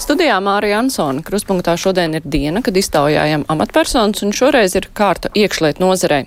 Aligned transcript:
Studijā 0.00 0.38
Mārija 0.40 0.78
Ansona 0.80 1.20
kruspunktā 1.20 1.74
šodien 1.76 2.14
ir 2.16 2.24
diena, 2.24 2.62
kad 2.64 2.76
iztaujājam 2.80 3.42
amatpersonas, 3.52 4.22
un 4.24 4.32
šoreiz 4.32 4.72
ir 4.78 4.86
kārta 4.96 5.28
iekšliet 5.36 5.76
nozarei. 5.82 6.22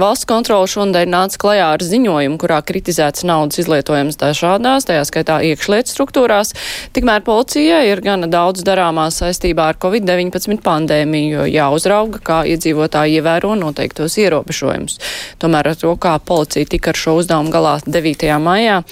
Valsts 0.00 0.26
kontrola 0.26 0.66
šodien 0.66 1.12
nāca 1.14 1.38
klajā 1.44 1.68
ar 1.76 1.84
ziņojumu, 1.86 2.40
kurā 2.42 2.58
kritizēts 2.66 3.22
naudas 3.28 3.62
izlietojums 3.62 4.18
dažādās, 4.18 4.88
tajā 4.90 5.06
skaitā 5.06 5.38
iekšliet 5.52 5.92
struktūrās. 5.92 6.50
Tikmēr 6.98 7.22
policijai 7.22 7.84
ir 7.92 8.02
gana 8.02 8.26
daudz 8.26 8.66
darāmā 8.66 9.06
saistībā 9.14 9.70
ar 9.70 9.78
Covid-19 9.86 10.58
pandēmiju, 10.66 11.38
jo 11.38 11.48
jāuzrauga, 11.54 12.18
kā 12.26 12.42
iedzīvotāji 12.50 13.22
ievēro 13.22 13.54
noteiktos 13.54 14.18
ierobežojumus. 14.18 14.98
Tomēr 15.38 15.70
ar 15.70 15.78
to, 15.78 15.94
kā 15.94 16.18
policija 16.18 16.74
tika 16.74 16.90
ar 16.90 17.04
šo 17.06 17.20
uzdevumu 17.22 17.54
galā 17.54 17.78
9. 17.86 18.32
maijā, 18.42 18.82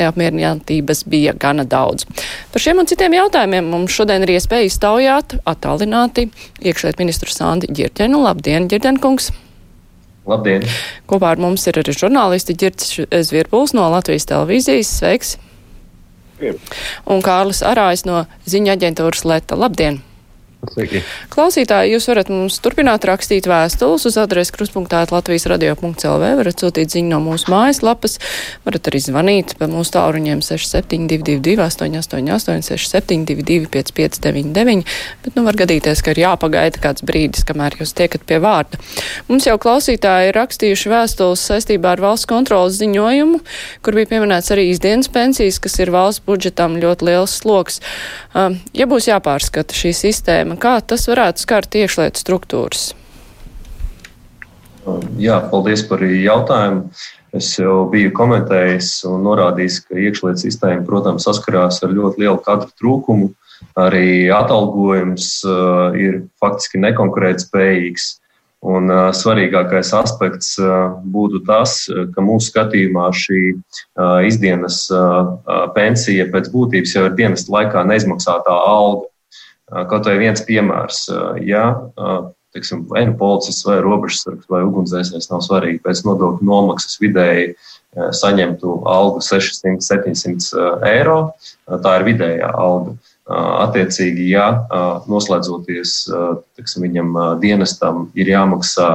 neapmierinātības 0.00 1.04
bija 1.10 1.34
gana 1.38 1.66
daudz. 1.68 2.06
Par 2.52 2.64
šiem 2.64 2.82
un 2.82 2.88
citiem 2.90 3.14
jautājumiem 3.18 3.68
mums 3.70 3.94
šodien 3.94 4.24
ir 4.26 4.34
iespēja 4.36 4.70
iztaujāt 4.70 5.36
attālināti 5.48 6.28
iekšliet 6.60 6.98
ministru 7.02 7.30
Sandi 7.32 7.70
Ģirķenu. 7.70 8.24
Labdien, 8.24 8.68
Ģirķenkungs! 8.72 9.30
Labdien! 10.30 10.66
Kopā 11.10 11.32
ar 11.34 11.40
mums 11.42 11.64
ir 11.70 11.80
arī 11.80 11.94
žurnālisti 11.96 12.56
Ģirts 12.60 12.98
Zvirpuls 13.30 13.72
no 13.76 13.86
Latvijas 13.92 14.28
televīzijas. 14.30 14.92
Sveiks! 15.00 15.38
Jep. 16.40 16.60
Un 17.10 17.24
Kārlis 17.24 17.60
Arājs 17.66 18.06
no 18.08 18.24
ziņa 18.48 18.78
aģentūras 18.78 19.26
Leta. 19.28 19.58
Labdien! 19.60 20.00
Sveiki. 20.60 21.00
Klausītāji, 21.32 21.94
jūs 21.94 22.04
varat 22.10 22.28
mums 22.28 22.58
turpināt 22.60 23.06
rakstīt 23.08 23.46
vēstules 23.48 24.02
uz 24.10 24.16
adresi 24.20 24.52
kruspunktā 24.52 24.98
Latvijas 25.08 25.46
radio.lv, 25.48 26.26
varat 26.36 26.60
sūtīt 26.60 26.92
ziņu 26.92 27.08
no 27.14 27.20
mūsu 27.24 27.48
mājaslapas, 27.48 28.18
varat 28.66 28.90
arī 28.90 29.00
zvanīt 29.00 29.54
pa 29.56 29.70
mūsu 29.72 29.94
tāluņiem 29.94 30.42
6722, 30.44 31.56
888, 31.64 32.76
672, 32.76 33.70
559, 33.72 34.84
bet 35.24 35.38
nu 35.38 35.46
var 35.46 35.56
gadīties, 35.62 36.02
ka 36.04 36.12
ir 36.12 36.20
jāpagaida 36.26 36.82
kāds 36.84 37.06
brīdis, 37.08 37.46
kamēr 37.48 37.78
jūs 37.80 37.96
tiekat 37.96 38.28
pie 38.28 38.42
vārda. 38.44 38.76
Mums 39.32 39.48
jau 39.48 39.56
klausītāji 39.64 40.28
ir 40.28 40.38
rakstījuši 40.42 40.92
vēstules 40.92 41.46
saistībā 41.54 41.96
ar 41.96 42.04
valsts 42.04 42.28
kontrolas 42.28 42.76
ziņojumu, 42.82 43.40
kur 43.80 43.96
bija 43.96 44.12
pieminēts 44.12 44.52
arī 44.52 44.68
izdienas 44.74 45.08
pensijas, 45.08 45.56
kas 45.56 45.80
ir 45.80 45.96
valsts 45.96 46.26
budžetam 46.28 46.76
ļoti 46.84 47.08
liels 47.08 47.40
sloks. 47.40 47.80
Ja 48.30 48.86
būs 48.86 49.08
jāpārskata 49.10 49.74
šī 49.74 49.90
sistēma. 49.96 50.54
Kā 50.60 50.78
tas 50.86 51.08
varētu 51.10 51.42
skart 51.42 51.74
iekšlietu 51.74 52.22
struktūras? 52.22 52.90
Jā, 55.20 55.40
paldies 55.50 55.82
par 55.88 56.04
jautājumu. 56.04 56.92
Es 57.36 57.52
jau 57.58 57.84
biju 57.90 58.10
komentējis 58.14 59.04
un 59.06 59.22
norādījis, 59.22 59.80
ka 59.86 59.98
iekšlietu 59.98 60.42
sistēma, 60.42 60.82
protams, 60.86 61.26
saskarās 61.26 61.78
ar 61.86 61.92
ļoti 61.94 62.24
lielu 62.24 62.40
kadru 62.42 62.70
trūkumu. 62.80 63.30
Arī 63.78 64.30
atalgojums 64.34 65.28
ir 66.00 66.22
faktiski 66.42 66.80
nekonkurētspējīgs. 66.86 68.08
Un 68.60 68.92
uh, 68.92 69.06
svarīgākais 69.16 69.94
aspekts 69.96 70.58
uh, 70.60 70.92
būtu 71.00 71.40
tas, 71.46 71.86
ka 71.88 72.24
mūsu 72.24 72.50
skatījumā 72.50 73.06
šī 73.16 73.40
uh, 73.54 74.18
izdienas 74.28 74.82
uh, 74.92 75.30
pensija 75.72 76.26
pēc 76.28 76.50
būtības 76.52 76.92
jau 76.96 77.06
ir 77.08 77.16
dienas 77.16 77.46
laikā 77.48 77.86
neizmaksātā 77.88 78.52
alga. 78.52 79.06
Kaut 79.70 80.08
vai 80.08 80.16
viens 80.18 80.40
piemērs, 80.42 81.04
ja 81.46 81.60
teiksim, 82.50 82.80
vai 82.90 83.04
nu 83.06 83.12
policists, 83.14 83.62
vai 83.62 83.76
robežsargs, 83.84 84.48
vai 84.50 84.64
ugunsdzēsējs 84.66 85.30
nav 85.30 85.44
svarīgi, 85.46 85.78
pēc 85.84 86.00
nodokļu 86.08 86.48
nomaksas 86.48 86.98
vidēji 86.98 87.52
saņemtu 87.94 88.72
algu 88.90 89.22
600-700 89.22 90.66
eiro. 90.90 91.20
Tā 91.70 91.94
ir 92.00 92.06
vidējā 92.08 92.50
alga. 92.50 92.96
Attiecīgi, 93.30 94.26
ja 94.32 94.46
noslēdzoties 95.10 95.92
teiksim, 96.58 96.86
viņam 96.88 97.14
dienestam 97.42 98.08
ir 98.18 98.32
jāmaksā 98.32 98.88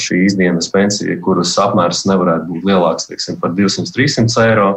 šī 0.00 0.22
izdienas 0.28 0.70
pensija, 0.72 1.18
kuras 1.20 1.52
apmērs 1.60 2.06
nevarētu 2.08 2.48
būt 2.48 2.68
lielāks 2.70 3.10
teiksim, 3.10 3.36
par 3.42 3.52
200-300 3.58 4.46
eiro, 4.46 4.68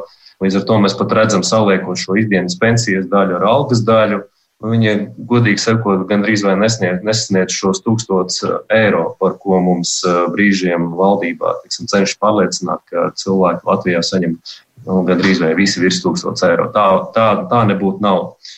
līdz 0.43 0.59
ar 0.59 0.65
to 0.67 0.79
mēs 0.83 0.97
pat 0.99 1.15
redzam 1.15 1.45
saliekot 1.47 2.01
šo 2.01 2.17
izdienas 2.19 2.57
pensijas 2.59 3.07
daļu 3.11 3.39
ar 3.39 3.47
algas 3.53 3.85
daļu 3.87 4.23
Viņa, 4.63 4.91
godīgi 5.27 5.59
sakot, 5.59 6.05
gandrīz 6.07 6.41
vai 6.45 6.53
nesniedz, 6.55 7.01
nesniedz 7.03 7.51
šos 7.53 7.81
tūkstotus 7.83 8.39
uh, 8.47 8.53
eiro, 8.71 9.09
par 9.19 9.35
ko 9.41 9.59
mums 9.59 9.97
brīžiem 10.31 10.93
valdībā 10.95 11.57
tiksim, 11.65 11.89
cenšas 11.91 12.15
pārliecināt, 12.23 12.79
ka 12.87 13.09
cilvēki 13.19 13.67
Latvijā 13.67 13.99
saņem 14.07 14.37
nu, 14.39 15.01
gandrīz 15.09 15.43
vai 15.43 15.51
visi 15.59 15.83
virs 15.83 15.99
tūkstots 16.05 16.47
eiro. 16.47 16.69
Tā, 16.73 16.85
tā, 17.17 17.27
tā 17.51 17.65
nebūtu 17.67 17.99
nav. 18.05 18.21
Uh, 18.31 18.53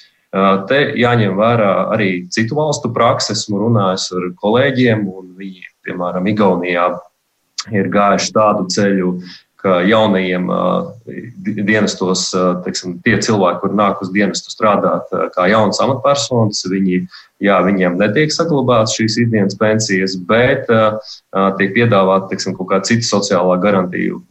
te 0.70 0.84
jāņem 1.00 1.36
vērā 1.40 1.74
arī 1.96 2.12
citu 2.34 2.58
valstu 2.60 2.92
prakses. 2.94 3.46
Esmu 3.46 3.64
runājis 3.66 4.12
ar 4.18 4.30
kolēģiem, 4.44 5.08
un 5.08 5.34
viņi, 5.40 5.68
piemēram, 5.88 6.28
Igaunijā 6.34 6.88
ir 7.76 7.92
gājuši 7.92 8.34
tādu 8.36 8.68
ceļu, 8.72 9.18
ka 9.58 9.80
jaunajiem 9.88 10.46
dienestos, 11.66 12.28
teiksim, 12.64 13.00
tie 13.04 13.16
cilvēki, 13.26 13.60
kur 13.64 13.74
nāk 13.74 14.04
uz 14.06 14.12
dienestu 14.14 14.54
strādāt 14.54 15.10
kā 15.34 15.48
jaunas 15.50 15.82
amatpersonas, 15.82 16.62
viņi, 16.70 17.02
jā, 17.44 17.58
viņiem 17.66 17.98
netiek 17.98 18.32
saglabāts 18.32 18.94
šīs 19.00 19.18
ikdienas 19.24 19.58
pensijas, 19.58 20.14
bet 20.30 20.70
tiek 21.58 21.74
piedāvāta, 21.74 22.30
teiksim, 22.30 22.54
kaut 22.60 22.70
kāda 22.70 22.92
cita 22.92 23.10
sociālā 23.10 23.58
garantiju 23.64 24.22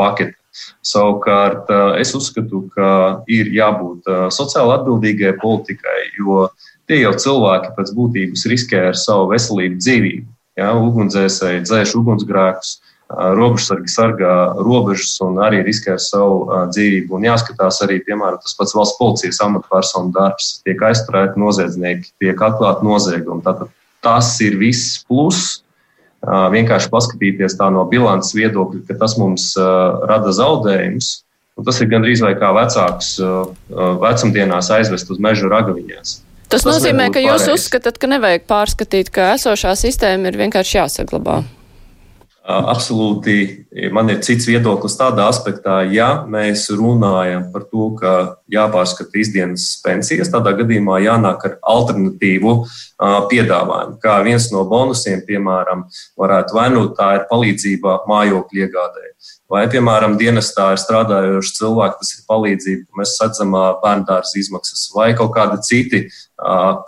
pakete. 0.00 0.39
Savukārt, 0.82 1.70
es 2.00 2.10
uzskatu, 2.18 2.64
ka 2.74 2.90
ir 3.30 3.52
jābūt 3.54 4.08
sociāli 4.34 4.74
atbildīgai 4.74 5.36
politikai, 5.42 6.00
jo 6.18 6.48
tie 6.90 7.02
jau 7.04 7.14
cilvēki 7.14 7.74
pēc 7.76 7.94
būtības 7.94 8.46
riskē 8.50 8.84
ar 8.90 8.98
savu 8.98 9.30
veselību, 9.30 9.78
dzīvību. 9.78 10.26
Ja, 10.58 10.72
ugunsdzēsēji 10.76 11.62
dzēš 11.64 11.94
ugunsgrēkus, 12.00 12.72
robežsargi 13.10 13.90
sargā 13.90 14.34
robežas 14.58 15.16
un 15.24 15.40
arī 15.42 15.62
riskē 15.66 15.96
ar 15.96 16.02
savu 16.02 16.44
dzīvību. 16.70 17.16
Un 17.18 17.26
jāskatās 17.26 17.80
arī, 17.86 17.98
piemēram, 18.06 18.38
tas 18.42 18.54
pats 18.58 18.74
valsts 18.76 18.98
policijas 19.00 19.40
amatpersonu 19.46 20.12
darbs. 20.14 20.60
Tiek 20.66 20.82
aizturēti 20.90 21.40
noziedznieki, 21.40 22.12
tiek 22.22 22.44
atklāti 22.46 22.86
noziegumi. 22.86 23.42
Tātad 23.46 23.72
tas 24.04 24.34
ir 24.44 24.58
viss 24.60 25.00
plus. 25.08 25.60
Vienkārši 26.20 26.90
paskatīties 26.92 27.56
tā 27.56 27.70
no 27.72 27.86
bilances 27.88 28.34
viedokļa, 28.36 28.82
ka 28.88 28.96
tas 29.00 29.16
mums 29.20 29.52
rada 29.56 30.34
zaudējumus. 30.36 31.20
Tas 31.60 31.78
ir 31.82 31.90
gandrīz 31.92 32.22
vai 32.24 32.34
kā 32.40 32.52
vecāks 32.56 33.14
vecumdienās 33.70 34.70
aizvest 34.72 35.10
uz 35.12 35.20
meža 35.20 35.48
ragaviņās. 35.52 36.12
Tas, 36.50 36.64
tas 36.64 36.66
nozīmē, 36.66 37.10
ka 37.14 37.22
jūs 37.22 37.44
pareiz. 37.44 37.62
uzskatāt, 37.62 38.00
ka 38.00 38.08
nevajag 38.10 38.44
pārskatīt, 38.50 39.12
ka 39.14 39.32
esošā 39.36 39.76
sistēma 39.78 40.32
ir 40.32 40.38
vienkārši 40.40 40.78
jāsaglabā. 40.80 41.40
Mm. 41.44 41.59
Absolūti, 42.50 43.34
man 43.94 44.08
ir 44.12 44.20
cits 44.24 44.46
viedoklis 44.48 44.96
tādā 44.98 45.26
aspektā, 45.30 45.80
ja 45.92 46.24
mēs 46.28 46.66
runājam 46.72 47.46
par 47.52 47.66
to, 47.68 47.90
ka 47.98 48.12
jāpārskata 48.50 49.20
izdienas 49.20 49.66
pensijas, 49.84 50.30
tādā 50.32 50.54
gadījumā 50.58 50.98
jānāk 51.04 51.44
ar 51.46 51.56
alternatīvu 51.74 52.54
piedāvājumu. 53.30 53.98
Kā 54.02 54.16
viens 54.26 54.48
no 54.54 54.64
bonusiem, 54.70 55.22
piemēram, 55.28 55.84
varētu 56.20 56.56
vai 56.56 56.66
nu 56.74 56.86
tā 56.96 57.12
ir 57.18 57.26
palīdzība 57.30 58.00
mājokļu 58.10 58.64
iegādē, 58.64 59.06
vai, 59.50 59.66
piemēram, 59.70 60.16
dienestā 60.20 60.70
ir 60.74 60.82
strādājoši 60.82 61.56
cilvēki, 61.60 62.00
tas 62.02 62.14
ir 62.16 62.26
palīdzība, 62.30 62.86
ka 62.88 63.02
mēs 63.02 63.16
sadzam 63.20 63.56
bērndārza 63.84 64.38
izmaksas, 64.40 64.88
vai 64.96 65.12
kaut 65.18 65.34
kādi 65.36 65.60
citi 65.66 66.04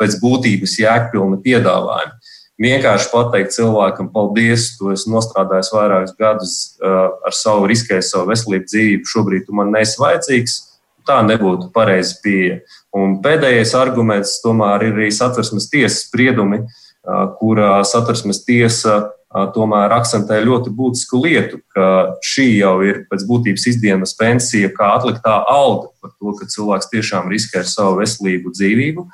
pēc 0.00 0.20
būtības 0.22 0.78
jēgpilni 0.80 1.42
piedāvājumi 1.44 2.21
vienkārši 2.62 3.10
pateikt 3.12 3.54
cilvēkam, 3.56 4.10
paldies, 4.14 4.72
tu 4.78 4.92
esi 4.94 5.10
nostrādājis 5.12 5.72
vairākus 5.74 6.14
gadus 6.18 6.52
uh, 6.82 7.08
ar 7.26 7.36
savu 7.36 7.68
riskēju, 7.70 8.04
savu 8.06 8.30
veselību, 8.30 8.68
dzīvību, 8.70 9.10
šobrīd 9.14 9.48
tu 9.48 9.56
man 9.58 9.72
nesi 9.74 10.00
vajadzīgs. 10.02 10.60
Tā 11.08 11.18
nebūtu 11.26 11.72
pareiza 11.74 12.14
pieeja. 12.22 12.60
Un 12.94 13.16
pēdējais 13.24 13.72
arguments 13.74 14.36
tomēr 14.44 14.84
ir 14.86 15.00
arī 15.00 15.08
satversmes 15.10 15.66
tiesas 15.72 16.04
spriedumi, 16.06 16.62
uh, 16.62 17.24
kurā 17.40 17.80
satversmes 17.88 18.44
tiesa 18.46 18.98
uh, 19.00 19.48
tomēr 19.56 19.96
akcentē 19.96 20.38
ļoti 20.44 20.70
būtisku 20.78 21.24
lietu, 21.24 21.58
ka 21.74 21.88
šī 22.22 22.46
jau 22.60 22.76
ir 22.86 23.02
pēc 23.10 23.26
būtības 23.26 23.66
izdienas 23.72 24.14
pensija, 24.18 24.70
kā 24.76 24.92
atliktā 25.00 25.40
alga 25.50 25.90
par 25.98 26.14
to, 26.14 26.36
ka 26.38 26.46
cilvēks 26.54 26.92
tiešām 26.94 27.32
riskē 27.32 27.64
ar 27.64 27.68
savu 27.72 27.98
veselību, 28.04 28.54
dzīvību. 28.54 29.08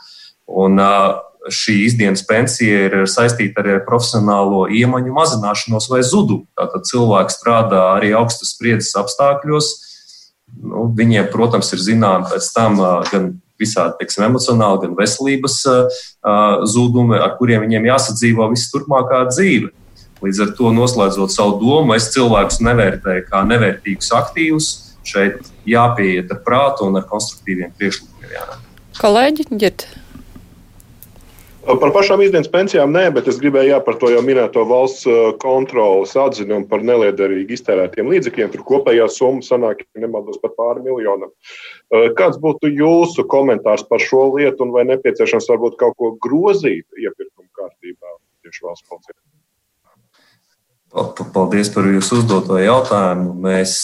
Un, 0.59 0.77
uh, 0.81 1.17
šī 1.55 1.75
izdienas 1.87 2.23
pensija 2.27 2.87
ir 2.87 2.97
saistīta 3.11 3.62
arī 3.62 3.77
ar 3.79 3.85
profesionālo 3.87 4.67
iemaņu 4.71 5.15
mazināšanos 5.17 5.89
vai 5.93 6.00
zudumu. 6.06 6.47
Tātad 6.59 6.87
cilvēks 6.89 7.39
strādā 7.41 7.83
arī 7.97 8.15
augstas 8.17 8.55
spriedzes 8.55 8.97
apstākļos. 9.00 9.71
Nu, 10.62 10.87
viņiem, 10.97 11.29
protams, 11.33 11.73
ir 11.77 11.83
zināms 11.85 12.33
pēc 12.33 12.49
tam 12.55 12.81
gan 13.11 13.29
visādi 13.59 13.99
teiksim, 14.00 14.25
emocionāli, 14.29 14.87
gan 14.87 14.95
veselības 14.99 15.59
zudumi, 16.71 17.19
ar 17.19 17.35
kuriem 17.41 17.67
viņiem 17.67 17.91
jāsadzīvo 17.91 18.49
visu 18.55 18.71
turpmākā 18.75 19.25
dzīve. 19.33 19.73
Līdz 20.25 20.43
ar 20.43 20.53
to 20.59 20.73
noslēdzot 20.75 21.31
savu 21.35 21.59
domu, 21.61 21.95
es 21.95 22.09
cilvēkus 22.15 22.62
nevērtēju 22.67 23.27
kā 23.29 23.45
nevērtīgus 23.47 24.11
aktīvus. 24.19 24.71
Šeit 25.09 25.47
jāpieiet 25.69 26.33
ar 26.35 26.43
prātu 26.45 26.89
un 26.89 26.99
ar 26.99 27.06
konstruktīviem 27.09 27.71
priekšlikumiem. 27.79 28.59
Kolēģi, 28.99 29.47
ģirt. 29.55 29.87
Par 31.69 31.91
pašām 31.93 32.23
izdienas 32.25 32.49
pensijām 32.49 32.94
nē, 32.94 33.03
bet 33.12 33.26
es 33.29 33.37
gribēju 33.43 33.75
jā, 33.75 33.79
par 33.85 33.99
to 34.00 34.09
jau 34.09 34.23
minēto 34.25 34.62
valsts 34.65 35.05
kontrolas 35.43 36.15
atzinumu 36.17 36.65
par 36.70 36.81
neliederīgi 36.81 37.59
iztērētiem 37.59 38.09
līdzekļiem. 38.09 38.53
Tur 38.55 38.62
kopējā 38.70 39.05
summa 39.12 39.44
sanāk, 39.44 39.82
ja 39.85 40.06
nemaldos, 40.06 40.41
pat 40.41 40.55
pāri 40.56 40.87
miljonam. 40.87 41.29
Kāds 42.17 42.41
būtu 42.41 42.70
jūsu 42.73 43.26
komentārs 43.29 43.85
par 43.91 44.00
šo 44.00 44.31
lietu 44.38 44.65
un 44.65 44.73
vai 44.73 44.87
nepieciešams 44.88 45.50
varbūt 45.53 45.76
kaut 45.82 45.99
ko 46.00 46.15
grozīt 46.25 46.87
iepirkuma 46.97 47.50
kārtībā 47.61 48.17
tieši 48.47 48.64
valsts 48.64 48.88
policijā? 48.88 49.19
Paldies 51.37 51.69
par 51.75 51.91
jūsu 51.93 52.23
uzdoto 52.23 52.56
jautājumu. 52.62 53.37
Mēs 53.44 53.76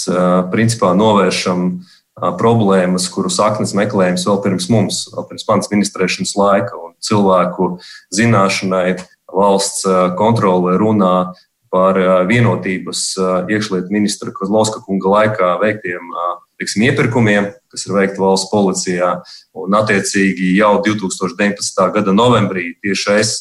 principā 0.55 0.95
novēršam 0.97 1.69
uh, 1.69 1.93
problēmas, 2.15 3.09
kuru 3.11 3.31
saknes 3.33 3.75
meklējums 3.75 4.27
vēl 4.29 4.39
pirms 4.45 4.69
mums, 4.71 5.01
vēl 5.15 5.27
pirms 5.31 5.49
manas 5.49 5.73
ministrēšanas 5.73 6.37
laika 6.39 6.79
un 6.79 6.95
cilvēku 7.03 7.75
zināšanai 8.15 9.01
valsts 9.35 9.83
kontrole 10.19 10.77
runā 10.79 11.35
par 11.75 11.99
vienotības 12.29 13.17
iekšlietu 13.51 13.91
ministra 13.91 14.31
Kozlovska 14.31 14.85
kunga 14.87 15.11
laikā 15.11 15.57
veiktiem 15.59 16.13
tiksim, 16.61 16.85
iepirkumiem, 16.87 17.51
kas 17.73 17.87
ir 17.89 17.97
veikti 17.97 18.23
valsts 18.23 18.51
policijā. 18.53 19.11
Un, 19.59 19.75
attiecīgi, 19.75 20.53
jau 20.59 20.77
2019. 20.87 21.89
gada 21.97 22.15
novembrī 22.15 22.73
tieši 22.85 23.17
es 23.19 23.35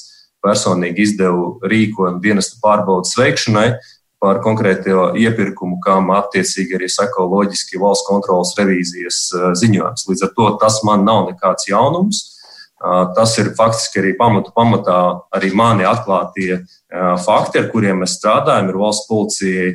personīgi 0.44 1.06
izdevu 1.06 1.60
rīkojumu 1.70 2.22
dienesta 2.24 2.58
pārbaudas 2.64 3.14
veikšanai, 3.20 3.68
par 4.24 4.40
konkrēto 4.40 5.10
iepirkumu, 5.20 5.81
kam 5.84 6.14
attiecīgi 6.16 6.78
arī 6.78 6.88
sako 6.92 7.25
loģiski 7.28 7.81
valsts 7.81 8.08
kontrolas 8.08 8.54
revīzijas 8.56 9.18
eh, 9.36 9.50
ziņojums. 9.60 10.06
Līdz 10.08 10.24
ar 10.24 10.31
to 10.38 10.52
tas 10.62 10.80
man 10.88 11.04
nav 11.08 11.25
nekāds 11.28 11.68
jaunums. 11.68 12.22
Eh, 12.24 13.02
tas 13.18 13.36
ir 13.42 13.52
faktiski 13.58 14.00
arī 14.00 14.14
pamatu 14.20 14.54
pamatā 14.56 15.00
arī 15.36 15.52
mani 15.60 15.84
atklātie 15.90 16.54
eh, 16.56 16.64
fakti, 17.25 17.60
ar 17.60 17.68
kuriem 17.74 18.00
mēs 18.06 18.16
strādājam. 18.22 18.72
Ir 18.72 18.80
valsts 18.80 19.10
policijai 19.12 19.74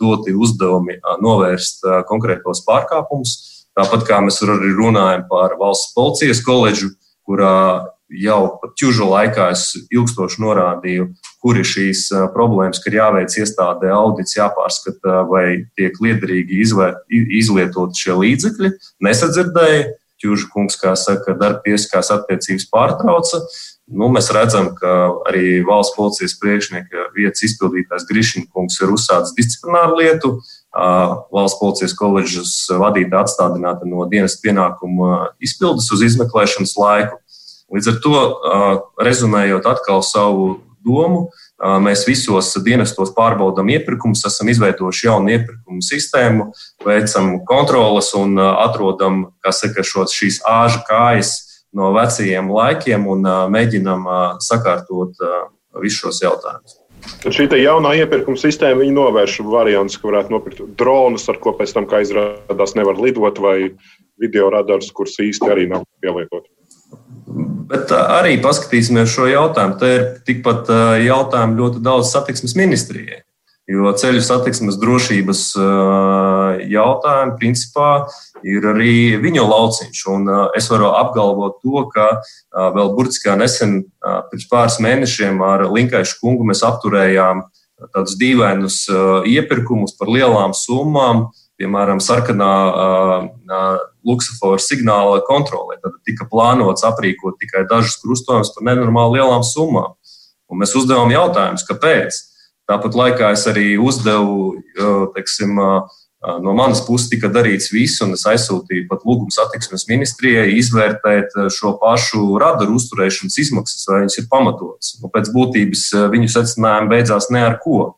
doti 0.00 0.32
uzdevumi 0.32 0.96
novērst 1.20 1.84
konkrētos 2.08 2.64
pārkāpumus. 2.64 3.36
Tāpat 3.76 4.08
kā 4.08 4.22
mēs 4.24 4.40
arī 4.46 4.72
runājam 4.78 5.26
par 5.28 5.58
valsts 5.60 5.92
policijas 5.96 6.40
koledžu, 6.46 6.94
kurā 7.26 7.56
jau 8.10 8.40
pat 8.60 8.74
ķužu 8.80 9.08
laikā 9.08 9.48
es 9.54 9.66
ilgstoši 9.92 10.42
norādīju, 10.44 11.08
kur 11.42 11.58
ir 11.60 11.68
šīs 11.68 12.06
problēmas, 12.34 12.80
ka 12.82 12.90
ir 12.90 12.98
jāveic 13.00 13.36
iestādē 13.40 13.90
audits, 13.94 14.36
jāpārskata, 14.36 15.24
vai 15.30 15.64
tiek 15.78 15.98
liederīgi 16.00 16.62
izlietot 17.40 17.96
šie 17.98 18.16
līdzekļi. 18.20 18.72
Nesadzirdēju, 19.04 19.84
ķužu 20.24 20.50
kungs, 20.52 20.78
kā 20.80 20.94
saka, 20.96 21.36
darba 21.36 21.64
tiesiskās 21.64 22.10
attiecības 22.14 22.68
pārtrauca. 22.72 23.42
Nu, 23.84 24.08
mēs 24.08 24.30
redzam, 24.32 24.70
ka 24.78 24.92
arī 25.28 25.60
valsts 25.66 25.92
policijas 25.96 26.38
priekšnieka 26.40 27.10
vietas 27.16 27.44
izpildītājs 27.50 28.06
Grišņkungs 28.08 28.78
ir 28.80 28.94
uzsācis 28.94 29.34
disciplināru 29.36 29.98
lietu. 30.00 30.30
Valsts 30.72 31.60
policijas 31.60 31.92
koledžas 31.98 32.54
vadītāja 32.72 33.26
atstādināta 33.26 33.84
no 33.90 34.06
dienas 34.08 34.38
pienākuma 34.40 35.34
izpildes 35.44 35.90
uz 35.92 36.06
izmeklēšanas 36.08 36.72
laiku. 36.80 37.20
Līdz 37.74 37.90
ar 37.90 37.96
to, 38.04 38.18
rezumējot 39.02 39.66
atkal 39.66 40.04
savu 40.06 40.60
domu, 40.84 41.24
mēs 41.82 42.04
visos 42.06 42.52
dienestos 42.62 43.10
pārbaudām 43.16 43.70
iepirkumus, 43.72 44.24
esam 44.28 44.50
izveidojuši 44.52 45.08
jaunu 45.08 45.32
iepirkumu 45.34 45.82
sistēmu, 45.82 46.50
veicam 46.84 47.32
kontrolas 47.48 48.12
un 48.18 48.38
atrodam 48.38 49.24
saka, 49.48 49.82
šos, 49.86 50.14
šīs 50.14 50.42
āža 50.46 50.84
kājas 50.86 51.34
no 51.74 51.90
vecajiem 51.96 52.52
laikiem 52.54 53.08
un 53.10 53.26
mēģinam 53.50 54.06
sakārtot 54.44 55.18
visus 55.82 56.04
šos 56.04 56.22
jautājumus. 56.22 56.78
Tad 57.20 57.34
šī 57.36 57.48
jaunā 57.60 57.90
iepirkuma 58.00 58.38
sistēma 58.40 58.86
novērš 58.88 59.40
variantus, 59.44 59.98
ka 60.00 60.08
varētu 60.08 60.32
nopirkt 60.32 60.62
dronus, 60.78 61.26
ar 61.28 61.36
ko 61.42 61.52
pēc 61.58 61.74
tam, 61.76 61.88
kā 61.90 62.00
izrādās, 62.04 62.76
nevar 62.78 63.00
lidot, 63.00 63.40
vai 63.44 63.74
video 64.20 64.48
radarus, 64.54 64.92
kurus 64.94 65.18
īsti 65.20 65.50
arī 65.50 65.66
nav 65.68 65.84
pielietoti. 66.00 66.48
Bet 67.70 67.92
arī 67.96 68.36
paskatīsimies 68.44 69.12
šo 69.12 69.28
jautājumu. 69.30 69.78
Te 69.80 69.92
ir 69.96 70.02
tikpat 70.28 70.68
jautājumu 71.02 71.60
ļoti 71.60 71.84
daudz 71.84 72.12
satiksmes 72.12 72.56
ministrijai. 72.58 73.22
Jo 73.64 73.94
ceļu 73.96 74.20
satiksmes 74.20 74.76
drošības 74.76 75.42
jautājumi 76.68 77.36
principā 77.40 77.86
ir 78.44 78.66
arī 78.74 79.16
viņu 79.22 79.46
lauciņš. 79.48 80.02
Un 80.12 80.28
es 80.52 80.68
varu 80.68 80.90
apgalvot 80.92 81.62
to, 81.64 81.86
ka 81.94 82.10
vēl 82.52 82.92
burtiski 82.92 83.32
nesen, 83.40 83.78
pirms 84.04 84.50
pāris 84.50 84.76
mēnešiem, 84.84 85.40
ar 85.40 85.64
Linkaišu 85.72 86.20
kungu 86.20 86.44
mēs 86.44 86.60
apturējām 86.68 87.40
tādus 87.96 88.18
dīvainus 88.20 88.82
iepirkumus 89.32 89.96
par 89.96 90.12
lielām 90.12 90.52
summām, 90.52 91.30
piemēram, 91.56 92.04
sarkanā 92.04 92.52
luksofora 94.06 94.60
signāla 94.62 95.22
kontrolē. 95.26 95.78
Tad 95.82 95.96
tika 96.06 96.28
plānots 96.30 96.84
aprīkot 96.86 97.38
tikai 97.40 97.64
dažus 97.70 97.98
krustojumus 98.02 98.52
par 98.54 98.66
nenormāli 98.68 99.18
lielām 99.18 99.44
summām. 99.46 99.96
Un 100.50 100.60
mēs 100.60 100.74
uzdevām 100.78 101.12
jautājumus, 101.14 101.66
kāpēc. 101.68 102.20
Tāpat 102.68 102.96
laikā 102.96 103.32
es 103.36 103.44
arī 103.50 103.74
uzdevu, 103.80 104.54
teiksim, 105.16 105.58
no 106.44 106.54
manas 106.56 106.80
puses 106.86 107.10
tika 107.12 107.28
darīts 107.32 107.68
viss, 107.72 108.00
un 108.04 108.14
es 108.16 108.24
aizsūtīju 108.28 108.86
pat 108.88 109.04
lūgumu 109.04 109.32
satiksmes 109.34 109.84
ministrijai 109.90 110.54
izvērtēt 110.56 111.36
šo 111.52 111.74
pašu 111.80 112.38
radaru 112.40 112.78
uzturēšanas 112.78 113.36
izmaksas, 113.42 113.84
vai 113.90 114.04
viņas 114.04 114.20
ir 114.22 114.30
pamatotas. 114.32 114.94
Nu, 115.02 115.12
pēc 115.12 115.28
būtības 115.34 115.90
viņu 116.14 116.32
secinājumi 116.32 116.92
beidzās 116.94 117.28
ne 117.34 117.44
ar 117.44 117.58
ko. 117.60 117.90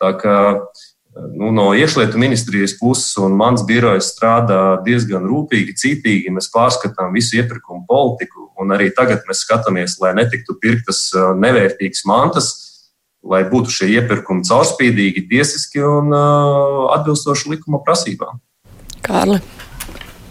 Tā 0.00 0.10
kā 0.18 0.36
uh, 0.56 0.86
Nu, 1.10 1.50
no 1.50 1.72
iekšlietu 1.74 2.18
ministrijas 2.18 2.76
puses 2.78 3.16
un 3.18 3.34
mans 3.34 3.64
birojs 3.66 4.12
strādā 4.12 4.78
diezgan 4.86 5.24
rūpīgi, 5.26 5.74
cītīgi. 5.82 6.30
Mēs 6.30 6.46
pārskatām 6.54 7.10
visu 7.16 7.40
iepirkumu 7.40 7.82
politiku, 7.88 8.46
un 8.62 8.70
arī 8.76 8.92
tagad 8.94 9.26
mēs 9.26 9.42
skatāmies, 9.42 9.96
lai 10.02 10.12
netiktu 10.14 10.54
pirktas 10.62 11.08
uh, 11.16 11.32
nevērtīgas 11.34 12.04
mantas, 12.06 12.52
lai 13.26 13.42
būtu 13.50 13.74
šie 13.74 13.90
iepirkumi 13.96 14.46
caurspīdīgi, 14.46 15.26
tiesiski 15.32 15.82
un 15.82 16.14
uh, 16.14 16.86
atbilstoši 16.94 17.56
likuma 17.56 17.82
prasībām. 17.82 18.38
Kārli. 19.02 19.40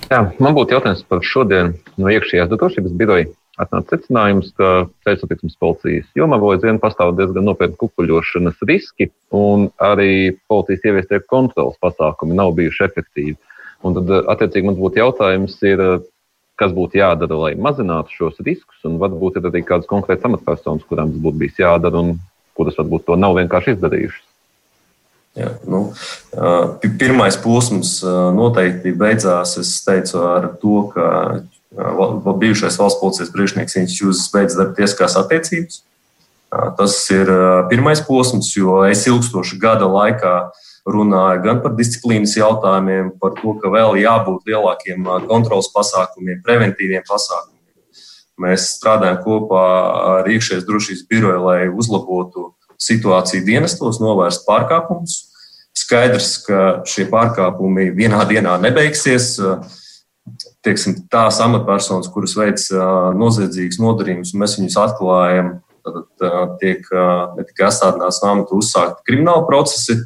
Jā, 0.09 0.23
man 0.39 0.55
būtu 0.55 0.77
jautājums 0.77 1.03
par 1.11 1.19
šodien 1.27 1.75
no 1.99 2.09
iekšējās 2.09 2.49
drošības 2.55 2.95
biroja 2.97 3.27
atnāca 3.59 3.95
secinājums, 3.97 4.53
ka 4.57 4.87
ceļu 5.05 5.21
satiksmes 5.23 5.57
policijas 5.59 6.07
jomā 6.17 6.39
vēl 6.39 6.55
aizvien 6.55 6.79
pastāv 6.81 7.15
diezgan 7.17 7.47
nopietni 7.49 7.79
kukuļošanas 7.81 8.61
riski, 8.69 9.09
un 9.35 9.67
arī 9.83 10.37
policijas 10.51 10.87
ieviestie 10.87 11.19
kontrolas 11.27 11.79
pasākumi 11.83 12.37
nav 12.39 12.55
bijuši 12.59 12.85
efektīvi. 12.87 13.35
Un 13.83 13.95
tad, 13.95 14.11
attiecīgi, 14.31 14.67
man 14.67 14.79
būtu 14.79 14.99
jautājums, 14.99 15.59
ir, 15.67 15.83
kas 16.59 16.73
būtu 16.75 16.99
jādara, 16.99 17.37
lai 17.45 17.53
mazinātu 17.55 18.15
šos 18.15 18.41
riskus, 18.43 18.79
un 18.87 18.97
varbūt 18.99 19.39
ir 19.39 19.51
arī 19.51 19.63
kādas 19.67 19.87
konkrētas 19.91 20.27
amatpersonas, 20.27 20.87
kurām 20.87 21.13
tas 21.13 21.23
būtu 21.23 21.43
bijis 21.43 21.61
jādara, 21.61 22.03
un 22.03 22.17
kuras 22.59 22.79
varbūt 22.79 23.07
to 23.07 23.15
nav 23.19 23.37
vienkārši 23.39 23.77
izdarījušas. 23.77 24.25
Jā, 25.37 25.53
nu, 25.69 25.85
pirmais 26.99 27.37
posms 27.39 27.99
noteikti 28.35 28.91
beidzās, 28.97 29.53
es 29.61 29.75
teicu, 29.85 30.23
ar 30.25 30.49
to, 30.59 30.81
ka 30.91 31.05
bijušais 31.69 32.79
valsts 32.79 32.99
policijas 33.01 33.29
priekšnieks 33.33 33.77
Institūts 33.77 34.31
beidz 34.33 34.57
darba 34.57 34.73
tiesiskās 34.77 35.17
attiecības. 35.19 35.83
Tas 36.49 36.95
ir 37.13 37.29
pirmais 37.69 38.01
posms, 38.01 38.49
jo 38.57 38.81
es 38.89 39.05
ilgstoši 39.05 39.59
gada 39.61 39.85
laikā 39.85 40.49
runāju 40.89 41.43
gan 41.43 41.59
par 41.61 41.75
disciplīnas 41.77 42.33
jautājumiem, 42.39 43.11
par 43.21 43.35
to, 43.37 43.53
ka 43.61 43.69
vēl 43.69 43.99
jābūt 44.01 44.49
lielākiem 44.49 45.05
kontrols 45.29 45.69
pasākumiem, 45.75 46.41
preventīviem 46.41 47.05
pasākumiem. 47.05 47.57
Mēs 48.39 48.71
strādājam 48.79 49.19
kopā 49.21 49.65
ar 50.15 50.29
iekšējās 50.31 50.65
drošības 50.65 51.03
biroju, 51.11 51.41
lai 51.43 51.59
uzlabotu 51.69 52.53
situāciju 52.79 53.43
dienestos, 53.45 53.99
novērst 54.01 54.47
pārkāpumus. 54.47 55.25
Skaidrs, 55.75 56.31
ka 56.47 56.61
šie 56.87 57.05
pārkāpumi 57.11 57.91
vienā 57.93 58.23
dienā 58.25 58.55
nebeigsies. 58.63 59.35
Uh, 59.43 59.59
teiksim, 60.65 60.97
tās 61.11 61.39
amatpersonas, 61.43 62.11
kuras 62.13 62.35
veic 62.37 62.61
noziedzīgas 63.17 63.79
nodarījumus, 63.81 64.33
un 64.33 64.43
mēs 64.43 64.57
viņus 64.59 64.77
atklājam, 64.83 65.51
tad 65.87 66.55
tiek 66.61 66.87
ne 66.91 67.45
tikai 67.47 67.69
atstādināts 67.69 68.21
no 68.23 68.33
amata 68.33 68.57
uzsākti 68.59 69.05
krimināla 69.07 69.47
procesi, 69.47 69.97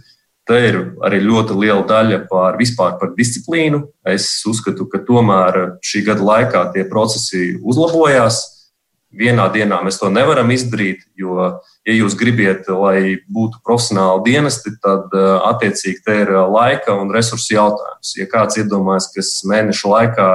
Te 0.43 0.57
ir 0.59 0.77
arī 1.07 1.21
ļoti 1.23 1.55
liela 1.55 1.85
daļa 1.87 2.17
par 2.27 2.57
vispār 2.59 2.97
par 2.99 3.13
disciplīnu. 3.15 3.79
Es 4.11 4.27
uzskatu, 4.49 4.89
ka 4.91 4.99
tomēr 5.07 5.77
šī 5.83 6.03
gada 6.09 6.25
laikā 6.27 6.65
tie 6.73 6.83
procesi 6.89 7.53
uzlabojās. 7.63 8.41
Vienā 9.13 9.45
dienā 9.53 9.77
mēs 9.85 9.99
to 10.01 10.09
nevaram 10.09 10.49
izdarīt, 10.49 11.03
jo, 11.19 11.35
ja 11.85 11.93
jūs 11.93 12.15
gribat, 12.17 12.65
lai 12.73 13.19
būtu 13.29 13.59
profesionāli 13.65 14.23
dienesti, 14.25 14.73
tad 14.81 15.13
attiecīgi 15.13 16.01
te 16.05 16.15
ir 16.23 16.31
laika 16.49 16.95
un 16.97 17.13
resursu 17.13 17.53
jautājums. 17.53 18.15
Ja 18.17 18.25
kāds 18.31 18.57
iedomājas, 18.57 19.11
ka 19.13 19.25
mēneša 19.51 19.91
laikā 19.93 20.27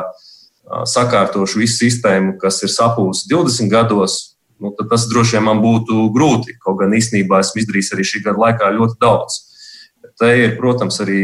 sakārtošu 0.87 1.64
visu 1.64 1.82
sistēmu, 1.82 2.37
kas 2.38 2.62
ir 2.62 2.70
sapūsta 2.70 3.30
20 3.35 3.73
gados, 3.73 4.18
nu, 4.62 4.70
tad 4.78 4.90
tas 4.92 5.08
droši 5.11 5.38
vien 5.38 5.47
man 5.49 5.62
būtu 5.64 6.08
grūti. 6.14 6.54
Kaut 6.62 6.78
gan 6.82 6.94
īstenībā 6.94 7.42
esmu 7.42 7.62
izdarījis 7.64 7.92
arī 7.97 8.06
šī 8.06 8.25
gada 8.26 8.44
laikā 8.47 8.70
ļoti 8.78 8.99
daudz. 9.02 9.42
Te 10.18 10.32
ir, 10.38 10.56
protams, 10.58 11.00
arī 11.02 11.23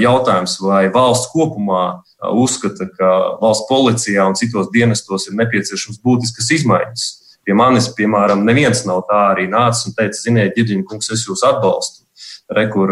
jautājums, 0.00 0.58
vai 0.62 0.86
valsts 0.92 1.30
kopumā 1.32 2.02
uzskata, 2.32 2.88
ka 2.98 3.12
valsts 3.42 3.68
policijā 3.70 4.26
un 4.28 4.36
citos 4.38 4.70
dienestos 4.74 5.28
ir 5.28 5.38
nepieciešams 5.38 6.00
būtiskas 6.04 6.50
izmaiņas. 6.58 7.06
Pie 7.46 7.56
manis, 7.56 7.88
piemēram, 7.96 8.44
neviens 8.44 8.84
nav 8.84 9.06
tā 9.08 9.22
arī 9.32 9.46
nācis 9.48 9.88
un 9.88 9.96
teica, 9.96 10.18
ziniet, 10.18 10.52
Girģiņa 10.56 10.84
kungs, 10.88 11.08
es 11.14 11.24
jūs 11.24 11.44
atbalstu. 11.48 12.07
Re, 12.48 12.64
kur 12.72 12.88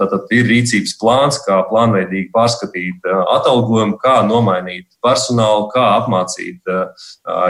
tātad 0.00 0.32
ir 0.34 0.48
rīcības 0.50 0.96
plāns, 0.98 1.36
kā 1.44 1.60
plānveidīgi 1.68 2.32
pārskatīt 2.34 3.04
atalgojumu, 3.06 4.00
kā 4.02 4.16
nomainīt 4.26 4.88
personālu, 5.04 5.68
kā 5.70 5.84
apmācīt 6.00 6.66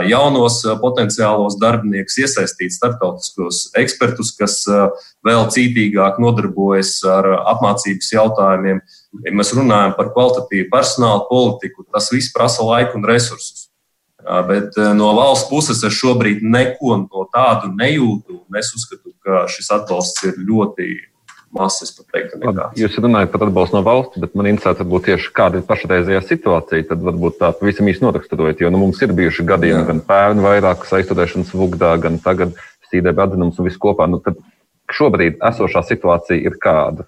jaunos 0.05 0.59
potenciālos 0.83 1.57
darbiniekus, 1.57 2.19
iesaistīt 2.21 2.75
starptautiskos 2.75 3.63
ekspertus, 3.81 4.35
kas 4.37 4.59
vēl 5.25 5.49
cītīgāk 5.55 6.21
nodarbojas 6.21 6.99
ar 7.09 7.31
apmācības 7.55 8.13
jautājumiem. 8.13 8.83
Ja 9.25 9.33
mēs 9.33 9.55
runājam 9.57 9.97
par 9.97 10.13
kvalitatīvu 10.13 10.69
personāla 10.69 11.25
politiku, 11.25 11.87
tas 11.89 12.11
viss 12.13 12.29
prasa 12.35 12.69
laiku 12.69 13.01
un 13.01 13.09
resursus. 13.09 13.65
Bet 14.45 14.75
no 14.97 15.13
valsts 15.15 15.49
puses 15.49 15.81
es 15.87 15.97
šobrīd 15.97 16.41
neko 16.43 16.97
no 17.07 17.27
tādu 17.33 17.73
nejūtu. 17.73 18.43
Es 18.59 18.73
uzskatu, 18.75 19.13
ka 19.23 19.45
šis 19.49 19.71
atbalsts 19.73 20.25
ir 20.27 20.37
ļoti 20.37 20.89
masas, 21.55 21.91
pat 21.95 22.07
teikt, 22.13 22.35
nekā. 22.41 22.69
Jūs 22.79 22.97
runājat 23.01 23.31
par 23.33 23.45
atbalstu 23.47 23.77
no 23.77 23.83
valsts, 23.85 24.19
bet 24.21 24.35
man 24.37 24.49
interesē, 24.51 24.75
varbūt 24.81 25.07
tieši 25.09 25.33
kāda 25.35 25.61
ir 25.61 25.67
pašreizējā 25.67 26.21
situācija. 26.25 26.87
Tad 26.91 27.03
varbūt 27.07 27.39
tā 27.41 27.51
pavisam 27.57 27.89
īsti 27.91 28.05
noraksturojot, 28.05 28.63
jo 28.63 28.71
nu, 28.73 28.81
mums 28.83 29.01
ir 29.05 29.15
bijuši 29.17 29.47
gadījumi 29.47 29.83
Jā. 29.83 29.89
gan 29.91 30.03
pērn 30.07 30.43
vairākas 30.45 30.95
aizturēšanas 30.99 31.53
vugdā, 31.57 31.93
gan 32.03 32.19
tagad 32.23 32.55
sīdēba 32.91 33.27
atzinums 33.27 33.59
un 33.59 33.69
viss 33.69 33.81
kopā. 33.81 34.09
Nu, 34.11 34.21
tad 34.23 34.39
šobrīd 34.93 35.39
esošā 35.51 35.83
situācija 35.87 36.39
ir 36.39 36.59
kāda? 36.61 37.07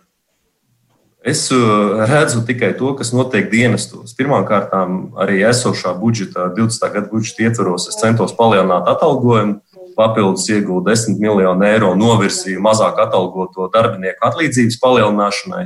Es 1.19 1.49
uh, 1.51 1.99
redzu 2.07 2.45
tikai 2.47 2.71
to, 2.79 2.93
kas 2.95 3.11
notiek 3.11 3.49
dienestos. 3.51 4.13
Pirmkārt, 4.15 4.71
arī 5.19 5.41
esošā 5.49 5.91
budžeta, 5.99 6.47
20. 6.55 6.85
gada 6.93 7.09
budžeta 7.11 7.43
ietvaros, 7.43 7.89
es 7.91 7.99
centos 7.99 8.31
palielināt 8.37 8.87
atalgojumu 8.87 9.59
papildus 9.99 10.47
iegūta 10.49 10.93
10 10.93 11.19
miljonu 11.19 11.67
eiro 11.67 11.93
novirzīju 11.99 12.63
mazāk 12.63 13.01
atalgoto 13.03 13.67
darbinieku 13.73 14.29
atlīdzības 14.29 14.79
palielināšanai. 14.83 15.65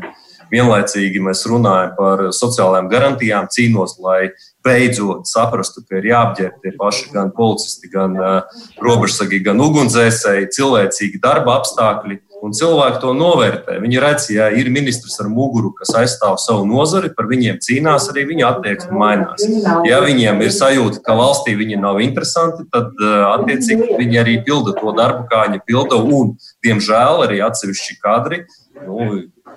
Vienlaicīgi 0.54 1.22
mēs 1.24 1.46
runājam 1.50 1.94
par 1.98 2.28
sociālajām 2.36 2.90
garantijām, 2.92 3.48
cīnos, 3.54 3.96
lai 4.04 4.34
beidzot 4.66 5.26
saprastu, 5.30 5.82
ka 5.88 5.98
ir 5.98 6.12
jāapģērb 6.12 6.60
tie 6.62 6.74
paši 6.78 7.10
gan 7.14 7.32
policisti, 7.34 7.90
gan 7.94 8.14
uh, 8.20 8.60
robežsargi, 8.84 9.42
gan 9.48 9.64
ugunsdzēsēji, 9.64 10.52
cilvēcīgi 10.54 11.22
darba 11.24 11.58
apstākļi. 11.60 12.20
Un 12.44 12.52
cilvēki 12.52 13.00
to 13.00 13.14
novērtē. 13.16 13.78
Viņi 13.80 14.00
redz, 14.04 14.26
ja 14.34 14.50
ir 14.52 14.68
ministrs 14.74 15.16
ar 15.24 15.30
muguru, 15.32 15.70
kas 15.78 15.94
aizstāv 16.02 16.36
savu 16.44 16.66
nozari, 16.68 17.14
par 17.16 17.30
viņiem 17.30 17.62
cīnās, 17.64 18.10
arī 18.12 18.26
viņa 18.34 18.50
attieksme 18.50 19.00
mainās. 19.00 19.46
Ja 19.88 20.02
viņiem 20.04 20.44
ir 20.44 20.52
sajūta, 20.52 21.00
ka 21.06 21.16
valstī 21.16 21.56
viņi 21.60 21.80
nav 21.80 22.02
interesanti, 22.04 22.66
tad 22.74 23.00
attiecīgi 23.00 23.96
viņi 24.02 24.20
arī 24.20 24.36
pilda 24.44 24.76
to 24.76 24.92
darbu, 24.98 25.24
kā 25.32 25.46
viņi 25.48 25.64
pilda. 25.70 26.02
Un, 26.04 26.36
diemžēl, 26.66 27.24
arī 27.30 27.40
atsevišķi 27.48 27.96
kadri 28.04 28.44
nu, 28.84 29.08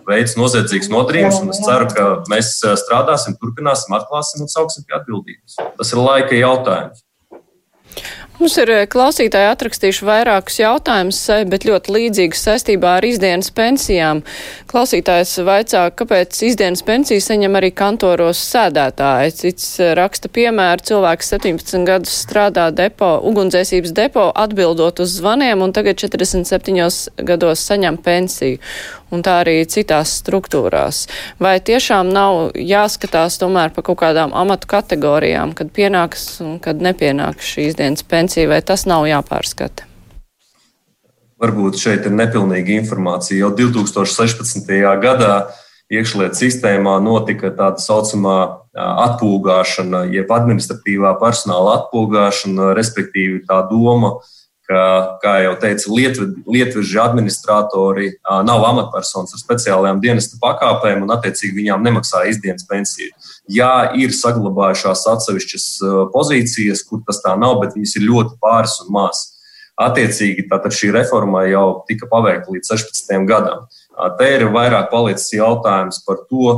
veids 0.07 0.37
noziedzīgas 0.38 0.90
nodarījumus. 0.93 1.43
Es 1.57 1.62
ceru, 1.66 1.90
ka 1.90 2.07
mēs 2.31 2.52
strādāsim, 2.85 3.35
turpināsim, 3.40 3.97
atklāsim 3.99 4.47
un 4.47 4.52
sauksim 4.52 4.87
pie 4.87 4.99
atbildības. 5.00 5.59
Tas 5.78 5.90
ir 5.90 6.02
laika 6.02 6.38
jautājums. 6.38 7.02
Mums 8.37 8.52
ir 8.61 8.69
eh, 8.69 8.83
klausītāji 8.93 9.49
atrakstījuši 9.49 10.05
vairākus 10.05 10.59
jautājumus, 10.61 11.19
eh, 11.33 11.45
bet 11.49 11.64
ļoti 11.64 11.93
līdzīgus 11.95 12.43
saistībā 12.45 12.99
ar 12.99 13.07
izdienas 13.09 13.49
pensijām. 13.57 14.21
Klausītājs 14.69 15.38
vaicā, 15.47 15.87
kāpēc 15.97 16.37
izdienas 16.45 16.85
pensiju 16.85 17.23
saņem 17.25 17.57
arī 17.57 17.71
kantoros 17.73 18.43
sēdētāji. 18.50 19.33
Cits 19.40 19.71
eh, 19.81 19.95
raksta 19.97 20.28
piemēru, 20.28 20.85
cilvēks 20.90 21.33
17 21.33 21.88
gadus 21.88 22.12
strādā 22.26 22.69
depo, 22.76 23.14
ugunsdzēsības 23.31 23.97
depo, 23.97 24.28
atbildot 24.37 25.00
uz 25.00 25.16
zvaniem, 25.16 25.64
un 25.64 25.73
tagad 25.73 25.97
47 26.05 27.25
gados 27.25 27.64
saņem 27.64 27.97
pensiju 28.05 28.61
un 29.15 29.23
tā 29.27 29.41
arī 29.43 29.59
citās 29.71 30.17
struktūrās. 30.21 31.05
Vai 31.43 31.57
tiešām 31.61 32.11
nav 32.13 32.57
jāskatās 32.59 33.39
tomēr 33.43 33.75
pa 33.75 33.85
kaut 33.87 34.01
kādām 34.03 34.35
amatu 34.37 34.71
kategorijām, 34.71 35.55
kad 35.57 35.71
pienāks 35.75 36.41
un 36.45 36.57
kad 36.63 36.83
nepienāks 36.83 37.53
šīs 37.57 37.79
dienas 37.79 38.07
pensija, 38.07 38.49
vai 38.51 38.63
tas 38.63 38.87
nav 38.89 39.07
jāpārskata? 39.11 39.87
Varbūt 41.37 41.77
šeit 41.77 42.07
ir 42.09 42.15
nepilnīga 42.17 42.79
informācija. 42.81 43.43
Jau 43.45 43.53
2016. 43.53 44.71
gadā 45.03 45.35
iekšlietu 45.93 46.41
sistēmā 46.41 46.97
notika 47.05 47.51
tāda 47.55 47.83
saucamā 47.83 48.39
atpūgāšana, 48.77 50.07
jeb 50.13 50.33
administratīvā 50.33 51.13
personāla 51.21 51.77
atpūgāšana, 51.81 52.73
respektīvi 52.77 53.45
tā 53.49 53.61
doma, 53.71 54.17
ka, 54.67 54.83
kā 55.23 55.35
jau 55.45 55.55
teicu, 55.63 55.95
lietveži 56.51 56.99
administratori 57.03 58.11
nav 58.47 58.65
amatpersonas 58.71 59.37
ar 59.37 59.43
speciālajām 59.43 60.03
dienesta 60.03 60.41
pakāpēm 60.43 61.05
un, 61.07 61.15
attiecīgi, 61.15 61.55
viņām 61.61 61.87
nemaksā 61.87 62.25
izdienas 62.33 62.67
pensiju. 62.69 63.15
Jā, 63.53 63.93
ir 63.95 64.15
saglabājušās 64.17 65.07
atsevišķas 65.15 65.71
pozīcijas, 66.15 66.83
kur 66.89 67.05
tas 67.07 67.23
tā 67.25 67.37
nav, 67.39 67.61
bet 67.63 67.79
viņas 67.79 67.97
ir 68.01 68.07
ļoti 68.11 68.39
pāris 68.43 68.79
un 68.85 68.93
maz. 68.99 69.25
Attiecīgi, 69.77 70.47
tātad 70.49 70.73
šī 70.73 70.89
reforma 70.95 71.43
jau 71.51 71.83
tika 71.89 72.09
paveikta 72.09 72.55
līdz 72.55 72.71
16 72.73 73.27
gadam. 73.29 73.67
Te 74.17 74.29
ir 74.33 74.47
vairāk 74.53 74.89
palicis 74.89 75.35
jautājums 75.37 76.01
par 76.07 76.23
to, 76.31 76.55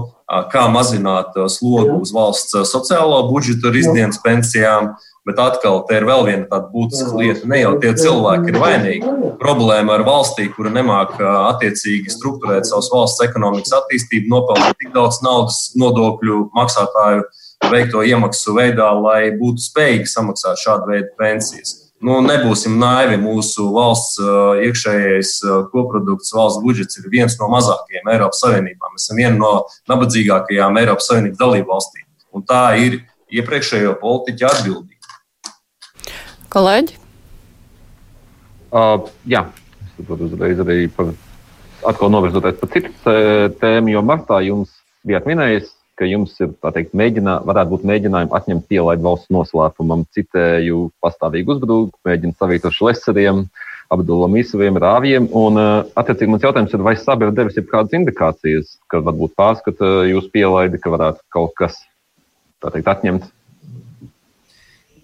kā 0.52 0.64
mazināt 0.70 1.34
slogu 1.50 1.98
uz 2.02 2.12
valsts 2.14 2.54
sociālo 2.70 3.24
budžetu 3.30 3.70
ar 3.70 3.78
izdienas 3.78 4.20
pensijām, 4.22 4.92
Bet 5.28 5.40
atkal, 5.44 5.82
te 5.84 5.98
ir 5.98 6.06
vēl 6.08 6.22
viena 6.24 6.46
tāda 6.48 6.70
būtiska 6.72 7.18
lieta. 7.20 7.48
Ne 7.50 7.58
jau 7.60 7.74
tie 7.82 7.90
cilvēki 8.00 8.48
ir 8.48 8.60
vainīgi. 8.62 9.10
Problēma 9.42 9.98
ar 9.98 10.04
valstī, 10.06 10.46
kura 10.54 10.72
nemāk 10.72 11.18
attiecīgi 11.20 12.14
strukturēt 12.14 12.64
savas 12.68 12.88
valsts 12.94 13.24
ekonomikas 13.26 13.74
attīstību, 13.82 14.30
nopelnīt 14.32 14.78
tik 14.80 14.94
daudz 14.94 15.20
naudas 15.26 15.58
nodokļu 15.76 16.46
maksātāju 16.56 17.26
veikto 17.68 18.06
iemaksu 18.08 18.56
veidā, 18.56 18.88
lai 18.96 19.34
būtu 19.36 19.66
spējīgi 19.66 20.08
samaksāt 20.08 20.64
šādu 20.64 20.94
veidu 20.94 21.12
pensijas. 21.20 21.76
Nu, 22.00 22.20
nebūsim 22.22 22.76
naivi. 22.78 23.18
Mūsu 23.20 23.68
valsts 23.74 24.20
iekšējais 24.64 25.32
koprodukts, 25.72 26.32
valsts 26.32 26.62
budžets 26.64 27.00
ir 27.00 27.08
viens 27.12 27.34
no 27.40 27.50
mazākajiem 27.52 28.12
Eiropas 28.14 28.44
Savienībā. 28.44 28.92
Mēs 28.94 29.08
esam 29.08 29.18
viena 29.18 29.34
no 29.36 29.54
nabadzīgākajām 29.90 30.78
Eiropas 30.78 31.10
Savienības 31.10 31.40
dalību 31.42 31.74
valstīm. 31.74 32.06
Un 32.32 32.46
tā 32.46 32.62
ir 32.80 33.02
iepriekšējo 33.34 33.98
politiķu 34.00 34.46
atbildība. 34.48 34.97
Kolēģi? 36.52 36.96
Uh, 38.68 39.08
jā, 39.28 39.46
es 39.84 39.96
saprotu 39.96 40.28
uzreiz 40.28 40.60
arī 40.64 40.86
par 40.92 41.12
atkal 41.88 42.12
novirzoties 42.12 42.56
par 42.60 42.70
citu 42.72 42.92
tēmu, 43.60 43.92
jo 43.92 44.02
martā 44.04 44.40
jums 44.44 44.72
bijāt 45.08 45.28
minējis, 45.28 45.70
ka 45.98 46.08
jums 46.08 46.34
ir, 46.40 46.52
tā 46.62 46.72
teikt, 46.74 46.94
mēģinā, 46.96 47.40
varētu 47.48 47.74
būt 47.74 47.86
mēģinājumi 47.90 48.34
atņemt 48.38 48.68
pielaidu 48.70 49.04
valsts 49.04 49.32
noslēpumam, 49.34 50.04
citēju 50.14 50.88
pastāvīgu 51.04 51.56
uzbrukumu, 51.56 51.96
mēģina 52.06 52.38
savīt 52.38 52.68
ar 52.68 52.76
šleseriem, 52.76 53.48
Abdulam 53.92 54.36
Īsaviem, 54.36 54.76
rāvjiem, 54.80 55.30
un, 55.36 55.56
attiecīgi, 55.96 56.28
mans 56.32 56.44
jautājums 56.44 56.74
ir, 56.76 56.84
vai 56.84 56.92
sabi 57.00 57.24
ir 57.24 57.32
devis 57.36 57.56
jau 57.56 57.64
kādas 57.70 57.96
indikācijas, 57.96 58.74
ka 58.92 59.00
varbūt 59.04 59.32
pārskata 59.38 59.92
jūs 60.10 60.28
pielaidi, 60.32 60.80
ka 60.82 60.92
varētu 60.92 61.24
kaut 61.34 61.54
kas, 61.58 61.80
tā 62.60 62.72
teikt, 62.74 62.90
atņemt 62.92 63.30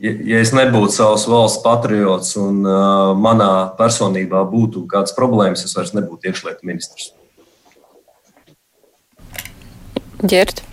ja, 0.05 0.41
es 0.43 0.53
nebūtu 0.57 0.93
savs 0.95 1.27
valsts 1.31 1.63
patriots 1.65 2.35
un 2.41 2.63
uh, 2.67 3.13
manā 3.17 3.51
personībā 3.79 4.45
būtu 4.51 4.87
kādas 4.91 5.17
problēmas, 5.17 5.65
es 5.67 5.77
vairs 5.77 5.95
nebūtu 5.97 6.31
iekšlietu 6.31 6.69
ministrs. 6.69 7.13
Ģert. 10.25 10.65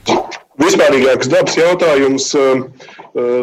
Vispārīgāks 0.61 1.29
dabas 1.31 1.55
jautājums 1.57 2.25
uh, 2.37 2.59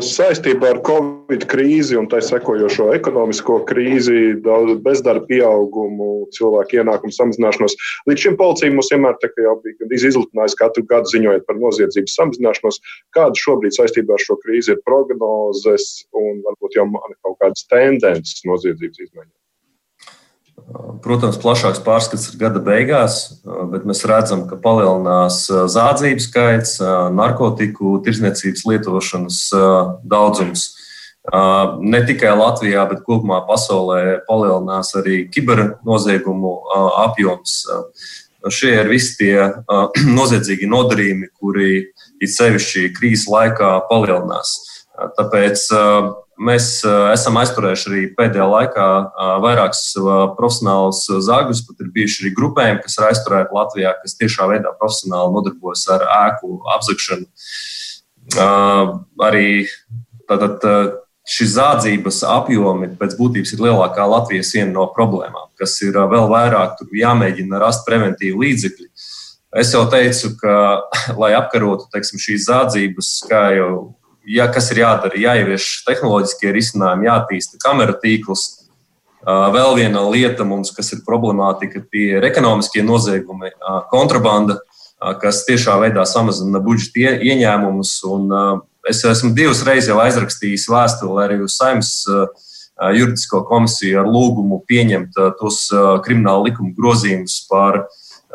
saistībā 0.05 0.69
ar 0.71 0.79
Covid 0.87 1.47
krīzi 1.51 1.97
un 1.99 2.07
tā 2.13 2.21
sekojošo 2.23 2.93
ekonomisko 2.95 3.57
krīzi, 3.67 4.37
bezdarba 4.85 5.27
pieaugumu, 5.27 6.29
cilvēku 6.37 6.79
ienākumu 6.79 7.17
samazināšanos. 7.17 7.75
Līdz 8.07 8.25
šim 8.27 8.39
policija 8.39 8.71
mums 8.75 8.93
vienmēr 8.95 9.19
bija 9.25 9.99
izlutinājusi 10.13 10.61
katru 10.63 10.87
gadu 10.93 11.11
ziņojot 11.17 11.49
par 11.49 11.59
noziedzības 11.59 12.17
samazināšanos. 12.21 12.81
Kāda 13.17 13.43
šobrīd 13.43 13.75
saistībā 13.81 14.15
ar 14.15 14.25
šo 14.25 14.39
krīzi 14.45 14.77
ir 14.77 14.85
prognozes 14.87 15.91
un 16.15 16.39
varbūt 16.47 16.79
jau 16.79 16.87
kaut 16.95 17.37
kādas 17.43 17.67
tendences 17.73 18.47
noziedzības 18.47 19.09
izmaiņām? 19.09 19.35
Protams, 21.05 21.39
plašāks 21.41 21.81
pārskats 21.85 22.27
ir 22.29 22.39
gada 22.41 22.61
beigās, 22.65 23.41
bet 23.73 23.87
mēs 23.89 24.03
redzam, 24.09 24.45
ka 24.51 24.59
palielinās 24.61 25.45
zādzību 25.49 26.25
skaits, 26.25 26.77
narkotiku 27.15 27.99
tirzniecības 28.05 28.65
lietošanas 28.69 29.41
daudzums. 30.05 30.67
Ne 31.85 32.01
tikai 32.09 32.33
Latvijā, 32.37 32.85
bet 32.91 33.05
kopumā 33.07 33.41
pasaulē 33.49 34.21
palielinās 34.29 34.95
arī 35.01 35.23
kibernoziegumu 35.33 36.55
apjoms. 37.05 37.61
Šie 38.55 38.75
ir 38.81 38.91
visi 38.91 39.17
tie 39.19 39.49
noziedzīgi 40.19 40.69
nodarījumi, 40.71 41.33
kuri 41.39 41.73
it 42.21 42.35
sevišķi 42.35 42.91
krīzes 42.97 43.29
laikā 43.31 43.75
palielinās. 43.91 44.57
Tāpēc 45.19 45.69
Mēs 46.39 46.69
esam 46.87 47.39
aizturējuši 47.41 47.89
arī 47.91 48.03
pēdējā 48.15 48.45
laikā 48.47 48.87
vairākus 49.43 49.83
profesionālus 50.39 51.01
zāģus, 51.27 51.65
pat 51.67 51.83
ir 51.83 51.91
bijuši 51.97 52.23
arī 52.23 52.31
grupējumi, 52.37 52.83
kas 52.85 52.99
ir 52.99 53.07
aizturēti 53.09 53.57
Latvijā, 53.57 53.95
kas 54.03 54.15
tiešā 54.21 54.47
veidā 54.53 54.71
profesionāli 54.79 55.35
nodarbojas 55.35 55.83
ar 55.97 56.07
ēku 56.07 56.61
apzakšanu. 56.77 57.27
Arī 59.27 59.51
tātad, 60.31 60.67
šīs 61.29 61.55
zādzības 61.59 62.23
apjomi 62.25 62.93
pēc 63.01 63.19
būtības 63.19 63.53
ir 63.55 63.67
lielākā 63.67 64.07
Latvijas 64.09 64.55
viena 64.55 64.73
no 64.73 64.87
problēmām, 64.95 65.51
kas 65.61 65.77
ir 65.85 65.99
vēl 65.99 66.31
vairāk 66.31 66.81
jāmēģina 66.95 67.61
rast 67.61 67.85
preventīvu 67.89 68.45
līdzekļu. 68.45 68.89
Es 69.59 69.73
jau 69.73 69.85
teicu, 69.89 70.35
ka, 70.41 70.55
lai 71.21 71.33
apkarotu 71.37 71.89
teiksim, 71.93 72.21
šīs 72.21 72.49
zādzības, 72.49 73.13
kā 73.29 73.45
jau 73.57 73.73
ja 74.29 74.47
kas 74.53 74.71
ir 74.73 74.83
jādara, 74.83 75.19
jāievieš 75.19 75.67
tehnoloģiskie 75.89 76.53
risinājumi, 76.55 77.09
jātīsta 77.09 77.61
kamera 77.63 77.97
tīkls. 78.03 78.47
Vēl 79.29 79.75
viena 79.77 80.05
lieta 80.09 80.45
mums, 80.47 80.71
kas 80.73 80.93
ir 80.95 81.03
problemātika, 81.07 81.83
tie 81.91 82.19
ir 82.19 82.27
ekonomiskie 82.29 82.85
noziegumi, 82.87 83.51
kontrabanda, 83.91 84.61
kas 85.23 85.43
tiešā 85.49 85.75
veidā 85.83 86.05
samazina 86.09 86.63
budžeta 86.63 87.17
ieņēmumus. 87.27 87.99
Es 88.89 89.03
esmu 89.05 89.35
divas 89.37 89.65
reizes 89.67 89.91
jau 89.91 89.99
aizrakstījis 90.01 90.69
vēstuli 90.71 91.25
arī 91.25 91.41
uz 91.45 91.59
saimnes 91.59 92.07
juridisko 92.95 93.43
komisiju 93.49 93.99
ar 94.01 94.09
lūgumu 94.09 94.63
pieņemt 94.71 95.19
tos 95.41 95.67
krimināla 96.07 96.47
likuma 96.47 96.71
grozījumus 96.77 97.41
par 97.51 97.83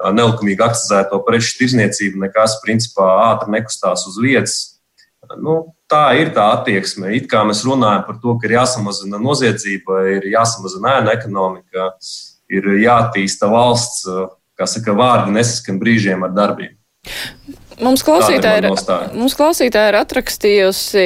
nelikumīgi 0.03 0.63
akcizēto 0.65 1.21
preču 1.23 1.55
tirzniecību, 1.61 2.19
nekas 2.25 2.59
principā 2.63 3.07
ātri 3.31 3.55
nekustās 3.55 4.07
uz 4.09 4.19
vietas. 4.19 4.72
Nu, 5.41 5.55
tā 5.89 6.03
ir 6.19 6.33
tā 6.35 6.49
attieksme. 6.57 7.13
It 7.17 7.29
kā 7.31 7.43
mēs 7.47 7.63
runājam 7.67 8.05
par 8.07 8.19
to, 8.21 8.35
ka 8.37 8.49
ir 8.49 8.57
jāsamazina 8.57 9.19
noziedzība, 9.21 10.03
ir 10.17 10.29
jāsamazina 10.33 10.99
ēna 10.99 11.17
ekonomika, 11.17 11.91
ir 12.53 12.69
jātīsta 12.83 13.49
valsts, 13.51 14.07
kā 14.57 14.69
saka, 14.69 14.95
vārdi 14.97 15.35
nesaskan 15.35 15.81
brīžiem 15.81 16.25
ar 16.27 16.33
darbiem. 16.35 16.77
Mums 17.83 18.03
klausītāji, 18.05 18.61
ir, 18.61 19.15
mums 19.17 19.33
klausītāji 19.35 19.91
ir 19.91 19.97
atrakstījusi 19.97 21.05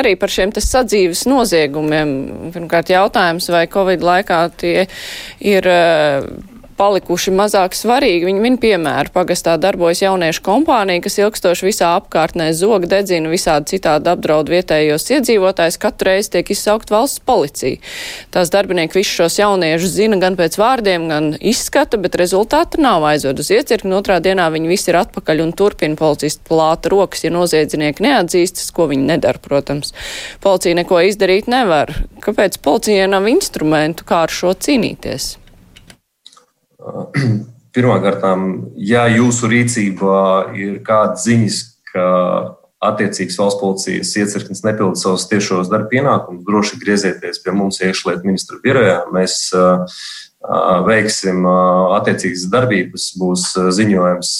arī 0.00 0.14
par 0.18 0.32
šiem 0.32 0.54
sadzīves 0.56 1.26
noziegumiem. 1.28 2.14
Pirmkārt, 2.54 2.92
jautājums, 2.94 3.50
vai 3.52 3.66
Covid 3.70 4.04
laikā 4.08 4.40
tie 4.62 4.86
ir 5.44 5.68
palikuši 6.80 7.32
mazāk 7.36 7.74
svarīgi. 7.76 8.24
Viņi 8.28 8.40
min 8.40 8.56
piemēru. 8.60 9.12
Pagastā 9.12 9.56
darbojas 9.60 10.00
jauniešu 10.04 10.42
kompānija, 10.46 11.02
kas 11.04 11.18
ilgstoši 11.20 11.66
visā 11.68 11.90
apkārtnē 11.98 12.50
zog, 12.56 12.86
dedzina 12.90 13.30
visādi 13.32 13.74
citādi 13.74 14.08
apdraud 14.12 14.48
vietējos 14.52 15.08
iedzīvotājus. 15.12 15.78
Katru 15.82 16.10
reizi 16.10 16.32
tiek 16.36 16.52
izsaukt 16.54 16.92
valsts 16.92 17.20
policija. 17.26 17.80
Tās 18.32 18.52
darbinieki 18.54 19.00
visus 19.00 19.18
šos 19.18 19.36
jauniešus 19.42 19.92
zina 19.98 20.20
gan 20.22 20.38
pēc 20.40 20.56
vārdiem, 20.60 21.08
gan 21.10 21.32
izskata, 21.36 22.00
bet 22.00 22.16
rezultāti 22.20 22.80
nav 22.80 23.04
aizved 23.10 23.42
uz 23.42 23.52
iecirkni. 23.52 23.92
Otrā 23.98 24.20
dienā 24.24 24.48
viņi 24.54 24.72
visi 24.72 24.92
ir 24.92 25.00
atpakaļ 25.02 25.44
un 25.44 25.52
turpina 25.56 25.98
policistu 26.00 26.46
plāta 26.48 26.92
rokas, 26.92 27.26
ja 27.26 27.34
noziedznieki 27.34 28.06
neatzīstas, 28.06 28.72
ko 28.76 28.88
viņi 28.90 29.10
nedara, 29.12 29.42
protams. 29.42 29.92
Policija 30.40 30.80
neko 30.80 31.04
izdarīt 31.10 31.50
nevar. 31.50 31.92
Kāpēc 32.24 32.60
policijai 32.64 33.10
nav 33.10 33.28
instrumentu, 33.28 34.08
kā 34.08 34.24
ar 34.24 34.32
šo 34.32 34.56
cīnīties? 34.56 35.34
Pirmkārt, 37.74 38.24
ja 38.82 39.04
jūsu 39.06 39.50
rīcībā 39.50 40.22
ir 40.58 40.80
kādas 40.86 41.22
ziņas, 41.28 41.58
ka 41.92 42.06
attiecīgs 42.80 43.36
valsts 43.38 43.60
policijas 43.60 44.14
iecirknis 44.16 44.64
nepilda 44.64 44.98
savus 44.98 45.28
tiešos 45.30 45.68
darba 45.70 45.90
pienākumus, 45.92 46.42
droši 46.46 46.80
griezieties 46.80 47.42
pie 47.44 47.54
mums 47.54 47.78
iekšlietu 47.84 48.26
ministra 48.26 48.58
birojā. 48.64 49.02
Mēs 49.14 49.36
veiksim 50.88 51.44
attiecīgas 51.98 52.46
darbības, 52.52 53.10
būs 53.20 53.50
ziņojums 53.76 54.32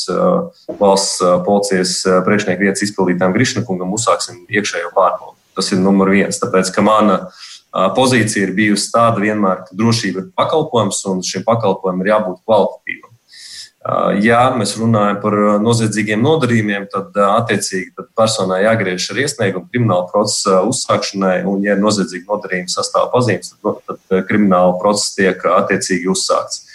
valsts 0.81 1.21
policijas 1.45 1.99
priekšnieku 2.27 2.65
vietas 2.65 2.87
izpildītājiem 2.89 3.37
Grišnakungam, 3.37 3.93
uzsāksim 3.99 4.47
iekšējo 4.49 4.95
pārbaudi. 4.97 5.37
Tas 5.59 5.69
ir 5.75 5.83
numur 5.83 6.09
viens, 6.15 6.41
tāpēc 6.41 6.73
ka 6.73 6.83
mana 6.87 7.21
pozīcija 7.71 8.49
ir 8.49 8.57
bijusi 8.57 8.91
tāda 8.95 9.23
vienmēr, 9.23 9.65
ka 9.67 9.79
drošība 9.79 10.25
ir 10.25 10.29
pakalpojums 10.39 11.05
un 11.11 11.25
šim 11.27 11.47
pakalpojumam 11.47 12.05
ir 12.05 12.13
jābūt 12.15 12.43
kvalitatīvam. 12.45 13.11
Ja 14.21 14.43
mēs 14.53 14.75
runājam 14.77 15.23
par 15.23 15.35
noziedzīgiem 15.65 16.21
nodarījumiem, 16.21 16.83
tad 16.93 17.15
attiecīgi 17.17 17.95
tad 17.97 18.11
personai 18.19 18.59
jāgriež 18.67 19.07
ar 19.15 19.21
iesniegumu 19.23 19.71
krimināla 19.73 20.05
procesa 20.11 20.59
uzsākšanai, 20.69 21.39
un, 21.49 21.63
ja 21.65 21.79
ir 21.79 21.81
noziedzīgi 21.81 22.29
nodarījumi 22.29 22.69
sastāv 22.69 23.09
pazīmes, 23.15 23.55
tad, 23.57 23.81
tad 23.89 24.27
krimināla 24.29 24.75
process 24.83 25.15
tiek 25.17 25.47
attiecīgi 25.49 26.11
uzsākts. 26.13 26.67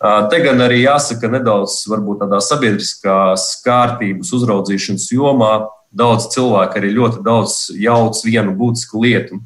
Te 0.00 0.38
gan 0.40 0.62
arī 0.64 0.84
jāsaka 0.84 1.28
nedaudz 1.34 1.82
varbūt 1.90 2.22
tādā 2.22 2.38
sabiedriskās 2.44 3.50
kārtības 3.66 4.30
uzraudzīšanas 4.38 5.10
jomā. 5.12 5.52
Daudz 5.90 6.28
cilvēku 6.30 6.78
arī 6.78 6.92
ļoti 6.94 7.24
daudz 7.26 7.56
jauc 7.74 8.22
vienu 8.22 8.54
būtisku 8.54 9.02
lietu 9.02 9.40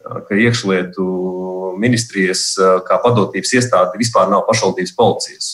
ka 0.00 0.36
iekšlietu 0.36 1.06
ministrijas 1.80 2.54
kā 2.86 2.98
padotības 3.02 3.52
iestāde 3.58 4.00
vispār 4.00 4.30
nav 4.32 4.46
pašvaldības 4.48 4.94
policijas. 4.96 5.50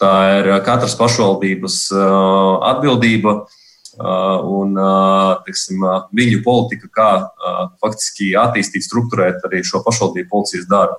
Tā 0.00 0.12
ir 0.40 0.48
katras 0.66 0.96
pašvaldības 0.98 1.76
atbildība 2.72 3.36
un 4.00 4.74
teiksim, 5.46 5.84
viņu 6.16 6.40
politika, 6.46 6.88
kā 6.96 7.10
faktiski 7.82 8.32
attīstīt, 8.40 8.86
struktūrēt 8.88 9.44
arī 9.46 9.60
šo 9.68 9.82
pašvaldību 9.84 10.30
policijas 10.32 10.66
darbu. 10.70 10.98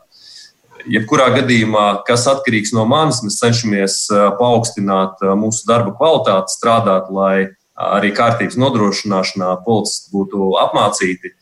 Jebkurā 0.93 1.29
gadījumā, 1.31 2.03
kas 2.07 2.25
atkarīgs 2.27 2.73
no 2.75 2.83
manis, 2.85 3.21
mēs 3.23 3.39
cenšamies 3.39 3.97
paaugstināt 4.39 5.21
mūsu 5.39 5.63
darba 5.67 5.93
kvalitāti, 5.95 6.53
strādāt, 6.53 7.07
lai 7.07 7.55
arī 7.73 8.11
kārtības 8.13 8.59
nodrošināšanā 8.59 9.55
policisti 9.65 10.11
būtu 10.13 10.53
apmācīti, 10.61 11.33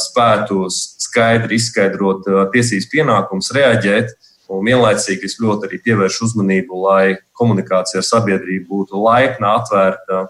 spētu 0.00 0.66
skaidri 0.72 1.58
izskaidrot 1.60 2.26
tiesības 2.54 2.88
pienākumus, 2.92 3.52
reaģēt. 3.56 4.12
Un 4.52 4.66
vienlaicīgi 4.66 5.28
es 5.28 5.38
ļoti 5.40 5.68
arī 5.68 5.78
pievēršu 5.80 6.26
uzmanību, 6.26 6.80
lai 6.84 7.04
komunikācija 7.38 8.02
ar 8.02 8.08
sabiedrību 8.08 8.66
būtu 8.68 9.00
laipna, 9.00 9.54
atvērta, 9.62 10.26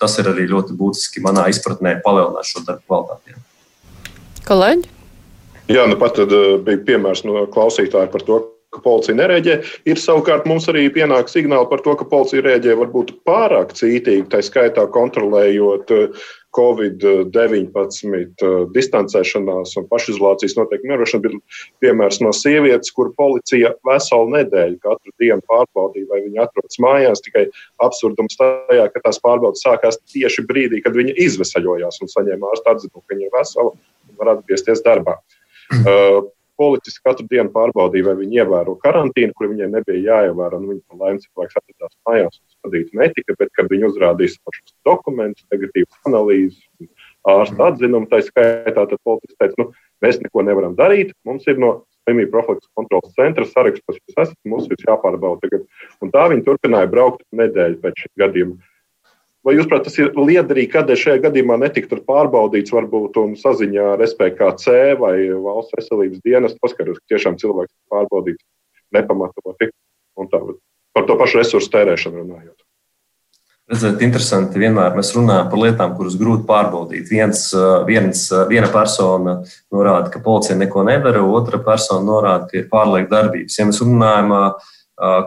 tas 0.00 0.14
ir 0.22 0.30
arī 0.30 0.46
ļoti 0.48 0.76
būtiski 0.78 1.20
manā 1.24 1.48
izpratnē 1.52 1.98
palielināt 2.04 2.48
šo 2.48 2.62
darbu 2.64 2.86
kvalitāti. 2.86 3.36
Kolēģi? 4.48 4.94
Jā, 5.68 5.84
nu 5.90 5.98
pat 6.00 6.16
bija 6.64 6.80
piemērs 6.86 7.26
no 7.28 7.42
klausītāja 7.52 8.08
par 8.08 8.24
to, 8.24 8.38
ka 8.72 8.80
policija 8.84 9.16
nereaģē. 9.18 9.56
Ir 9.88 10.00
savukārt 10.00 10.46
mums 10.48 10.68
arī 10.70 10.86
pienāk 10.92 11.28
signāli 11.32 11.68
par 11.70 11.82
to, 11.84 11.94
ka 11.98 12.08
policija 12.08 12.44
reaģē 12.46 12.76
varbūt 12.80 13.14
pārāk 13.28 13.74
cītīgi, 13.76 14.28
tā 14.32 14.40
skaitā 14.44 14.86
kontrolējot 14.94 15.92
Covid-19 16.56 18.14
eh, 18.16 18.54
distancēšanās 18.74 19.74
un 19.80 19.88
pašizolācijas 19.90 20.56
noteikumu 20.56 20.96
ierošana 20.96 21.24
bija 21.26 21.40
piemērs 21.84 22.22
no 22.24 22.32
sievietes, 22.36 22.92
kur 22.96 23.12
policija 23.18 23.74
veselu 23.86 24.32
nedēļu 24.36 24.80
katru 24.84 25.12
dienu 25.20 25.44
pārbaudīja, 25.50 26.08
vai 26.12 26.22
viņa 26.24 26.46
atrodas 26.46 26.80
mājās. 26.82 27.22
Tikai 27.26 27.44
absurdums 27.84 28.40
tajā, 28.40 28.88
ka 28.94 29.04
tās 29.04 29.20
pārbaudas 29.24 29.64
sākās 29.66 30.00
tieši 30.14 30.46
brīdī, 30.48 30.80
kad 30.84 30.96
viņa 30.96 31.18
izvesaļojās 31.28 32.00
un 32.02 32.14
saņēma 32.14 32.54
ārsta 32.54 32.76
atzinumu, 32.76 33.04
ka 33.04 33.14
viņa 33.14 33.28
ir 33.28 33.36
vesela 33.36 33.74
un 33.74 34.18
var 34.18 34.34
atgriezties 34.36 34.84
darbā. 34.86 35.18
Uh, 35.68 36.24
policists 36.58 37.02
katru 37.04 37.26
dienu 37.30 37.52
pārbaudīja, 37.54 38.08
vai 38.08 38.16
viņi 38.20 38.40
ievēro 38.42 38.76
karantīnu, 38.82 39.34
kur 39.38 39.50
viņiem 39.52 39.74
nebija 39.76 40.04
jāievēro. 40.12 40.60
Nu, 40.60 40.72
viņi 40.74 40.82
par 40.88 41.02
laimi 41.04 41.22
cilvēks 41.24 41.60
atradās 41.60 41.94
mājās 42.08 42.38
un 42.38 42.56
skatītu 42.56 43.02
netika, 43.02 43.36
bet 43.40 43.52
kad 43.56 43.70
viņi 43.72 43.90
uzrādīja 43.90 44.34
šos 44.36 44.74
dokumentus, 44.88 45.46
negatīvas 45.54 46.08
analīzes, 46.10 46.62
ārsta 47.28 47.70
atzinumu, 47.70 48.10
tā 48.10 48.22
skaitā, 48.26 48.84
tad 48.84 48.98
policists 49.06 49.38
teica, 49.38 49.62
nu, 49.62 49.70
mēs 50.04 50.20
neko 50.22 50.44
nevaram 50.46 50.74
darīt, 50.78 51.14
mums 51.28 51.46
ir 51.50 51.60
no 51.62 51.74
slimību 52.08 52.32
profilakses 52.32 52.72
kontrolas 52.78 53.14
centra 53.16 53.46
saraksts, 53.48 53.84
kas 53.86 54.00
jūs 54.00 54.16
esat, 54.24 54.38
mums 54.48 54.68
ir 54.70 54.88
jāpārbauda 54.88 55.44
tagad. 55.44 55.68
Un 56.04 56.12
tā 56.14 56.24
viņi 56.32 56.46
turpināja 56.46 56.90
braukt 56.90 57.24
nedēļu 57.36 57.80
pēc 57.84 58.04
šī 58.04 58.12
gadījuma. 58.24 58.58
Vai 59.46 59.54
jūs, 59.54 59.68
prāt, 59.70 59.84
tas 59.86 59.96
ir 60.00 60.10
liederīgi, 60.18 60.70
kādēļ 60.72 60.98
šajā 60.98 61.22
gadījumā 61.28 61.56
netiktu 61.62 62.00
pārbaudīts, 62.08 62.74
varbūt 62.74 63.20
un 63.22 63.36
saziņā 63.38 63.84
ar 63.94 64.02
SPKC 64.04 64.96
vai 64.98 65.14
valsts 65.30 65.76
veselības 65.78 66.22
dienas 66.26 66.56
paskatīties, 66.58 66.98
ka 66.98 67.14
tiešām 67.14 67.38
cilvēks 67.40 67.70
ir 67.70 67.94
pārbaudīts 67.94 68.44
nepamatoti 68.98 69.70
un 70.18 70.32
tā 70.32 70.42
par 70.96 71.06
to 71.06 71.16
pašu 71.20 71.38
resursu 71.38 71.70
tērēšanu 71.70 72.24
runājot? 72.24 72.56
Redziet, 73.68 74.00
interesanti, 74.00 74.56
vienmēr 74.62 74.94
mēs 74.96 75.10
runājam 75.12 75.50
par 75.52 75.60
lietām, 75.60 75.90
kuras 75.98 76.14
grūti 76.16 76.46
pārbaudīt. 76.48 77.10
Viens, 77.12 77.42
viens, 77.84 78.22
viena 78.48 78.70
persona 78.72 79.34
norāda, 79.74 80.08
ka 80.14 80.22
policija 80.24 80.56
neko 80.56 80.86
nedara, 80.88 81.20
otra 81.20 81.60
persona 81.60 82.00
norāda, 82.06 82.48
ka 82.48 82.56
ir 82.62 82.70
pārlieka 82.72 83.12
darbības. 83.12 83.58
Ja 83.60 83.68
mēs 83.68 83.82
runājam 83.84 84.32
par 84.32 84.46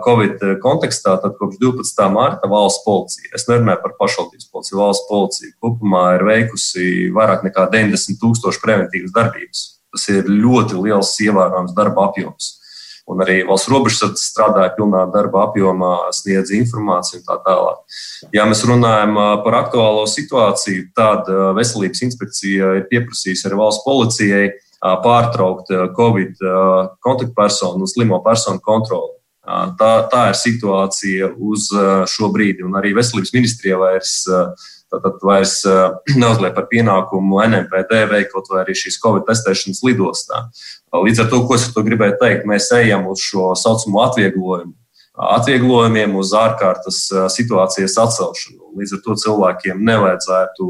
Covid 0.05 0.41
kontekstā, 0.59 1.13
tad 1.23 1.37
kopš 1.39 1.59
12. 1.61 2.07
mārta 2.11 2.49
valsts 2.51 2.83
policija, 2.83 3.29
es 3.37 3.45
nerunāju 3.47 3.79
par 3.85 3.93
pašvaldības 4.01 4.49
policiju, 4.51 4.79
valsts 4.81 5.05
policija 5.07 5.53
kopumā 5.63 6.05
ir 6.17 6.25
veikusi 6.27 6.87
vairāk 7.15 7.45
nekā 7.47 7.69
90 7.71 8.19
tūkstoši 8.19 8.59
preventīvas 8.63 9.13
darbības. 9.15 9.61
Tas 9.91 10.09
ir 10.11 10.27
ļoti 10.27 10.79
liels 10.79 11.13
ievērojams 11.23 11.75
darba 11.77 12.09
apjoms. 12.09 12.57
Un 13.11 13.23
arī 13.23 13.41
valsts 13.47 13.67
robežsardze 13.71 14.21
strādāja 14.23 14.73
pilnā 14.75 15.05
darba 15.11 15.45
apjomā, 15.47 15.93
sniedz 16.15 16.51
informāciju 16.55 17.21
un 17.21 17.25
tā 17.27 17.39
tālāk. 17.47 17.79
Ja 18.35 18.45
mēs 18.47 18.65
runājam 18.67 19.15
par 19.45 19.57
aktuālo 19.63 20.03
situāciju, 20.07 20.89
tad 20.95 21.31
veselības 21.57 22.03
inspekcija 22.07 22.75
ir 22.81 22.85
pieprasījusi 22.91 23.47
arī 23.49 23.59
valsts 23.63 23.87
policijai 23.87 24.51
pārtraukt 24.81 25.73
Covid 25.97 26.45
kontaktpersonu 26.99 27.83
un 27.83 27.89
slimo 27.89 28.21
personu 28.23 28.63
kontroli. 28.63 29.20
Tā, 29.41 29.93
tā 30.11 30.27
ir 30.29 30.37
situācija 30.37 31.31
uz 31.41 31.71
šo 32.13 32.29
brīdi, 32.33 32.61
un 32.61 32.75
arī 32.77 32.91
veselības 32.93 33.31
ministrija 33.33 33.79
vairs, 33.81 34.19
tātad, 34.93 35.17
vairs 35.25 35.55
neuzliek 36.21 36.53
par 36.53 36.67
pienākumu 36.69 37.41
NMPD 37.47 38.03
veikot 38.11 38.51
vai 38.53 38.61
arī 38.61 38.77
šīs 38.77 38.99
Covid 39.01 39.25
testēšanas 39.25 39.81
lidostā. 39.87 40.43
Līdz 40.93 41.23
ar 41.23 41.31
to, 41.33 41.41
ko 41.47 41.57
es 41.57 41.65
to 41.73 41.81
gribēju 41.87 42.19
teikt, 42.21 42.45
mēs 42.45 42.69
ejam 42.77 43.09
uz 43.09 43.23
šo 43.25 43.55
saucamo 43.57 44.05
atvieglojumu. 44.05 44.75
Atvieglojumiem 45.11 46.13
uz 46.15 46.31
ārkārtas 46.37 47.01
situācijas 47.33 47.97
atcelšanu. 47.99 48.75
Līdz 48.77 48.93
ar 48.95 49.01
to 49.03 49.15
cilvēkiem 49.25 49.81
nevajadzētu 49.89 50.67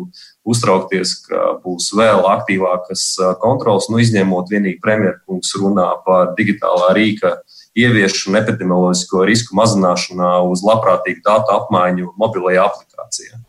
uztraukties, 0.49 1.13
ka 1.27 1.57
būs 1.61 1.91
vēl 1.99 2.23
aktīvākas 2.31 3.03
kontrols, 3.43 3.91
nu, 3.91 3.99
izņemot 4.01 4.49
vienīgi 4.49 4.79
premjerkungs 4.81 5.53
runā 5.61 5.91
par 6.07 6.33
digitālā 6.39 6.89
rīka 6.97 7.35
uh, 7.35 7.60
ieviešanu 7.77 8.39
epidemioloģisko 8.41 9.25
risku 9.27 9.55
mazināšanā 9.57 10.31
uz 10.51 10.63
labprātīgu 10.67 11.23
datu 11.25 11.55
apmaiņu 11.55 12.13
mobilajā 12.19 12.67
aplikācijā. 12.67 13.41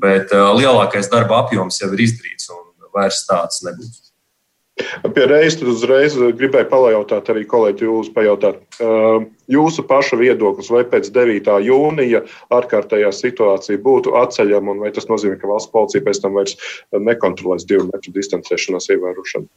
Bet 0.00 0.32
uh, 0.36 0.52
lielākais 0.56 1.10
darba 1.12 1.42
apjoms 1.44 1.80
jau 1.80 1.90
ir 1.94 2.06
izdarīts 2.06 2.50
un 2.54 2.64
vairs 2.94 3.24
tāds 3.28 3.64
nebūs. 3.66 4.06
Pie 4.80 5.24
reizes 5.28 5.60
uzreiz 5.68 6.14
gribēju 6.16 6.70
pajautāt 6.70 7.26
arī 7.32 7.42
kolēģi, 7.48 7.84
jūs 7.84 8.08
pajautāt, 8.14 8.62
uh, 8.80 9.26
jūsu 9.52 9.84
paša 9.88 10.16
viedoklis, 10.20 10.70
vai 10.72 10.86
pēc 10.88 11.10
9. 11.12 11.50
jūnija 11.66 12.22
ārkārtējā 12.56 13.10
situācija 13.12 13.82
būtu 13.84 14.16
atceļama, 14.22 14.72
un 14.72 14.80
vai 14.86 14.92
tas 14.96 15.08
nozīmē, 15.10 15.36
ka 15.40 15.50
valsts 15.50 15.72
policija 15.74 16.06
pēc 16.06 16.22
tam 16.24 16.38
vairs 16.40 16.56
nekontrolēs 16.96 17.68
divu 17.68 17.90
metru 17.92 18.14
distancēšanās 18.16 18.88
ievērošanu? 18.96 19.50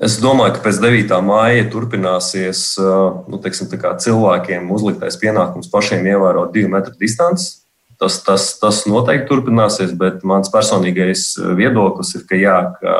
Es 0.00 0.14
domāju, 0.16 0.54
ka 0.56 0.62
pēc 0.64 0.78
9. 0.80 1.10
māja 1.20 1.64
turpināsies 1.68 2.60
nu, 2.80 3.38
teiksim, 3.44 3.68
cilvēkiem 3.68 4.70
uzliktais 4.72 5.18
pienākums 5.20 5.68
pašiem 5.68 6.06
ievērot 6.08 6.54
divu 6.54 6.70
metru 6.72 6.94
distanci. 6.96 7.58
Tas, 8.00 8.16
tas, 8.24 8.46
tas 8.56 8.78
noteikti 8.88 9.28
turpināsies, 9.28 9.92
bet 10.00 10.22
mans 10.24 10.48
personīgais 10.48 11.34
viedoklis 11.58 12.14
ir, 12.16 12.22
ka, 12.24 12.38
jā, 12.40 12.56
ka 12.80 12.94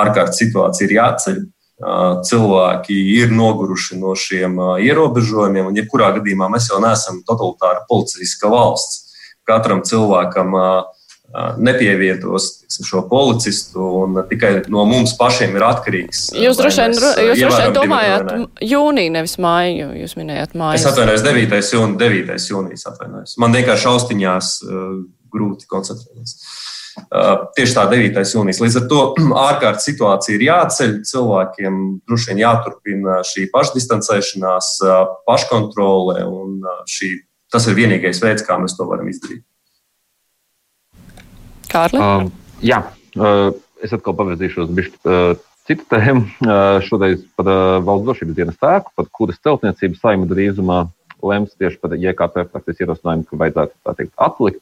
ārkārtas 0.00 0.40
situācija 0.40 0.88
ir 0.88 0.94
jāceļ. 0.96 1.42
Cilvēki 2.28 2.96
ir 3.18 3.30
noguruši 3.36 3.98
no 4.00 4.14
šiem 4.16 4.56
ierobežojumiem, 4.84 5.68
un 5.68 5.76
jebkurā 5.76 6.08
gadījumā 6.16 6.48
mēs 6.52 6.70
jau 6.72 6.80
neesam 6.80 7.20
totalitāra 7.28 7.84
policiska 7.88 8.48
valsts. 8.52 9.12
Katram 9.48 9.80
cilvēkam 9.84 10.56
uh, 10.56 10.88
nepievietos 11.58 12.48
tiksim, 12.60 12.86
šo 12.86 13.02
policistu, 13.08 13.82
un 14.02 14.18
tikai 14.30 14.64
no 14.68 14.84
mums 14.88 15.14
pašiem 15.18 15.54
ir 15.58 15.64
atkarīgs. 15.66 16.24
Jūs 16.34 16.58
droši 16.58 16.86
vien, 16.88 17.74
domājāt 17.74 18.32
jūniju, 18.66 19.12
nevis 19.14 19.36
māju, 19.42 19.92
jūs 20.00 20.16
minējāt 20.18 20.56
māju. 20.58 20.80
Es 20.80 20.88
atvainojos 20.90 21.22
9. 21.26 21.60
Jūni, 21.76 21.98
9. 22.00 22.48
jūnijas 22.50 22.88
atvainojos. 22.90 23.36
Man 23.42 23.54
vienkārši 23.54 23.88
austiņās 23.92 24.50
uh, 24.66 24.88
grūti 25.30 25.70
koncentrēties. 25.70 26.34
Uh, 27.00 27.46
tieši 27.56 27.76
tā 27.76 27.84
9. 27.92 28.18
jūnijas. 28.34 28.62
Līdz 28.64 28.80
ar 28.80 28.88
to 28.90 29.02
ārkārtas 29.48 29.86
situācija 29.86 30.34
ir 30.34 30.46
jāceļ. 30.48 30.96
Cilvēkiem 31.12 31.78
droši 32.10 32.32
vien 32.32 32.42
jāturpina 32.42 33.20
šī 33.26 33.46
pašdistancēšanās, 33.54 34.72
uh, 34.86 35.04
paškontrole, 35.30 36.18
un 36.26 36.58
šī, 36.90 37.14
tas 37.54 37.70
ir 37.70 37.78
vienīgais 37.78 38.22
veids, 38.22 38.46
kā 38.46 38.58
mēs 38.58 38.74
to 38.78 38.90
varam 38.90 39.10
izdarīt. 39.10 39.44
Kārli? 41.70 42.00
Uh, 42.00 42.26
jā, 42.64 42.82
uh, 43.18 43.50
es 43.84 43.94
atkal 43.96 44.16
pavirzīšos 44.18 44.74
bišķi. 44.76 45.00
Uh, 45.06 45.46
Cita 45.68 46.00
tēma 46.00 46.24
uh, 46.24 46.80
šodien 46.82 47.20
par 47.38 47.46
uh, 47.46 47.76
valsts 47.86 48.06
drošības 48.08 48.36
dienas 48.38 48.56
tēku, 48.58 48.90
par 48.96 49.06
kuras 49.14 49.38
celtniecību 49.44 50.00
saima 50.00 50.26
drīzumā 50.26 50.80
lems 51.22 51.52
tieši 51.60 51.78
par 51.82 51.94
JKP 51.94 52.46
praktiski 52.50 52.86
ierosinājumu, 52.86 53.26
ka 53.28 53.38
vajadzētu 53.42 53.94
teikt, 53.98 54.14
atlikt. 54.18 54.60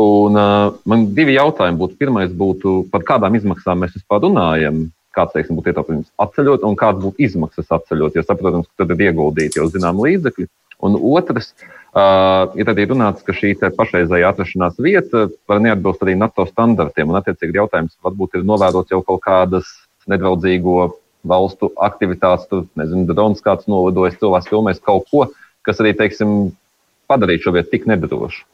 Un, 0.00 0.36
uh, 0.36 0.76
man 0.88 1.08
divi 1.16 1.34
jautājumi 1.36 1.80
būtu. 1.80 1.98
Pirmais 2.00 2.32
būtu, 2.32 2.76
par 2.92 3.04
kādām 3.08 3.36
izmaksām 3.36 3.82
mēs 3.82 3.96
vispār 3.98 4.22
runājam, 4.24 4.86
kāds 5.16 5.32
teiksim, 5.34 5.56
būtu 5.58 5.72
ietaupījums 5.72 6.12
atceļot 6.20 6.64
un 6.68 6.76
kādas 6.78 7.04
būtu 7.04 7.24
izmaksas 7.26 7.72
atceļot. 7.76 8.16
Jo 8.16 8.24
saprotams, 8.24 8.68
ka 8.70 8.84
tad 8.84 8.94
ir 8.96 9.10
ieguldīti 9.10 9.60
jau 9.60 9.68
zinām 9.72 10.00
līdzekļi. 10.04 10.48
Un 10.84 10.98
otrs, 10.98 11.52
uh, 11.96 12.52
ir 12.58 12.68
arī 12.68 12.84
runāts, 12.90 13.24
ka 13.24 13.34
šī 13.36 13.54
pašreizējā 13.78 14.28
atrašanās 14.32 14.76
vieta 14.82 15.26
var 15.48 15.62
neatbilst 15.64 16.04
arī 16.04 16.16
NATO 16.20 16.44
standartiem. 16.48 17.08
Un, 17.10 17.20
attiecīgi, 17.20 17.56
jautājums 17.62 17.96
varbūt 18.04 18.36
ir 18.36 18.46
novērots 18.48 18.92
jau 18.92 19.00
kaut 19.06 19.22
kādas 19.24 19.70
nedraudzīgo 20.10 20.92
valstu 21.26 21.72
aktivitātes, 21.82 22.46
tur, 22.50 22.66
nezinu, 22.78 23.06
drons 23.10 23.42
kāds 23.42 23.66
nolidojas, 23.70 24.18
cilvēks 24.20 24.50
filmēs 24.52 24.82
kaut 24.84 25.08
ko, 25.10 25.24
kas 25.66 25.80
arī, 25.82 25.96
teiksim, 25.98 26.52
padarītu 27.10 27.48
šo 27.48 27.56
vietu 27.56 27.72
tik 27.74 27.88
nedrošu. 27.90 28.44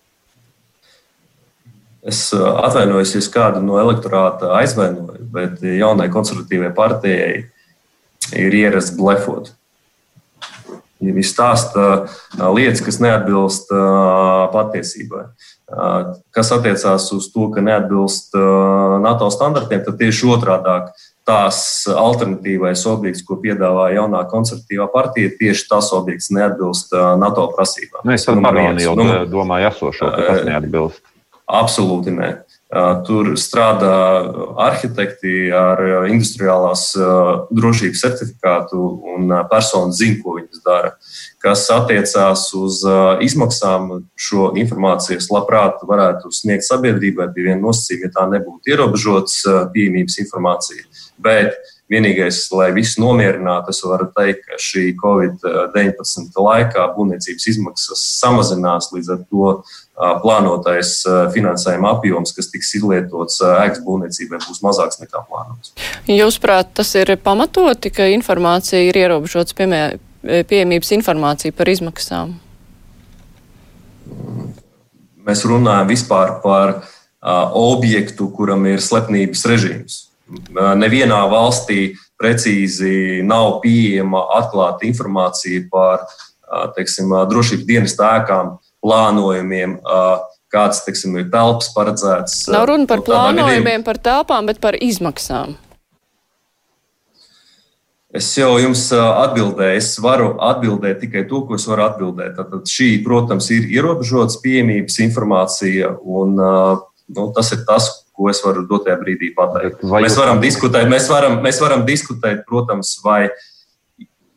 Es 2.03 2.33
atvainojos, 2.35 3.13
ja 3.15 3.23
kādu 3.31 3.61
no 3.63 3.77
elektorāta 3.79 4.57
aizvainoju, 4.59 5.27
bet 5.35 5.61
jaunai 5.63 6.09
konservatīvai 6.11 6.73
partijai 6.75 7.45
ir 8.35 8.57
ierasts 8.59 8.97
blefot. 8.99 9.53
Viņi 11.03 11.25
stāsta 11.27 11.87
lietas, 12.38 12.83
kas 12.87 13.01
neatbilst 13.03 13.73
patiesībai. 14.53 15.25
Kas 16.35 16.53
attiecās 16.55 17.09
uz 17.17 17.27
to, 17.33 17.49
ka 17.51 17.65
neatbilst 17.65 18.37
NATO 19.03 19.31
standartiem, 19.35 19.83
tad 19.83 19.99
tieši 19.99 20.29
otrādi 20.31 20.77
tās 21.27 21.87
alternatīvais 21.87 22.83
objekts, 22.91 23.23
ko 23.27 23.37
piedāvā 23.43 23.93
jaunā 23.95 24.25
konservatīvā 24.31 24.88
partija, 24.95 25.31
tieši 25.38 25.69
tas 25.71 25.93
objekts 25.95 26.33
neatbilst 26.35 26.95
NATO 27.19 27.49
prasībām. 27.57 28.03
Nu, 28.07 28.15
es 28.15 28.27
jau 28.27 28.35
nu, 28.38 29.07
domāju, 29.31 29.71
esošo, 29.71 30.11
ka 30.11 30.25
tas 30.29 30.43
neatbilst. 30.49 31.03
Absolūti 31.47 32.15
nē. 32.15 32.33
Tur 33.07 33.35
strādā 33.37 33.97
arhitekti 34.65 35.51
ar 35.53 36.07
industriālās 36.09 36.87
drošības 37.53 38.01
certifikātu, 38.01 38.81
un 39.13 39.35
persona 39.51 39.93
zina, 39.93 40.17
ko 40.23 40.39
viņas 40.39 40.63
dara. 40.65 40.95
Kas 41.43 41.67
attiecās 41.75 42.47
uz 42.57 42.81
izmaksām, 43.27 44.07
šo 44.17 44.55
informāciju 44.63 45.21
es 45.21 45.29
labprāt 45.29 45.85
varētu 45.85 46.33
sniegt 46.33 46.65
sabiedrībai 46.65 47.29
pie 47.35 47.51
viena 47.51 47.61
nosacījuma, 47.61 48.09
ja 48.09 48.15
tā 48.17 48.25
nebūtu 48.33 48.73
ierobežots 48.73 49.43
pieejamības 49.75 50.17
informācija. 50.25 50.89
Bet 51.21 51.61
vienīgais, 51.92 52.38
lai 52.57 52.70
visu 52.72 53.02
nomierinātu, 53.02 53.70
es 53.70 53.83
varu 53.85 54.09
teikt, 54.16 54.46
ka 54.48 54.59
šī 54.61 54.85
Covid-19 54.98 56.33
laikā 56.40 56.87
būvniecības 56.96 57.48
izmaksas 57.52 58.02
samazinās 58.18 58.88
līdz 58.94 59.11
ar 59.12 59.24
to 59.28 59.50
plānotais 60.22 60.94
finansējuma 61.35 61.90
apjoms, 61.98 62.33
kas 62.35 62.48
tiks 62.50 62.72
izlietots 62.78 63.42
ēkas 63.44 63.83
būvniecībai, 63.85 64.40
būs 64.42 64.62
mazāks 64.64 65.02
nekā 65.02 65.20
plānots. 65.28 65.74
Jūsuprāt, 66.09 66.72
tas 66.81 66.94
ir 66.98 67.12
pamatoti, 67.22 67.92
ka 67.92 68.09
informācija 68.11 68.81
ir 68.88 68.98
ierobežots, 69.05 69.55
pieejamības 70.22 70.94
informācija 70.96 71.55
par 71.55 71.70
izmaksām? 71.70 72.38
Mēs 75.22 75.44
runājam 75.46 75.92
vispār 75.92 76.38
par 76.42 76.81
objektu, 77.55 78.26
kuram 78.35 78.64
ir 78.66 78.81
slepnības 78.83 79.44
režīms. 79.52 80.00
Nevienā 80.53 81.21
valstī 81.31 81.92
precīzi 82.21 83.23
nav 83.27 83.61
pieejama 83.64 84.25
atklāta 84.38 84.87
informācija 84.88 85.66
par 85.73 86.07
teiksim, 86.77 87.12
drošības 87.31 87.66
dienas 87.68 87.97
ēkām, 87.97 88.57
plānojumiem, 88.85 89.79
kāds 90.53 90.83
teiksim, 90.87 91.16
ir 91.21 91.29
telpas 91.33 91.71
paredzēts. 91.75 92.47
Nav 92.53 92.66
runa 92.68 92.88
par 92.90 93.05
plānojumiem, 93.07 93.85
par 93.87 94.01
telpām, 94.03 94.49
bet 94.51 94.61
par 94.62 94.77
izmaksām. 94.77 95.57
Es 98.12 98.27
jau 98.37 98.59
jums 98.61 98.90
atbildēju, 98.92 99.81
es 99.81 99.95
varu 100.05 100.35
atbildēt 100.45 100.99
tikai 101.01 101.23
to, 101.31 101.47
ko 101.49 101.57
es 101.57 101.64
varu 101.64 101.87
atbildēt. 101.87 102.37
Tad 102.37 102.68
šī, 102.68 102.90
protams, 103.07 103.49
ir 103.57 103.71
ierobežotas 103.73 104.37
pieejamības 104.45 104.99
informācija, 105.07 105.95
un 106.05 106.37
nu, 106.37 107.25
tas 107.33 107.55
ir 107.57 107.64
tas, 107.64 107.88
ko 108.23 108.31
es 108.31 108.43
varu 108.45 108.63
dotajā 108.71 108.95
brīdī 109.03 109.33
pateikt. 109.35 109.83
Vai 109.91 110.05
mēs 110.07 110.17
varam 110.21 110.41
diskutēt, 110.43 110.87
mēs 110.91 111.11
varam, 111.11 111.41
mēs 111.43 111.59
varam 111.63 111.83
diskutēt, 111.89 112.45
protams, 112.47 112.95
vai 113.03 113.27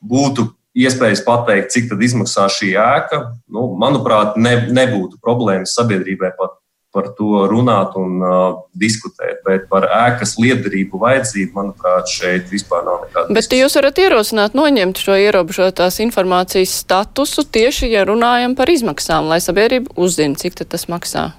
būtu 0.06 0.50
iespējas 0.76 1.24
pateikt, 1.26 1.72
cik 1.76 1.90
tad 1.94 2.02
izmaksā 2.04 2.50
šī 2.52 2.74
ēka, 2.82 3.22
nu, 3.54 3.70
manuprāt, 3.80 4.36
ne, 4.42 4.58
nebūtu 4.74 5.22
problēmas 5.24 5.78
sabiedrībai 5.78 6.34
pat 6.40 6.58
par 6.96 7.10
to 7.18 7.44
runāt 7.52 7.98
un 8.00 8.22
uh, 8.24 8.44
diskutēt. 8.80 9.42
Bet 9.44 9.68
par 9.68 9.84
ēkas 9.92 10.38
liederību, 10.40 11.02
vajadzību, 11.02 11.52
manuprāt, 11.58 12.08
šeit 12.08 12.48
vispār 12.48 12.86
nav 12.88 13.02
nekāda. 13.04 13.36
Bet 13.36 13.56
jūs 13.58 13.76
varat 13.76 14.00
ierosināt 14.00 14.56
noņemt 14.56 15.04
šo 15.04 15.20
ierobežotās 15.20 16.00
informācijas 16.06 16.78
statusu 16.86 17.44
tieši, 17.44 17.92
ja 17.92 18.08
runājam 18.08 18.56
par 18.56 18.72
izmaksām, 18.72 19.28
lai 19.28 19.42
sabiedrība 19.44 19.92
uzzina, 20.00 20.40
cik 20.40 20.64
tas 20.64 20.88
maksā. 20.88 21.34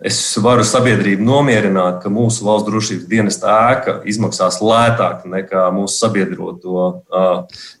Es 0.00 0.16
varu 0.40 0.62
sabiedrību 0.64 1.20
nomierināt, 1.26 1.98
ka 2.00 2.08
mūsu 2.12 2.46
valsts 2.46 2.68
drošības 2.70 3.08
dienesta 3.10 3.56
ēka 3.68 3.94
izmaksās 4.08 4.56
lētāk 4.64 5.26
nekā 5.28 5.66
mūsu 5.76 5.98
sabiedroto 6.06 6.86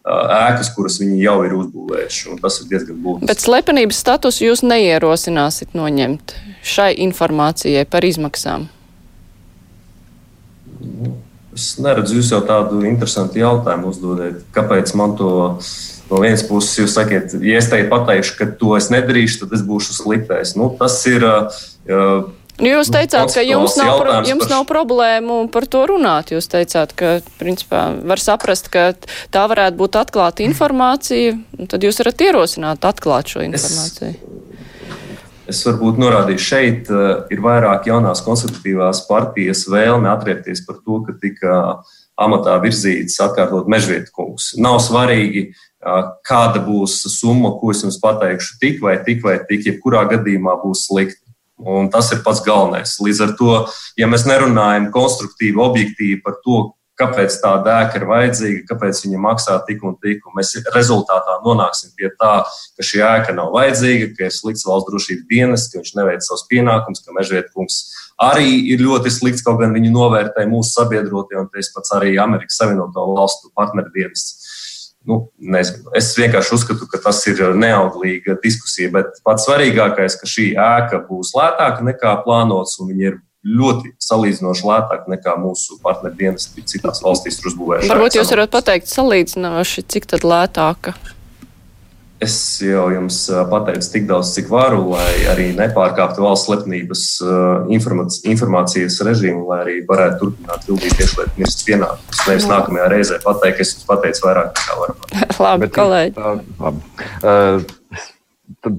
ēkas, 0.04 0.68
kuras 0.76 0.98
viņi 1.00 1.16
jau 1.22 1.38
ir 1.46 1.54
uzbūvējuši. 1.56 2.36
Tas 2.42 2.60
ir 2.60 2.68
diezgan 2.74 2.98
būtiski. 3.00 3.30
Bet 3.30 3.40
slepenības 3.40 4.02
statusu 4.04 4.50
jūs 4.50 4.64
neierosināsiet 4.66 5.72
noņemt 5.78 6.36
šai 6.60 6.92
informācijai 7.06 7.86
par 7.88 8.04
izmaksām? 8.04 8.68
Es 11.60 11.70
neredzu, 11.82 12.16
jūs 12.18 12.32
jau 12.32 12.40
tādu 12.48 12.80
interesantu 12.88 13.42
jautājumu 13.42 13.92
uzdodat. 13.92 14.42
Kāpēc 14.56 14.96
man 14.96 15.16
to 15.20 15.32
No 16.10 16.18
vienas 16.18 16.40
puses, 16.42 16.72
jūs 16.74 16.96
sakiet, 16.96 17.36
ja 17.38 17.60
es 17.60 17.68
teikt, 17.70 17.86
pateikšu, 17.92 18.32
ka 18.34 18.46
to 18.58 18.72
es 18.74 18.88
nedarīšu, 18.90 19.44
tad 19.44 19.52
es 19.54 19.60
būšu 19.62 19.94
sliktais. 19.94 20.56
Nu, 20.58 20.72
tas 20.74 20.96
ir 21.06 21.22
Uh, 21.88 22.28
Jūs 22.60 22.90
teicāt, 22.92 23.30
ka 23.32 23.40
jums 23.40 23.72
nav, 23.80 23.94
pro, 24.02 24.16
jums 24.28 24.50
nav 24.50 24.66
problēmu 24.68 25.36
par 25.52 25.64
to 25.70 25.80
runāt. 25.88 26.34
Jūs 26.34 26.50
teicāt, 26.52 26.92
ka 26.92 27.12
principā 27.40 27.86
var 28.04 28.20
saprast, 28.20 28.68
ka 28.68 28.90
tā 29.32 29.46
varētu 29.48 29.78
būt 29.80 29.96
atklāta 29.96 30.44
informācija, 30.44 31.38
un 31.56 31.70
tad 31.72 31.86
jūs 31.86 32.02
varat 32.02 32.26
ierosināt 32.26 32.84
atklāt 32.84 33.32
šo 33.32 33.46
informāciju. 33.46 34.12
Es, 34.12 34.49
es 35.50 35.60
varbūt 35.66 35.98
norādīšu, 36.00 36.46
šeit 36.46 36.90
uh, 36.92 37.24
ir 37.32 37.42
vairāk 37.44 37.88
jaunās 37.90 38.22
konservatīvās 38.26 39.04
partijas 39.08 39.66
vēlme 39.70 40.10
atriepties 40.10 40.64
par 40.66 40.78
to, 40.84 41.00
ka 41.06 41.16
tika 41.20 41.56
amatā 42.20 42.56
virzīts 42.62 43.20
atkārtot 43.24 43.68
mežvietu 43.70 44.12
kungs. 44.16 44.52
Nav 44.60 44.78
svarīgi, 44.84 45.50
uh, 45.50 46.14
kāda 46.26 46.62
būs 46.64 47.02
summa, 47.18 47.54
ko 47.60 47.74
es 47.74 47.84
jums 47.84 48.00
pateikšu, 48.02 48.58
tik 48.62 48.80
vai 48.84 48.98
tik 49.06 49.24
vai 49.26 49.40
tik, 49.48 49.66
jebkurā 49.68 50.06
gadījumā 50.14 50.56
būs 50.64 50.86
slikti. 50.88 51.22
Un 51.60 51.90
tas 51.92 52.08
ir 52.14 52.22
pats 52.24 52.40
galvenais. 52.40 52.94
Līdz 53.04 53.18
ar 53.26 53.32
to, 53.36 53.54
ja 54.00 54.06
mēs 54.08 54.24
nerunājam 54.24 54.88
konstruktīvi, 54.94 55.60
objektīvi 55.60 56.22
par 56.24 56.38
to, 56.40 56.70
kāpēc 57.00 57.36
tā 57.42 57.54
dēka 57.64 57.98
ir 57.98 58.06
vajadzīga, 58.10 58.60
kāpēc 58.68 59.00
viņa 59.04 59.22
maksā 59.24 59.56
tik 59.66 59.82
un 59.88 59.96
tik, 60.02 60.22
un 60.28 60.36
mēs 60.38 60.52
rezultātā 60.74 61.38
nonāksim 61.46 61.94
pie 61.98 62.12
tā, 62.20 62.34
ka 62.46 62.86
šī 62.86 63.02
ēka 63.06 63.34
nav 63.36 63.50
vajadzīga, 63.56 64.12
ka 64.18 64.28
ir 64.28 64.36
slikts 64.36 64.66
valsts 64.68 64.90
drošības 64.90 65.26
dienas, 65.32 65.66
ka 65.72 65.80
viņš 65.80 65.96
neveic 65.98 66.26
savus 66.26 66.46
pienākumus, 66.52 67.02
ka 67.06 67.16
mežvietkungs 67.16 67.80
arī 68.20 68.52
ir 68.74 68.84
ļoti 68.84 69.12
slikts, 69.12 69.44
kaut 69.46 69.62
gan 69.62 69.72
viņu 69.76 69.94
novērtē 69.96 70.44
mūsu 70.50 70.76
sabiedrotie 70.76 71.40
un 71.40 71.48
tas 71.52 71.72
pats 71.74 71.96
arī 71.96 72.14
Amerikas 72.20 72.60
Savienoto 72.60 73.08
Valstu 73.14 73.52
partnerdienas 73.56 74.28
nu, 75.08 75.22
nezinu. 75.40 75.88
Es 75.96 76.12
vienkārši 76.18 76.54
uzskatu, 76.56 76.86
ka 76.90 77.00
tas 77.02 77.22
ir 77.30 77.40
neauglīga 77.56 78.36
diskusija, 78.42 78.90
bet 78.92 79.20
pats 79.24 79.46
svarīgākais, 79.48 80.18
ka 80.20 80.28
šī 80.28 80.50
ēka 80.60 81.02
būs 81.08 81.32
lētāka 81.38 81.86
nekā 81.86 82.14
plānots, 82.26 82.76
un 82.82 82.92
viņa 82.92 83.06
ir 83.08 83.18
ļoti 83.46 83.94
salīdzinoši 84.04 84.66
lētāka 84.68 85.14
nekā 85.14 85.36
mūsu 85.40 85.78
partneru 85.84 86.18
dienas 86.18 86.50
citās 86.68 87.00
valstīs 87.04 87.40
uzbūvēta. 87.48 87.88
Varbūt 87.88 88.18
jūs 88.18 88.34
varat 88.34 88.52
pateikt 88.52 88.90
salīdzinoši, 88.92 89.86
cik 89.88 90.10
tad 90.12 90.26
lētāka? 90.28 90.94
Es 92.20 92.34
jau 92.60 92.90
jums 92.92 93.16
pateicu 93.48 93.86
tik 93.94 94.04
daudz, 94.10 94.34
cik 94.34 94.50
varu, 94.52 94.82
lai 94.90 95.22
arī 95.32 95.46
nepārkāptu 95.56 96.20
valsts 96.20 96.50
slepnības 96.50 97.04
informācijas 98.28 98.98
režīmu, 99.08 99.46
lai 99.48 99.62
arī 99.62 99.76
varētu 99.88 100.20
turpināt 100.26 100.66
pildīt 100.68 100.98
tiešlietu 100.98 101.32
ministrs 101.38 101.64
pienākumus. 101.64 102.20
Nevis 102.28 102.48
nākamajā 102.50 102.90
reizē 102.92 103.22
pateikt, 103.24 103.64
es 103.64 103.72
jums 103.72 103.88
pateicu 103.88 104.26
vairāk 104.26 104.52
nekā 104.52 104.76
varu. 104.82 104.98
labi, 105.46 105.64
Bet, 105.64 105.74
kolēģi. 105.78 106.14
Tā, 106.18 106.34
labi. 106.60 107.08
Uh, 107.24 108.04
tad 108.60 108.78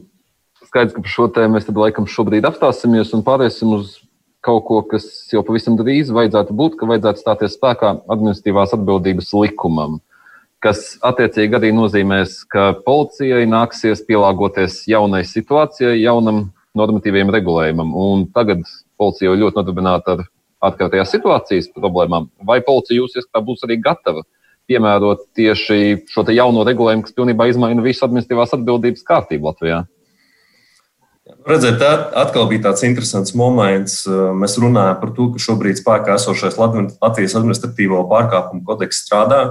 skaidrs, 0.70 0.94
ka 0.94 1.02
par 1.02 1.16
šo 1.18 1.30
tēmu 1.34 1.58
mēs 1.58 1.66
tad 1.72 1.82
laikam 1.82 2.06
šobrīd 2.14 2.46
apstāsimies 2.46 3.18
un 3.18 3.26
pāriesim 3.26 3.74
uz 3.74 3.98
kaut 4.46 4.64
ko, 4.68 4.82
kas 4.94 5.06
jau 5.34 5.44
pavisam 5.46 5.78
drīz 5.80 6.10
vajadzētu 6.14 6.56
būt, 6.58 6.78
ka 6.80 6.90
vajadzētu 6.90 7.22
stāties 7.22 7.58
spēkā 7.58 7.96
administratīvās 8.10 8.74
atbildības 8.78 9.34
likumam 9.38 10.00
kas 10.62 10.96
attiecīgi 11.06 11.58
arī 11.58 11.72
nozīmēs, 11.74 12.42
ka 12.52 12.72
policijai 12.86 13.48
nāksies 13.50 14.04
pielāgoties 14.06 14.84
jaunai 14.90 15.24
situācijai, 15.28 15.96
jaunam 16.04 16.50
normatīviem 16.78 17.32
regulējumam. 17.34 17.96
Un 17.98 18.28
tagad 18.36 18.62
policija 19.02 19.32
jau 19.32 19.40
ļoti 19.42 19.60
nodarbināta 19.60 20.18
ar 20.18 20.28
ārkārtējās 20.70 21.16
situācijas 21.16 21.72
problēmām. 21.74 22.30
Vai 22.46 22.60
policija 22.66 23.00
jūs 23.00 23.18
ieskatā 23.18 23.42
būs 23.46 23.66
arī 23.66 23.80
gatava 23.82 24.24
piemērot 24.70 25.26
tieši 25.36 26.06
šo 26.14 26.24
jauno 26.30 26.64
regulējumu, 26.68 27.08
kas 27.08 27.18
pilnībā 27.18 27.50
izmaina 27.50 27.84
visu 27.84 28.06
administratīvās 28.06 28.54
atbildības 28.60 29.08
kārtību 29.08 29.50
Latvijā? 29.50 29.82
Redzēt, 31.48 31.82
atkal 32.22 32.46
bija 32.52 32.68
tāds 32.68 32.84
interesants 32.86 33.34
moments. 33.38 34.04
Mēs 34.38 34.60
runājam 34.62 35.00
par 35.02 35.14
to, 35.18 35.32
ka 35.34 35.42
šobrīd 35.42 35.80
spēkā 35.80 36.18
esošais 36.20 36.60
Latvijas 36.62 37.38
administratīvo 37.40 38.04
pārkāpumu 38.12 38.62
kodeks 38.68 39.02
strādā. 39.06 39.42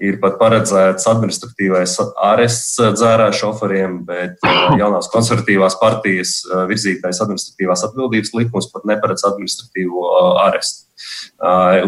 Ir 0.00 0.16
pat 0.20 0.38
paredzēts 0.40 1.04
administratīvais 1.10 1.98
arests 2.24 2.78
dzērā 2.96 3.26
šoferiem, 3.36 3.98
bet 4.08 4.40
jaunās 4.80 5.10
konservatīvās 5.12 5.76
partijas 5.80 6.38
virzītais 6.70 7.20
administratīvās 7.20 7.84
atbildības 7.88 8.32
likums 8.38 8.70
pat 8.72 8.88
neparedz 8.88 9.26
administratīvo 9.28 10.06
arestu. 10.46 10.88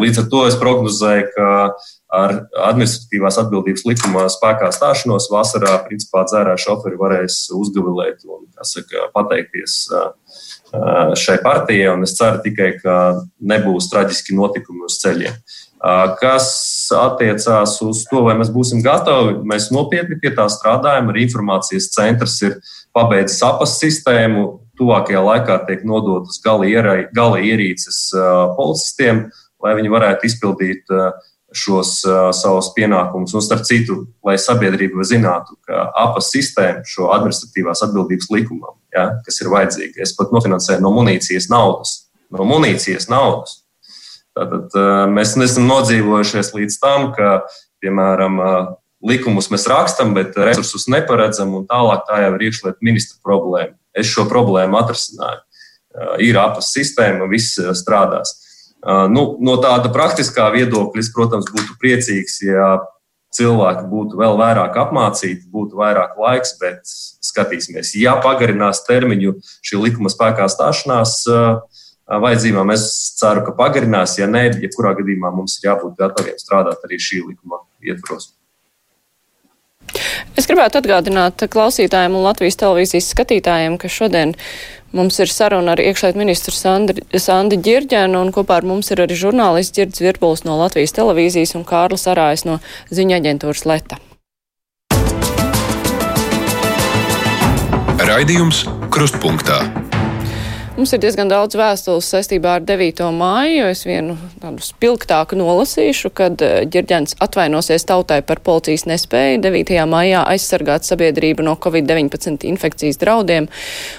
Līdz 0.02 0.20
ar 0.24 0.28
to 0.32 0.44
es 0.48 0.60
prognozēju, 0.60 1.32
ka 1.32 1.48
ar 2.12 2.34
administratīvās 2.68 3.38
atbildības 3.40 3.86
likuma 3.88 4.26
spēkā 4.30 4.68
stāšanos 4.76 5.30
vasarā 5.32 5.78
principā 5.86 6.26
dzērā 6.28 6.58
šoferi 6.60 6.98
varēs 7.00 7.46
uzgavilēt 7.56 8.26
un 8.28 8.44
saka, 8.68 9.08
pateikties 9.16 9.78
šai 11.22 11.38
partijai. 11.44 11.94
Es 12.04 12.16
ceru 12.18 12.42
tikai, 12.44 12.74
ka 12.82 12.96
nebūs 13.40 13.88
traģiski 13.92 14.36
notikumi 14.36 14.84
uz 14.88 14.98
ceļiem. 15.00 15.40
Kas 16.20 16.46
attiecās 16.94 17.78
uz 17.82 18.04
to, 18.10 18.20
vai 18.28 18.36
mēs 18.38 18.52
būsim 18.54 18.84
gatavi, 18.84 19.40
mēs 19.48 19.72
nopietni 19.74 20.20
pie 20.20 20.30
tā 20.36 20.46
strādājam. 20.52 21.08
Arī 21.10 21.26
informācijas 21.26 21.90
centrs 21.96 22.36
ir 22.44 22.60
pabeidzis 22.94 23.40
apas 23.48 23.78
sistēmu. 23.80 24.60
Tuvākajā 24.78 25.20
laikā 25.20 25.58
tiek 25.66 25.82
nodotas 25.84 26.38
gala 26.44 27.40
ierīces 27.40 27.98
policistiem, 28.56 29.26
lai 29.62 29.74
viņi 29.78 29.92
varētu 29.92 30.26
izpildīt 30.28 30.88
šos 31.56 31.94
uh, 32.06 32.28
savus 32.36 32.70
pienākumus. 32.76 33.34
Un, 33.36 33.44
starp 33.44 33.64
citu, 33.68 34.02
lai 34.26 34.36
sabiedrība 34.40 35.06
zinātu, 35.06 35.56
ka 35.68 35.88
APA 36.04 36.22
sistēma 36.24 36.84
šo 36.88 37.10
administratīvās 37.14 37.84
atbildības 37.86 38.30
likumam, 38.32 38.76
ja, 38.94 39.08
kas 39.26 39.40
ir 39.42 39.50
vajadzīga, 39.52 40.02
es 40.04 40.14
pat 40.18 40.34
nofinansēju 40.34 40.84
no 40.84 40.92
munīcijas 40.96 41.50
naudas. 41.52 41.96
No 42.32 42.46
munīcijas 42.48 43.10
naudas. 43.12 43.60
Tātad 44.36 44.72
uh, 44.78 45.04
mēs 45.12 45.36
neesam 45.36 45.68
nodzīvojušies 45.68 46.54
līdz 46.56 46.78
tam, 46.80 47.10
ka, 47.16 47.42
piemēram, 47.84 48.40
uh, 48.40 48.72
likumus 49.04 49.50
mēs 49.52 49.66
rakstam, 49.70 50.14
bet 50.16 50.36
resursus 50.38 50.88
neparedzam, 50.92 51.52
un 51.58 51.66
tālāk 51.68 52.06
tā 52.08 52.22
jau 52.24 52.34
ir 52.36 52.46
iekšlietu 52.48 52.86
ministra 52.86 53.18
problēma. 53.24 53.74
Es 53.92 54.08
šo 54.08 54.24
problēmu 54.30 54.78
atrisināju. 54.80 55.42
Ir 56.24 56.38
apas 56.40 56.70
sistēma, 56.72 57.26
viss 57.28 57.58
strādās. 57.76 58.38
Nu, 58.82 59.26
no 59.38 59.58
tāda 59.62 59.92
praktiskā 59.94 60.48
viedokļa, 60.54 61.04
es, 61.04 61.12
protams, 61.14 61.50
būtu 61.54 61.76
priecīgs, 61.78 62.40
ja 62.42 62.72
cilvēki 63.32 63.86
būtu 63.88 64.18
vēl 64.18 64.34
vairāk 64.40 64.74
apmācīti, 64.82 65.46
būtu 65.52 65.78
vairāk 65.78 66.18
laiks, 66.20 66.56
bet 66.60 66.82
skatīsimies, 67.22 67.94
ja 68.00 68.16
pagarinās 68.24 68.82
termiņu 68.88 69.36
šī 69.64 69.80
likuma 69.86 70.10
spēkā 70.12 70.48
stāšanās 70.52 71.22
vajadzībām, 72.20 72.74
es 72.74 72.84
ceru, 73.20 73.44
ka 73.46 73.54
pagarinās. 73.56 74.18
Ja 74.18 74.28
nē, 74.28 74.48
jebkurā 74.66 74.96
gadījumā 74.98 75.32
mums 75.32 75.58
ir 75.60 75.70
jābūt 75.70 75.96
gataviem 76.02 76.38
strādāt 76.40 76.84
arī 76.84 76.98
šī 77.00 77.22
likuma 77.30 77.62
ietvaros. 77.80 78.32
Es 80.38 80.48
gribētu 80.48 80.80
atgādināt 80.80 81.44
klausītājiem 81.52 82.14
un 82.16 82.24
Latvijas 82.24 82.56
televīzijas 82.60 83.10
skatītājiem, 83.12 83.76
ka 83.80 83.90
šodien 83.92 84.34
mums 84.96 85.18
ir 85.22 85.30
saruna 85.32 85.74
ar 85.74 85.82
iekšlietu 85.82 86.20
ministru 86.20 86.54
Sandri, 86.54 87.04
Sandi 87.16 87.58
Ģirģenu, 87.64 88.20
un 88.20 88.32
kopā 88.34 88.60
ar 88.60 88.68
mums 88.68 88.92
ir 88.92 89.02
arī 89.04 89.16
žurnālists 89.18 89.76
Ģirds 89.76 90.04
Virbuls 90.04 90.44
no 90.48 90.58
Latvijas 90.60 90.94
televīzijas 90.96 91.56
un 91.58 91.66
Kārlis 91.68 92.08
Arājs 92.12 92.46
no 92.48 92.60
ziņa 92.92 93.20
aģentūras 93.22 93.66
Leta. 93.68 94.00
Raidījums 98.02 98.66
Krustpunktā. 98.92 99.62
Mums 100.72 100.94
ir 100.96 101.02
diezgan 101.02 101.28
daudz 101.28 101.52
vēstules 101.52 102.06
saistībā 102.08 102.54
ar 102.56 102.62
9. 102.64 103.02
māju. 103.12 103.66
Es 103.68 103.82
vienu 103.84 104.14
tādu 104.40 104.64
spilgtāku 104.64 105.36
nolasīšu, 105.36 106.08
kad 106.16 106.40
eh, 106.40 106.62
ģirģents 106.72 107.18
atvainosies 107.20 107.84
tautai 107.90 108.22
par 108.24 108.40
policijas 108.40 108.86
nespēju 108.88 109.42
9. 109.44 109.74
maijā 109.92 110.22
aizsargāt 110.32 110.88
sabiedrību 110.88 111.44
no 111.44 111.58
Covid-19 111.60 112.48
infekcijas 112.48 112.96
draudiem, 113.02 113.50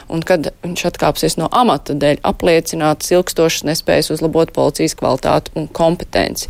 un 0.09 0.25
kad 0.25 0.49
viņš 0.65 0.87
atkāpsies 0.89 1.37
no 1.37 1.51
amata 1.53 1.93
dēļ 1.93 2.23
apliecinātas 2.25 3.13
ilgstošas 3.13 3.69
nespējas 3.69 4.09
uzlabot 4.17 4.49
policijas 4.57 4.97
kvalitāti 4.97 5.53
un 5.53 5.69
kompetenci. 5.69 6.49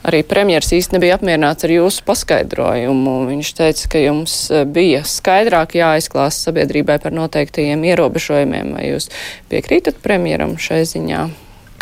Arī 0.00 0.22
premjers 0.24 0.70
īsti 0.72 0.96
nebija 0.96 1.18
apmierināts 1.18 1.66
ar 1.66 1.72
jūsu 1.74 2.04
paskaidrojumu. 2.08 3.18
Viņš 3.28 3.50
teica, 3.58 3.88
ka 3.92 4.00
jums 4.00 4.36
eh, 4.48 4.64
bija 4.64 5.02
skaidrāk 5.04 5.76
jāizklāst 5.76 6.46
sabiedrībai 6.46 6.96
par 7.02 7.12
noteiktajiem 7.12 7.84
ierobežojumiem. 7.90 8.72
Vai 8.78 8.86
jūs 8.88 9.10
piekrītat 9.52 10.00
premjeram 10.00 10.56
šai 10.56 10.86
ziņā, 10.88 11.26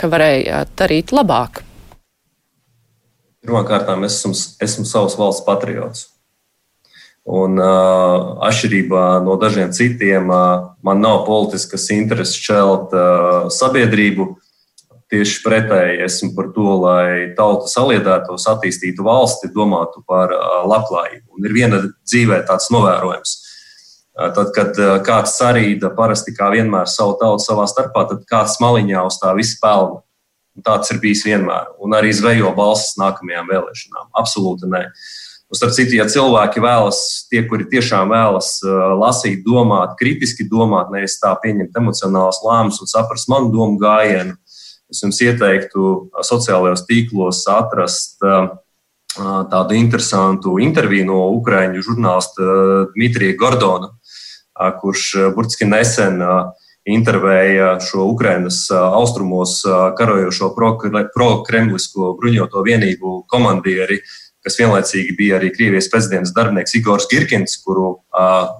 ka 0.00 0.10
varēja 0.10 0.64
darīt 0.78 1.14
labāk? 1.14 1.62
Pirmkārt, 3.46 3.86
es 4.08 4.18
esmu, 4.18 4.34
esmu 4.66 4.88
savs 4.88 5.14
valsts 5.20 5.46
patriots. 5.46 6.08
Un, 7.28 7.60
uh, 7.60 8.40
atšķirībā 8.48 9.04
no 9.22 9.36
dažiem 9.38 9.70
citiem, 9.76 10.30
uh, 10.32 10.72
man 10.82 11.02
nav 11.04 11.22
politiskas 11.28 11.86
intereses 11.94 12.40
šķelt 12.40 12.94
uh, 12.96 13.50
sabiedrību. 13.52 14.26
Uh, 14.32 14.47
Tieši 15.08 15.38
pretēji 15.40 16.02
esmu 16.04 16.34
par 16.36 16.50
to, 16.52 16.66
lai 16.82 17.30
tauta 17.36 17.70
saliedētos, 17.72 18.44
attīstītu 18.50 19.06
valsti, 19.06 19.48
domātu 19.54 20.02
par 20.04 20.34
labklājību. 20.68 21.38
Un 21.38 21.46
ir 21.48 21.54
viena 21.56 21.78
dzīvē 21.88 22.42
tāds 22.48 22.68
novērojums. 22.74 23.32
Tad, 24.18 24.50
kad 24.52 24.76
kāds 25.06 25.36
sarīda 25.38 25.92
parasti 25.96 26.34
kā 26.36 26.50
vienmēr 26.52 26.90
savu 26.90 27.14
tautu 27.20 27.44
savā 27.46 27.64
starpā, 27.70 28.02
tad 28.10 28.26
kāds 28.28 28.58
maliņā 28.60 29.06
uz 29.06 29.16
tā 29.22 29.32
visu 29.38 29.56
pelna. 29.62 30.02
Un 30.58 30.66
tāds 30.66 30.90
ir 30.90 30.98
bijis 31.00 31.22
vienmēr. 31.24 31.70
Un 31.78 31.94
arī 31.94 32.10
zvejo 32.12 32.50
balsis 32.56 32.98
nākamajām 32.98 33.46
vēlēšanām. 33.48 34.10
Absolūti 34.18 34.68
nē. 34.68 34.82
Un, 35.48 35.56
starp 35.56 35.72
citu, 35.72 35.94
ja 35.96 36.04
cilvēki 36.10 36.60
vēlas, 36.60 36.98
tie, 37.30 37.44
kuri 37.48 37.64
tiešām 37.70 38.10
vēlas 38.12 38.58
lasīt, 39.00 39.40
domāt, 39.46 39.94
kritiski 39.96 40.44
domāt, 40.50 40.90
nevis 40.92 41.16
tā 41.22 41.30
pieņemt 41.40 41.78
emocionālus 41.80 42.42
lēmumus 42.44 42.82
un 42.84 42.90
saprast 42.90 43.30
manu 43.32 43.48
domu 43.54 43.78
gājienu, 43.80 44.34
Es 44.88 45.02
jums 45.04 45.18
ieteiktu 45.20 46.10
sociālajos 46.24 46.86
tīklos 46.88 47.42
atrast 47.52 48.22
tādu 49.52 49.76
interesantu 49.76 50.58
interviju 50.62 51.08
no 51.08 51.18
Ukrāņu 51.36 51.82
žurnālista 51.84 52.46
Dmitrija 52.94 53.36
Gordona, 53.40 53.90
kurš 54.80 55.34
burtiski 55.36 55.68
nesen 55.68 56.22
intervēja 56.88 57.74
šo 57.84 58.06
Ukrainas 58.14 58.62
austrumos 58.72 59.60
karojošo 59.98 60.54
pro-kremlisko 60.56 62.14
bruņoto 62.20 62.64
vienību 62.64 63.22
komandieri, 63.28 64.00
kas 64.44 64.56
vienlaicīgi 64.60 65.16
bija 65.18 65.36
arī 65.36 65.50
Krievijas 65.52 65.90
prezidents 65.92 66.32
darbinieks 66.32 66.78
Igors 66.78 67.08
Girkins, 67.10 67.58
kuru 67.60 67.98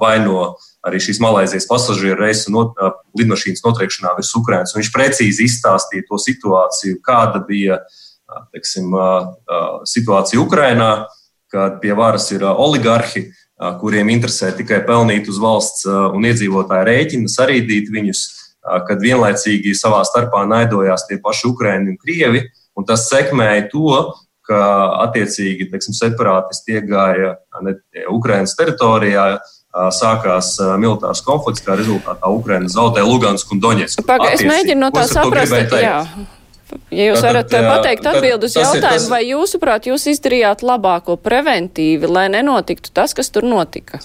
vaino 0.03 0.59
arī 0.87 1.01
šīs 1.03 1.19
Malaisijas 1.23 1.67
pasažieru 1.69 2.23
reisu 2.23 2.53
not, 2.55 2.79
lidmašīnas 3.19 3.65
notriekšanā 3.65 4.15
virs 4.19 4.31
Ukrainas. 4.39 4.77
Viņš 4.77 4.91
precīzi 4.95 5.49
izstāstīja 5.49 6.07
to 6.09 6.21
situāciju, 6.23 7.01
kāda 7.05 7.43
bija 7.49 7.81
teiksim, 8.53 8.93
situācija 9.89 10.41
Ukrainā, 10.43 10.93
kad 11.53 11.79
pie 11.83 11.95
varas 11.97 12.29
ir 12.35 12.45
oligarhi, 12.49 13.31
kuriem 13.81 14.13
interesē 14.13 14.53
tikai 14.55 14.83
pelnīt 14.87 15.31
uz 15.33 15.41
valsts 15.43 15.89
un 15.89 16.29
iedzīvotāju 16.29 16.87
rēķina, 16.87 17.33
sarīdīt 17.33 17.91
viņus, 17.91 18.23
kad 18.87 19.03
vienlaicīgi 19.03 19.73
savā 19.75 20.05
starpā 20.07 20.45
naidojās 20.47 21.09
tie 21.09 21.19
paši 21.25 21.49
Ukraiņi 21.51 21.95
un 21.95 21.99
Krievi. 21.99 22.45
Un 22.79 22.87
tas 22.87 23.09
sekmēja 23.11 23.65
to, 23.73 24.03
ka 24.47 24.61
attiecīgi 25.09 25.67
teiksim, 25.73 25.97
separātisti 25.97 26.79
iegāja 26.79 27.35
Ukraiņas 28.13 28.55
teritorijā, 28.61 29.25
sākās 29.75 30.57
militārs 30.81 31.23
konflikts, 31.27 31.63
kā 31.65 31.77
rezultātā 31.79 32.31
Ukraina 32.33 32.71
zaudēja 32.73 33.07
Lugansku 33.07 33.57
un 33.57 33.63
Doņetsku. 33.63 34.05
Pagaid, 34.09 34.39
es 34.39 34.45
mēģinu 34.49 34.81
no 34.87 34.91
tā 34.95 35.07
saprast, 35.11 35.75
jā. 35.77 36.03
Ja 36.93 37.09
jūs 37.11 37.23
varat 37.25 37.49
tad, 37.49 37.65
pateikt 37.65 38.07
atbildi 38.09 38.49
uz 38.49 38.57
jautājumu, 38.57 38.85
tas... 38.85 39.09
vai 39.09 39.23
jūsuprāt 39.25 39.89
jūs 39.89 40.05
izdarījāt 40.13 40.65
labāko 40.67 41.17
preventīvi, 41.21 42.09
lai 42.11 42.27
nenotiktu 42.33 42.93
tas, 42.93 43.15
kas 43.17 43.33
tur 43.33 43.47
notika? 43.49 44.03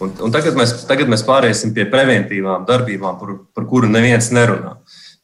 Un, 0.00 0.14
un 0.24 0.32
tagad, 0.32 0.56
mēs, 0.56 0.72
tagad 0.88 1.10
mēs 1.12 1.24
pāriesim 1.26 1.74
pie 1.76 1.84
preventīvām 1.92 2.64
darbībām, 2.68 3.18
par, 3.20 3.36
par 3.52 3.68
kuru 3.68 3.90
neviens 3.92 4.30
nerunā. 4.32 4.78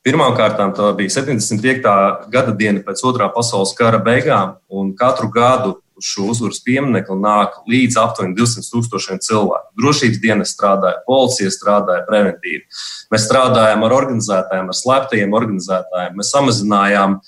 Pirmkārt, 0.07 0.61
tā 0.77 0.91
bija 0.99 1.17
75. 1.17 1.95
gada 2.31 2.53
diena 2.55 2.85
pēc 2.85 3.01
otrā 3.09 3.31
pasaules 3.33 3.73
kara 3.79 3.99
beigām, 3.99 4.59
un 4.69 4.93
katru 4.99 5.33
gadu 5.33 5.79
uz 5.97 6.05
šo 6.07 6.29
uzvaras 6.33 6.61
pieminiektu 6.65 7.17
nāk 7.19 7.57
līdz 7.71 7.97
aptuveni 8.03 8.37
200 8.37 8.69
tūkstošiem 8.73 9.21
cilvēku. 9.25 9.73
Drošības 9.81 10.21
dienas 10.23 10.53
strādāja, 10.53 11.01
policija 11.09 11.53
strādāja 11.55 12.05
preventīvi. 12.09 12.65
Mēs 13.13 13.27
strādājām 13.27 13.85
ar 13.87 13.97
organizētājiem, 13.97 14.69
ar 14.69 14.79
slēptajiem 14.81 15.37
organizētājiem. 15.41 16.17
Mēs 16.21 16.33
samazinājām 16.37 17.21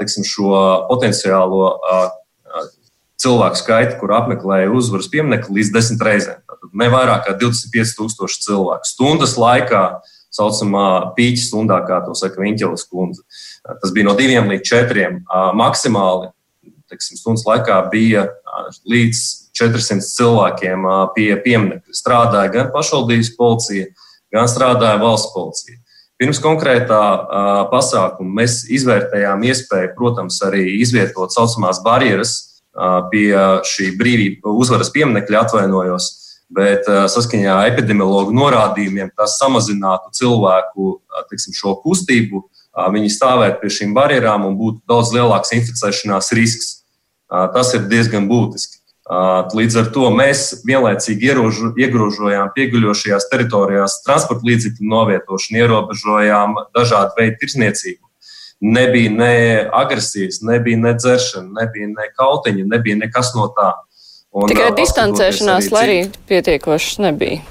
teiksim, 0.00 0.26
šo 0.28 0.52
potenciālo 0.90 1.70
cilvēku 3.22 3.60
skaitu, 3.60 3.96
kur 4.00 4.12
apmeklēja 4.16 4.72
uzvaras 4.74 5.08
pieminiektu, 5.12 5.54
līdz 5.54 5.70
desmit 5.72 6.02
reizēm. 6.04 6.42
Tātad 6.42 6.72
ne 6.76 6.88
vairāk 6.92 7.28
kā 7.28 7.36
25,000 7.38 8.44
cilvēku 8.48 8.90
stundas 8.90 9.38
laikā. 9.40 9.84
Saucamā 10.32 11.12
pīķa 11.12 11.42
stundā, 11.44 11.76
kā 11.84 11.98
to 12.06 12.14
saka 12.16 12.40
Viņķelas 12.40 12.86
kundze. 12.88 13.20
Tas 13.68 13.92
bija 13.92 14.06
no 14.08 14.14
diviem 14.16 14.48
līdz 14.48 14.64
četriem 14.64 15.18
maksimāli 15.60 16.30
teiksim, 16.92 17.18
stundas 17.18 17.46
laikā 17.48 17.80
bija 17.92 18.28
līdz 18.88 19.20
400 19.56 20.04
cilvēkiem 20.06 20.84
pie 21.16 21.30
pieminiekta. 21.44 21.96
Strādāja 21.96 22.52
gan 22.52 22.70
pašvaldības 22.74 23.32
policija, 23.38 23.88
gan 24.32 24.48
strādāja 24.48 25.00
valsts 25.02 25.32
policija. 25.34 25.80
Pirms 26.20 26.38
konkrētā 26.38 27.02
pasākuma 27.72 28.42
mēs 28.42 28.60
izvērtējām 28.70 29.42
iespēju, 29.48 29.94
protams, 29.96 30.36
arī 30.46 30.68
izvietot 30.78 31.34
saucamās 31.34 31.80
barjeras 31.82 32.36
pie 33.10 33.32
šī 33.66 33.88
brīvība 33.98 34.52
uzvaras 34.54 34.92
pieminekļa 34.94 35.40
atvainojos, 35.48 36.06
bet 36.52 36.86
saskaņā 36.86 37.56
ar 37.56 37.72
epidemiologu 37.72 38.32
norādījumiem 38.36 39.10
tas 39.18 39.34
samazinātu 39.40 40.12
cilvēku 40.20 40.94
tiksim, 41.32 41.56
šo 41.56 41.74
kustību, 41.82 42.44
viņi 42.92 43.10
stāvētu 43.12 43.60
pie 43.64 43.72
šīm 43.80 43.96
barjerām 43.96 44.46
un 44.48 44.56
būtu 44.60 44.80
daudz 44.88 45.10
lielāks 45.16 45.52
inficēšanās 45.58 46.32
risks. 46.38 46.70
Tas 47.32 47.72
ir 47.76 47.86
diezgan 47.88 48.28
būtiski. 48.28 48.82
Līdz 49.56 49.76
ar 49.80 49.88
to 49.92 50.08
mēs 50.14 50.62
vienlaicīgi 50.62 51.32
iegrožojām 51.82 52.52
pieguļošajās 52.54 53.26
teritorijās 53.32 53.96
transporta 54.06 54.46
līdzekļu 54.46 54.90
novietošanu, 54.92 55.58
ierobežojām 55.58 56.54
dažādu 56.76 57.16
veidu 57.18 57.40
tirsniecību. 57.40 58.04
Nebija 58.62 59.10
ne 59.10 59.32
agresijas, 59.74 60.38
nebija 60.46 60.78
ne 60.78 60.92
dzeršana, 60.94 61.50
nebija 61.64 61.88
ne 61.90 62.06
kautiņa, 62.14 62.68
nebija 62.70 63.00
nekas 63.00 63.32
no 63.34 63.48
tā. 63.56 63.72
Un, 64.32 64.46
Tikai 64.48 64.70
distancēšanās, 64.78 65.72
lai 65.74 65.82
arī 65.88 65.98
pietiekošas 66.30 67.02
nebija. 67.02 67.42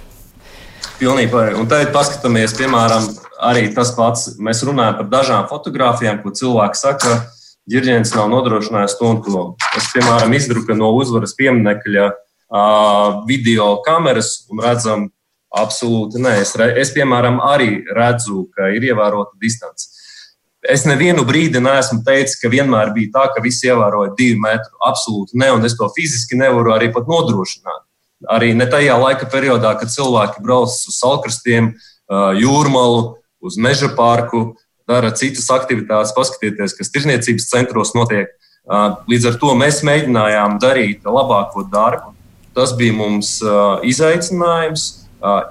Pilnīgi 1.02 1.34
pareizi. 1.34 1.60
Un 1.60 1.68
tagad 1.70 1.92
paskatāmies, 1.94 2.56
piemēram, 2.58 3.12
arī 3.44 3.68
tas 3.76 3.92
pats. 3.98 4.38
Mēs 4.42 4.64
runājam 4.66 5.02
par 5.02 5.12
dažām 5.12 5.46
fotogrāfijām, 5.52 6.24
ko 6.24 6.32
cilvēki 6.38 6.80
saka, 6.80 7.20
ka 7.20 7.41
ģirģents 7.72 8.14
nav 8.18 8.30
nodrošinājis 8.32 8.98
to 9.00 9.08
un 9.08 9.22
to. 9.26 9.46
Es, 9.78 9.88
piemēram, 9.96 10.36
izdruku 10.36 10.76
no 10.78 10.92
uzvaras 10.98 11.34
pieminekļa 11.38 12.10
uh, 12.12 13.22
video 13.30 13.74
kameras 13.86 14.42
un 14.52 14.64
redzam, 14.66 15.08
absolūti 15.52 16.22
nē. 16.24 16.38
Es, 16.44 16.54
es, 16.56 16.92
piemēram, 16.96 17.40
arī 17.44 17.82
redzu, 17.96 18.46
ka 18.56 18.72
ir 18.76 18.92
ievērota 18.92 19.36
distance. 19.42 19.90
Es 20.62 20.84
nevienu 20.86 21.24
brīdi 21.26 21.60
neesmu 21.64 22.04
teicis, 22.06 22.38
ka 22.42 22.52
vienmēr 22.52 22.92
bija 22.94 23.16
tā, 23.16 23.24
ka 23.34 23.42
visi 23.44 23.66
ievēroja 23.72 24.14
divu 24.18 24.44
metru. 24.44 24.76
Absolūti 24.86 25.40
ne, 25.42 25.50
un 25.56 25.66
es 25.66 25.76
to 25.80 25.88
fiziski 25.96 26.38
nevaru 26.38 26.76
arī 26.76 26.92
pat 26.94 27.10
nodrošināt. 27.10 27.88
Arī 28.30 28.52
ne 28.54 28.68
tajā 28.70 29.00
laika 29.02 29.26
periodā, 29.26 29.74
kad 29.80 29.90
cilvēki 29.90 30.44
brauc 30.46 30.70
uz 30.70 31.00
salkrastiem, 31.00 31.72
jūrmalu, 32.38 33.16
uz 33.42 33.58
meža 33.58 33.90
parku, 33.98 34.52
dara 34.92 35.12
citas 35.16 35.48
aktivitātes, 35.54 36.14
paskatieties, 36.18 36.76
kas 36.78 36.92
tirzniecības 36.94 37.50
centros 37.50 37.96
notiek. 37.98 38.34
Līdz 39.10 39.32
ar 39.32 39.38
to 39.42 39.54
mēs 39.58 39.82
mēģinājām 39.88 40.60
darīt 40.62 41.08
labāko 41.08 41.64
darbu. 41.72 42.14
Tas 42.56 42.76
bija 42.78 42.94
mums 42.94 43.38
izaicinājums. 43.88 44.90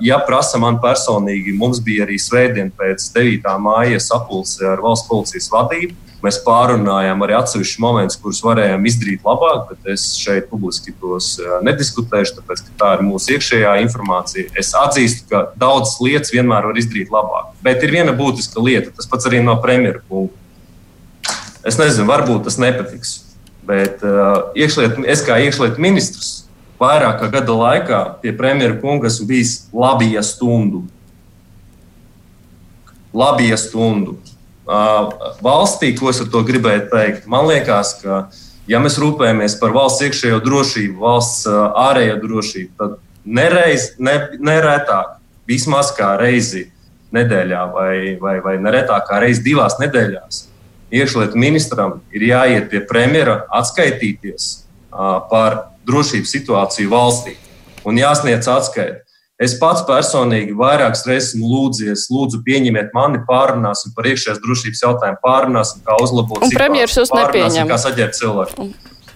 Ja 0.04 0.18
prasa 0.26 0.58
man 0.60 0.80
personīgi, 0.82 1.54
mums 1.56 1.78
bija 1.84 2.04
arī 2.04 2.18
svētdien 2.20 2.72
pēc 2.76 3.06
9. 3.14 3.52
māja 3.62 4.00
sapulce 4.02 4.66
ar 4.66 4.82
valsts 4.82 5.08
policijas 5.08 5.46
vadību 5.52 6.09
Mēs 6.20 6.36
pārunājām 6.44 7.22
arī 7.24 7.32
atsevišķus 7.38 7.80
momentus, 7.80 8.18
kurus 8.20 8.42
varējām 8.44 8.84
izdarīt 8.90 9.24
labāk, 9.24 9.70
bet 9.70 9.86
es 9.94 10.04
šeit 10.20 10.50
publiski 10.50 10.92
tos 11.00 11.32
eh, 11.40 11.54
nediskutēšu, 11.64 12.36
tāpēc 12.36 12.64
ka 12.66 12.74
tā 12.82 12.90
ir 12.98 13.04
mūsu 13.06 13.36
iekšējā 13.36 13.78
informācija. 13.86 14.50
Es 14.60 14.74
atzīstu, 14.76 15.24
ka 15.30 15.46
daudzas 15.60 15.96
lietas 16.04 16.34
vienmēr 16.34 16.68
var 16.68 16.80
izdarīt 16.80 17.12
labāk. 17.14 17.54
Bet 17.64 17.86
ir 17.86 17.94
viena 17.96 18.12
būtiska 18.16 18.60
lieta, 18.60 18.92
tas 18.96 19.08
pats 19.08 19.30
arī 19.30 19.40
no 19.46 19.56
premjeras 19.64 20.04
punkta. 20.10 20.36
Es 21.64 21.80
nezinu, 21.80 22.08
varbūt 22.08 22.44
tas 22.48 22.56
nepatiks, 22.60 23.16
bet 23.68 24.04
uh, 24.04 24.52
iekšliet, 24.56 25.02
es 25.12 25.20
kā 25.24 25.36
iekšlietu 25.44 25.80
ministrs 25.80 26.30
vairāk 26.80 27.18
kā 27.20 27.28
gada 27.32 27.56
laikā 27.56 27.98
pie 28.22 28.32
premjera 28.36 28.78
kunga 28.80 29.08
esmu 29.10 29.28
bijis 29.28 29.54
labi 29.76 30.14
ja 30.14 30.24
stundu. 30.24 30.86
Labi 33.12 33.50
ja 33.50 33.58
stundu 33.60 34.16
valstī, 35.42 35.94
ko 35.98 36.10
es 36.10 36.20
ar 36.22 36.30
to 36.32 36.42
gribēju 36.46 36.88
teikt. 36.92 37.26
Man 37.30 37.48
liekas, 37.50 37.96
ka, 38.02 38.20
ja 38.70 38.80
mēs 38.82 38.98
rūpējamies 39.02 39.58
par 39.60 39.74
valsts 39.74 40.06
iekšējo 40.06 40.40
drošību, 40.44 41.00
valsts 41.02 41.48
ārējo 41.50 42.20
drošību, 42.22 42.70
tad 42.78 42.98
nereiz, 43.24 43.92
ne, 43.98 44.16
neretāk, 44.38 45.18
vismaz 45.50 45.90
kā 45.96 46.14
reizi 46.20 46.68
nedēļā, 47.14 47.64
vai, 47.74 47.94
vai, 48.22 48.38
vai 48.44 48.56
neretāk 48.62 49.08
kā 49.08 49.18
reizi 49.22 49.42
divās 49.48 49.80
nedēļās, 49.82 50.44
iekšlietu 50.94 51.38
ministram 51.38 51.98
ir 52.14 52.28
jāiet 52.30 52.70
pie 52.70 52.82
premjera 52.86 53.44
atskaitīties 53.60 54.50
par 54.90 55.64
drošības 55.86 56.34
situāciju 56.36 56.90
valstī 56.90 57.36
un 57.86 57.98
jāsniedz 57.98 58.48
atskaiti. 58.50 59.02
Es 59.40 59.54
pats 59.56 59.86
personīgi 59.88 60.52
vairākas 60.56 61.06
reizes 61.08 61.32
lūdzies, 61.40 62.08
lūdzu, 62.12 62.42
pieņemiet 62.44 62.90
mani, 62.96 63.22
pārunāsim 63.28 63.94
par 63.96 64.10
iekšējās 64.10 64.40
drošības 64.44 64.82
jautājumu, 64.84 65.20
pārunāsim, 65.24 65.80
kā 65.86 65.96
uzlabot 66.04 66.42
situāciju. 66.42 66.58
Premjeras 66.60 66.98
jūs 67.00 67.14
nepieņem. 67.16 67.70
Kā 67.70 67.78
saģēt 67.80 68.18
cilvēku. 68.18 68.68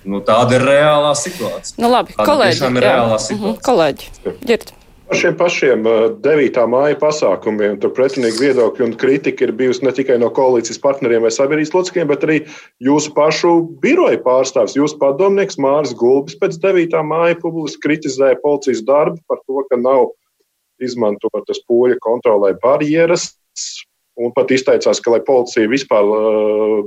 Nu, 0.05 0.21
tāda 0.25 0.57
ir 0.57 0.65
reālā 0.69 1.13
situācija. 1.17 1.77
Nu, 1.81 1.93
labi, 1.93 2.17
tāda 2.17 2.31
kolēģi. 2.31 2.57
Tiešām 2.57 2.81
ir 2.81 2.89
jā. 2.89 2.95
reālā 2.95 3.19
mhm, 3.19 3.27
situācija. 3.27 3.45
Mm 3.45 3.53
-hmm, 3.53 3.61
kolēģi, 3.69 4.49
ģirt. 4.49 4.75
Šiem 5.15 5.37
pašiem 5.39 5.85
9. 6.25 6.57
māja 6.71 6.97
pasākumiem 6.99 7.77
tur 7.79 7.93
pretinīgi 7.95 8.41
viedokļi 8.41 8.85
un 8.89 8.95
kritika 8.99 9.47
ir 9.47 9.53
bijusi 9.55 9.85
ne 9.87 9.93
tikai 9.95 10.17
no 10.19 10.27
koalīcijas 10.35 10.81
partneriem 10.83 11.23
vai 11.23 11.31
sabiedrības 11.35 11.71
locekļiem, 11.75 12.09
bet 12.11 12.27
arī 12.27 12.39
jūsu 12.83 13.13
pašu 13.15 13.53
biroja 13.85 14.19
pārstāvs, 14.25 14.75
jūsu 14.75 14.99
padomnieks 14.99 15.61
Māris 15.63 15.95
Gulbis 16.01 16.35
pēc 16.41 16.59
9. 16.63 16.99
māja 17.07 17.39
publiski 17.43 17.85
kritizēja 17.87 18.41
policijas 18.43 18.83
darbu 18.89 19.23
par 19.31 19.39
to, 19.45 19.63
ka 19.71 19.79
nav 19.79 20.11
izmantotas 20.83 21.63
poļu 21.69 22.01
kontrolē 22.03 22.55
barjeras, 22.63 23.31
un 24.19 24.35
pat 24.35 24.51
izteicās, 24.51 24.99
ka, 24.99 25.15
lai 25.15 25.23
policija 25.27 25.71
vispār 25.71 26.11
uh, 26.11 26.79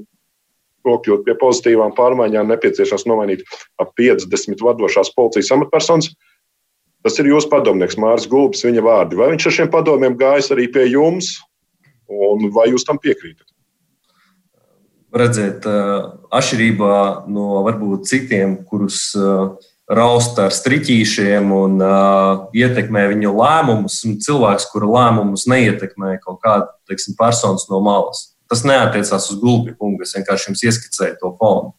nokļūtu 0.87 1.23
pie 1.27 1.35
pozitīvām 1.39 1.95
pārmaiņām, 1.95 2.51
nepieciešams 2.51 3.07
nomainīt 3.07 3.43
ap 3.79 3.95
50 3.99 4.63
vadošās 4.67 5.15
policijas 5.15 5.53
amatpersonas. 5.55 6.11
Tas 7.07 7.15
ir 7.21 7.29
jūsu 7.29 7.47
padomnieks 7.47 7.95
Mārcis 8.03 8.27
Gulbis, 8.27 8.65
viņa 8.67 8.81
vārdi. 8.83 9.15
Vai 9.15 9.29
viņš 9.31 9.45
ar 9.47 9.53
šiem 9.55 9.69
padomiem 9.71 10.17
gājis 10.19 10.49
arī 10.51 10.65
pie 10.67 10.89
jums, 10.89 11.37
un 12.11 12.49
vai 12.51 12.65
jūs 12.67 12.83
tam 12.83 12.99
piekrītat? 12.99 13.45
Redziet, 15.15 15.63
atšķirībā 16.35 16.97
no 17.31 17.61
varbūt 17.63 18.09
citiem, 18.11 18.57
kurus 18.67 19.15
raust 19.87 20.35
ar 20.43 20.51
striķīšiem 20.51 21.55
un 21.55 21.79
ietekmē 22.51 23.05
viņu 23.13 23.31
lēmumus, 23.39 24.01
un 24.03 24.19
cilvēks, 24.27 24.67
kura 24.73 24.91
lēmumus 24.97 25.47
neietekmē 25.47 26.17
kaut 26.27 26.43
kāda 26.43 26.73
teiksim, 26.91 27.15
personas 27.15 27.69
no 27.71 27.79
malas. 27.87 28.33
Tas 28.51 28.67
neatiecās 28.67 29.31
uz 29.31 29.39
Gulbi 29.39 29.79
kungu. 29.79 30.03
Es 30.03 30.11
vienkārši 30.19 30.51
jums 30.51 30.67
ieskicēju 30.67 31.21
to 31.23 31.37
fonu. 31.39 31.71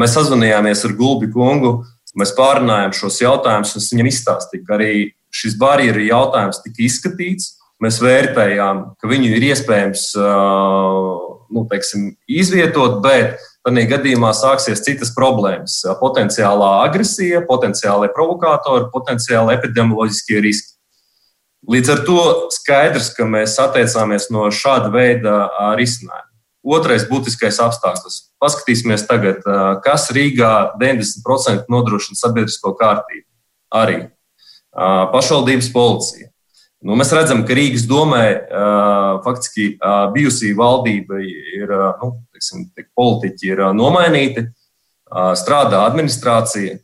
Mēs 0.00 0.16
sazvanījāmies 0.16 0.88
ar 0.88 0.96
Gulbi 0.96 1.28
kungu. 1.28 1.76
Uh, 1.82 1.96
Mēs 2.18 2.32
pārunājām 2.34 2.94
šos 2.96 3.20
jautājumus, 3.22 3.76
un 3.78 3.86
viņam 3.92 4.10
izstāstīju, 4.10 4.64
ka 4.66 4.76
arī 4.78 4.94
šis 5.34 5.54
barjeru 5.60 6.02
jautājums 6.08 6.62
tika 6.64 6.82
izskatīts. 6.86 7.54
Mēs 7.80 8.00
vērtējām, 8.02 8.82
ka 9.00 9.08
viņu 9.08 9.30
ir 9.36 9.46
iespējams 9.52 10.02
nu, 10.18 11.62
teiksim, 11.70 12.10
izvietot, 12.28 12.98
bet 13.04 13.38
tādā 13.64 13.84
gadījumā 13.88 14.32
sāksies 14.36 14.82
citas 14.84 15.14
problēmas. 15.16 15.78
Potenciālā 16.00 16.70
agresija, 16.86 17.44
potenciālai 17.48 18.10
provokātori, 18.16 18.90
potenciāli 18.92 19.56
epidemioloģiskie 19.56 20.42
riski. 20.44 20.76
Līdz 21.70 21.92
ar 21.92 22.02
to 22.06 22.22
skaidrs, 22.56 23.10
ka 23.16 23.26
mēs 23.28 23.58
atteicāmies 23.60 24.30
no 24.32 24.48
šāda 24.54 24.88
veida 24.94 25.34
risinājuma. 25.76 26.29
Otrais 26.60 27.06
būtiskais 27.08 27.56
apstākļus. 27.64 28.16
Paskatīsimies 28.42 29.06
tagad, 29.08 29.44
kas 29.84 30.10
Rīgā 30.12 30.76
90% 30.80 31.70
nodrošina 31.72 32.18
sabiedrisko 32.20 32.74
kārtību. 32.76 33.24
Arī 33.72 34.02
pašvaldības 35.14 35.70
policija. 35.72 36.28
Nu, 36.80 36.94
mēs 36.96 37.10
redzam, 37.12 37.42
ka 37.44 37.56
Rīgas 37.56 37.82
domē 37.88 38.24
faktiski 39.24 39.74
bijusī 40.14 40.54
valdība 40.56 41.18
ir, 41.24 41.72
nu, 42.00 42.12
teiksim, 42.32 42.68
politiķi 42.96 43.50
ir 43.52 43.64
nomainīti, 43.76 44.46
strādā 45.36 45.82
administrācija. 45.88 46.78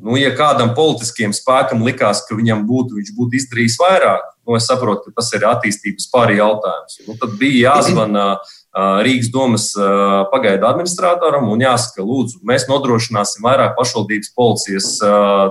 Nu, 0.00 0.14
ja 0.16 0.30
kādam 0.36 0.70
politiskiem 0.76 1.34
spēkam 1.34 1.82
likās, 1.84 2.22
ka 2.28 2.38
viņam 2.38 2.62
būtu, 2.68 3.00
viņš 3.00 3.10
būtu 3.16 3.36
izdarījis 3.36 3.78
vairāk, 3.82 4.22
nu, 4.46 4.54
es 4.56 4.68
saprotu, 4.70 5.10
ka 5.10 5.18
tas 5.18 5.28
ir 5.36 5.44
attīstības 5.48 6.06
pāri 6.14 6.38
jautājums. 6.38 7.00
Nu, 7.08 7.18
tad 7.20 7.34
bija 7.40 7.74
jāzvana 7.74 8.24
Rīgas 8.70 9.32
domas 9.34 9.72
pagaidu 10.30 10.68
administratoram 10.68 11.48
un 11.50 11.64
jāsaka, 11.64 12.04
lūdzu, 12.06 12.38
mēs 12.46 12.68
nodrošināsim 12.70 13.42
vairāk 13.42 13.74
pašvaldības 13.74 14.30
policijas 14.36 14.92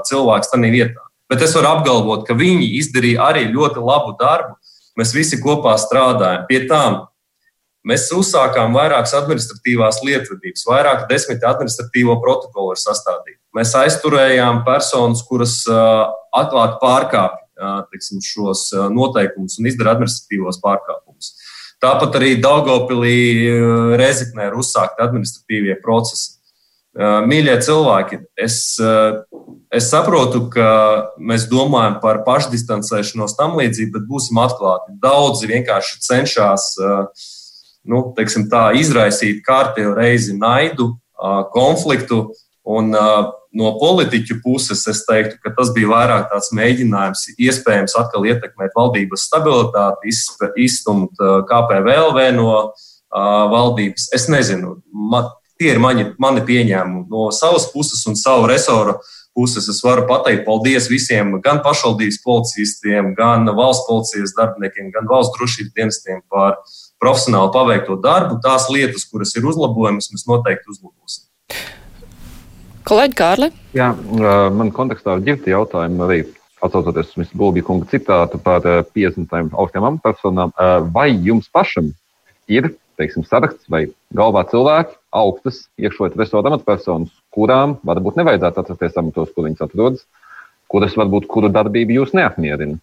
cilvēku 0.07 0.51
tajā 0.53 0.72
vietā. 0.72 1.03
Bet 1.30 1.43
es 1.45 1.51
varu 1.57 1.67
apgalvot, 1.76 2.24
ka 2.26 2.34
viņi 2.34 2.72
izdarīja 2.80 3.28
arī 3.28 3.43
ļoti 3.51 3.84
labu 3.84 4.15
darbu. 4.17 4.55
Mēs 4.97 5.11
visi 5.13 5.38
kopā 5.43 5.76
strādājam 5.78 6.47
pie 6.47 6.63
tām. 6.72 7.05
Mēs 7.88 8.09
uzsākām 8.11 8.74
vairākas 8.76 9.13
administratīvās 9.15 10.01
lietvedības, 10.03 10.65
vairāk 10.67 11.05
desmit 11.11 11.45
administratīvo 11.47 12.17
protokolu 12.24 12.74
ir 12.76 12.82
sastādīti. 12.82 13.39
Mēs 13.55 13.72
aizturējām 13.80 14.63
personas, 14.65 15.24
kuras 15.28 15.61
atklāti 15.67 16.80
pārkāpj 16.82 17.45
šos 18.24 18.70
noteikumus 18.91 19.57
un 19.59 19.67
izdara 19.72 19.95
administratīvos 19.95 20.59
pārkāpumus. 20.63 21.34
Tāpat 21.80 22.17
arī 22.19 22.34
Daugopilī 22.43 23.19
eh, 23.47 23.95
Rezeknē 23.99 24.49
ir 24.49 24.59
uzsākti 24.59 25.03
administratīvie 25.03 25.77
procesi. 25.84 26.36
Eh, 26.99 27.19
mīļie 27.23 27.55
cilvēki, 27.63 28.19
es, 28.36 28.75
eh, 28.84 29.21
es 29.71 29.88
saprotu, 29.88 30.43
ka 30.51 30.69
mēs 31.15 31.47
domājam 31.51 31.99
par 32.03 32.25
pašdistancēšanos 32.25 33.38
tam 33.39 33.55
līdzīgi, 33.61 33.93
bet 33.95 34.09
būsim 34.11 34.41
atklāti. 34.43 34.97
Daudzi 34.99 35.47
vienkārši 35.53 36.01
cenšas 36.03 36.73
nu, 37.89 38.01
tā, 38.51 38.63
izraisīt 38.75 39.39
kārtējo 39.45 39.95
reizi 39.95 40.36
naidu, 40.36 40.91
konfliktu. 41.53 42.34
Un, 42.70 42.91
uh, 42.93 43.32
no 43.57 43.72
politiķu 43.82 44.39
puses 44.43 44.84
es 44.91 45.01
teiktu, 45.07 45.39
ka 45.41 45.53
tas 45.57 45.72
bija 45.74 45.89
vairāk 45.89 46.28
tāds 46.30 46.51
mēģinājums, 46.53 47.26
iespējams, 47.41 47.97
atkal 47.97 48.28
ietekmēt 48.30 48.78
valdības 48.78 49.26
stabilitāti, 49.26 50.13
izstumt 50.61 51.17
uh, 51.24 51.41
KPVLV 51.49 52.30
no 52.38 52.51
valdības. 53.09 54.11
Es 54.13 54.28
nezinu, 54.30 54.76
man, 54.93 55.32
tie 55.57 55.74
ir 55.74 55.80
mani, 55.82 56.11
mani 56.22 56.43
pieņēmumi 56.45 57.07
no 57.09 57.30
savas 57.34 57.65
puses 57.74 58.05
un 58.05 58.13
savu 58.20 58.45
resoru 58.51 58.99
puses. 59.36 59.67
Es 59.72 59.82
varu 59.86 60.05
pateikt 60.09 60.45
paldies 60.47 60.89
visiem, 60.91 61.36
gan 61.43 61.63
pašvaldības 61.65 62.22
policistiem, 62.26 63.13
gan 63.17 63.49
valsts 63.57 63.88
policijas 63.89 64.36
darbiniekiem, 64.38 64.91
gan 64.95 65.09
valsts 65.09 65.36
drošības 65.38 65.76
dienestiem 65.76 66.24
par 66.32 66.59
profesionāli 67.01 67.53
paveikto 67.55 67.99
darbu. 68.03 68.39
Tās 68.45 68.70
lietas, 68.74 69.07
kuras 69.09 69.36
ir 69.36 69.47
uzlabojamas, 69.49 70.11
mēs 70.13 70.28
noteikti 70.30 70.76
uzlabosim. 70.76 71.26
Kolēģi 72.90 73.16
Kārli? 73.20 73.48
Jā, 73.78 73.92
man 74.58 74.72
kontekstā 74.74 75.14
ar 75.14 75.20
ģirti 75.22 75.52
jautājumu 75.54 76.08
arī 76.08 76.24
atsaucoties 76.66 77.12
uz 77.22 77.34
Gulbija 77.38 77.68
kunga 77.68 77.86
citātu 77.92 78.40
par 78.42 78.66
50 78.66 79.54
augstām 79.54 79.86
amatpersonām. 79.92 80.56
Vai 80.96 81.12
jums 81.14 81.52
pašam 81.54 81.92
ir 82.50 82.72
teiksim, 82.98 83.24
saraksts 83.30 83.70
vai 83.70 83.86
galvā 84.18 84.42
cilvēki, 84.50 84.98
augstas 85.16 85.62
iekšlietu 85.78 86.18
resorta 86.20 86.50
amatpersonas, 86.50 87.14
kurām 87.36 87.78
varbūt 87.86 88.18
nevajadzētu 88.20 88.64
atrasties 88.64 88.98
amatos, 89.00 89.30
kur 89.36 89.46
viņas 89.46 89.68
atrodas, 89.70 90.04
kuras 90.74 90.98
varbūt 90.98 91.30
kuru 91.30 91.54
darbību 91.54 92.00
jūs 92.00 92.18
neapmierina? 92.18 92.82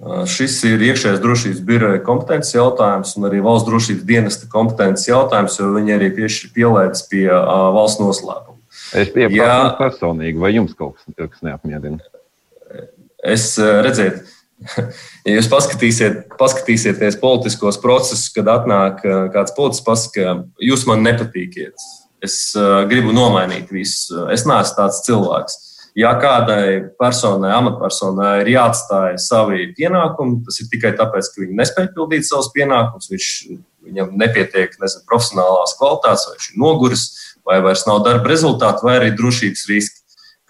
Šis 0.00 0.54
ir 0.64 0.80
iekšējās 0.80 1.18
drošības 1.20 1.58
biroja 1.68 2.00
kompetences 2.04 2.54
jautājums 2.54 3.12
un 3.18 3.26
arī 3.28 3.42
valsts 3.44 3.68
drošības 3.68 4.06
dienesta 4.08 4.48
kompetences 4.48 5.10
jautājums, 5.10 5.58
jo 5.60 5.68
viņi 5.74 5.92
arī 5.98 6.08
pielaides 6.54 7.04
pie 7.10 7.26
valsts 7.28 8.00
noslēpuma. 8.00 8.56
Es 8.96 9.12
pieprasīju 9.12 9.76
personīgi, 9.76 10.40
vai 10.40 10.54
jums 10.54 10.72
kaut 10.78 10.96
kas, 10.96 11.12
kas 11.20 11.44
neapmierina? 11.44 12.00
Es 13.20 13.52
redzēju, 13.60 14.22
ja 15.28 15.36
jūs 15.36 15.52
paskatīsiet, 15.52 16.22
paskatīsieties 16.40 17.20
politiskos 17.20 17.76
procesus, 17.82 18.30
kad 18.32 18.48
atnāk 18.48 19.04
kāds 19.04 19.52
politiķis, 19.52 19.84
pasakā, 19.84 20.36
jūs 20.64 20.88
man 20.88 21.04
nepatīkiet, 21.04 21.76
es 22.24 22.40
gribu 22.88 23.12
nomainīt 23.12 23.68
visu. 23.68 24.24
Es 24.32 24.48
neesmu 24.48 24.80
tāds 24.80 25.04
cilvēks 25.04 25.60
Ja 25.98 26.12
kādai 26.22 26.92
personai, 27.00 27.50
amatpersonai 27.56 28.44
ir 28.44 28.52
jāatstāj 28.52 29.16
savi 29.18 29.70
pienākumi, 29.74 30.44
tas 30.46 30.60
ir 30.62 30.68
tikai 30.70 30.92
tāpēc, 30.98 31.32
ka 31.32 31.42
viņi 31.42 31.58
nespēj 31.58 31.88
pildīt 31.96 32.28
savus 32.28 32.52
pienākumus, 32.54 33.10
viņš, 33.10 33.30
viņam 33.88 34.12
nepietiek 34.20 34.76
nezinu, 34.78 35.06
profesionālās 35.10 35.74
kvalitātes, 35.80 36.28
vai 36.28 36.36
viņš 36.36 36.48
ir 36.52 36.62
noguris, 36.62 37.04
vai 37.46 37.58
vairs 37.64 37.86
nav 37.88 38.04
darba 38.06 38.30
rezultātu, 38.30 38.86
vai 38.86 39.00
arī 39.00 39.10
drošības 39.18 39.66
riski, 39.72 39.98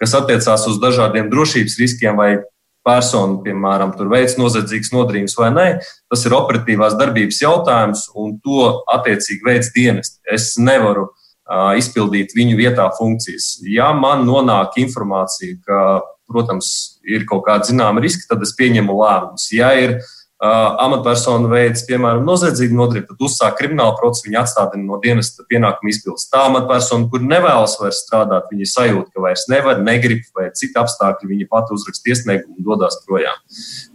kas 0.01 0.13
attiecās 0.17 0.67
uz 0.69 0.77
dažādiem 0.81 1.31
drošības 1.33 1.77
riskiem 1.81 2.21
vai 2.21 2.31
persona, 2.85 3.39
piemēram, 3.45 3.93
tur 3.97 4.09
veids 4.11 4.37
noziedzīgas 4.39 4.93
nodarījumus 4.93 5.37
vai 5.37 5.49
nē, 5.53 5.67
tas 6.09 6.25
ir 6.25 6.35
operatīvās 6.37 6.97
darbības 6.99 7.41
jautājums, 7.43 8.07
un 8.17 8.37
to 8.41 8.69
attiecīgi 8.93 9.45
veids 9.45 9.69
dienesti. 9.75 10.21
Es 10.29 10.53
nevaru 10.61 11.09
izpildīt 11.79 12.35
viņu 12.37 12.57
vietā 12.59 12.87
funkcijas. 12.97 13.57
Ja 13.67 13.91
man 13.97 14.25
nonāk 14.27 14.79
informācija, 14.81 15.57
ka, 15.67 15.83
protams, 16.31 16.71
ir 17.03 17.27
kaut 17.29 17.45
kāda 17.47 17.67
zināma 17.67 18.03
riska, 18.03 18.29
tad 18.29 18.43
es 18.45 18.55
pieņemu 18.57 18.97
lēmumus. 19.01 19.51
Ja 19.55 19.73
ir 19.77 19.99
amatpersona 20.41 21.49
veids, 21.51 21.83
piemēram, 21.85 22.23
noziedzīgu 22.25 22.73
nodarījumu, 22.73 23.11
tad 23.11 23.25
uzsāk 23.27 23.59
kriminālu 23.59 23.93
procesu, 23.99 24.25
viņa 24.25 24.39
atstādina 24.41 24.87
no 24.87 24.97
dienesta 25.03 25.45
pienākumu 25.49 25.91
izpildes. 25.93 26.25
Tā 26.33 26.47
amatpersona, 26.47 27.05
kur 27.11 27.21
nevēlas 27.21 27.75
vairs 27.77 27.99
strādāt, 28.07 28.47
viņa 28.49 28.69
sajūt, 28.71 29.11
ka 29.13 29.21
vairs 29.21 29.45
nevar, 29.53 29.83
negrib 29.85 30.25
vai 30.37 30.47
citi 30.57 30.73
apstākļi, 30.81 31.29
viņa 31.35 31.49
pati 31.51 31.77
uzraksta 31.77 32.13
iesniegumu 32.13 32.57
un 32.57 32.69
dodas 32.71 32.97
projām. 33.05 33.37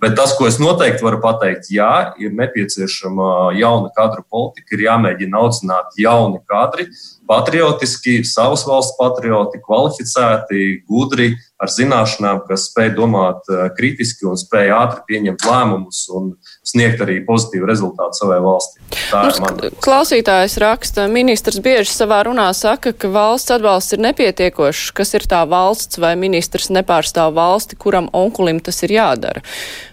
Bet 0.03 0.15
tas, 0.21 0.37
ko 0.39 0.47
es 0.47 0.61
noteikti 0.63 1.03
varu 1.03 1.19
pateikt, 1.25 1.67
jā, 1.75 1.91
ir 2.23 2.39
nepieciešama 2.39 3.57
jauna 3.59 3.91
kadru 3.99 4.23
politika, 4.31 4.77
ir 4.77 4.87
jāmēģina 4.87 5.43
audzināt 5.43 5.99
jauni 5.99 6.45
kadri, 6.47 6.87
patriotiski, 7.29 8.20
savas 8.24 8.64
valsts 8.66 8.97
patrioti, 8.99 9.61
kvalificēti, 9.64 10.64
gudri, 10.89 11.33
ar 11.62 11.70
zināšanām, 11.72 12.43
kas 12.49 12.68
spēj 12.70 12.93
domāt 12.99 13.49
eh, 13.49 13.66
kritiski 13.77 14.29
un 14.29 14.37
spēj 14.41 14.72
ātri 14.77 15.05
pieņemt 15.09 15.47
lēmumus 15.49 16.03
un 16.16 16.35
sniegt 16.66 17.01
arī 17.05 17.18
pozitīvu 17.24 17.68
rezultātu 17.68 18.20
savai 18.20 18.39
valstī. 18.45 18.83
Tā 19.11 19.24
Mums. 19.41 19.79
Klausītājs 19.85 20.57
raksta, 20.62 21.07
ministrs 21.11 21.59
bieži 21.64 21.91
savā 21.93 22.22
runā 22.29 22.47
saka, 22.57 22.93
ka 22.93 23.11
valsts 23.12 23.55
atbalsts 23.57 23.97
ir 23.97 24.05
nepietiekošs. 24.05 24.93
Kas 24.97 25.14
ir 25.18 25.27
tā 25.29 25.43
valsts 25.49 26.01
vai 26.03 26.14
ministrs 26.20 26.70
nepārstāv 26.74 27.35
valsti, 27.37 27.79
kuram 27.81 28.11
onkulim 28.16 28.61
tas 28.64 28.83
ir 28.87 28.97
jādara? 28.97 29.43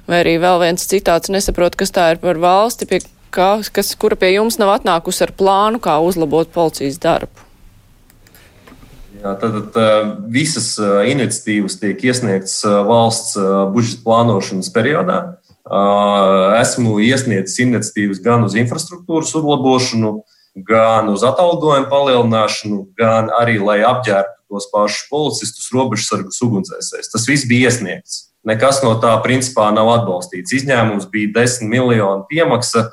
Vai 0.10 0.24
arī 0.24 0.36
vēl 0.44 0.60
viens 0.66 0.88
citāts 0.90 1.32
nesaprot, 1.32 1.78
kas 1.80 1.94
tā 1.96 2.10
ir 2.14 2.22
par 2.24 2.40
valsti, 2.42 2.88
pie, 2.90 3.00
kā, 3.34 3.50
kas, 3.74 3.94
kura 4.00 4.18
pie 4.20 4.36
jums 4.36 4.60
nav 4.62 4.76
atnākusi 4.78 5.26
ar 5.26 5.34
plānu, 5.38 5.82
kā 5.84 5.98
uzlabot 6.06 6.52
policijas 6.54 7.00
darbu? 7.02 7.50
Jā, 9.24 9.38
tad, 9.40 9.56
tad 9.72 10.18
visas 10.34 10.74
iniciatīvas 11.08 11.78
tiek 11.80 12.02
iesniegtas 12.04 12.58
valsts 12.66 13.38
budžeta 13.72 14.04
plānošanas 14.04 14.68
periodā. 14.76 15.20
Esmu 16.60 16.98
iesniedzis 17.00 17.62
iniciatīvas 17.64 18.20
gan 18.24 18.44
uz 18.44 18.58
infrastruktūras 18.60 19.32
uzlabošanu, 19.40 20.18
gan 20.68 21.08
uz 21.14 21.24
atalgojumu 21.24 21.88
palielināšanu, 21.90 22.82
gan 23.00 23.32
arī, 23.40 23.62
lai 23.64 23.80
apģērbtu 23.88 24.44
tos 24.54 24.68
pašus 24.74 25.08
policistus, 25.10 25.72
robežsargus, 25.74 26.42
ugunsdzēsējus. 26.46 27.10
Tas 27.16 27.26
viss 27.30 27.48
bija 27.50 27.72
iesniegts. 27.72 28.20
Nekas 28.44 28.82
no 28.84 28.92
tā 29.02 29.16
principā 29.24 29.70
nav 29.74 29.88
atbalstīts. 29.96 30.52
Izņēmums 30.60 31.08
bija 31.14 31.32
10 31.40 31.72
miljonu 31.72 32.28
piemaksa 32.30 32.90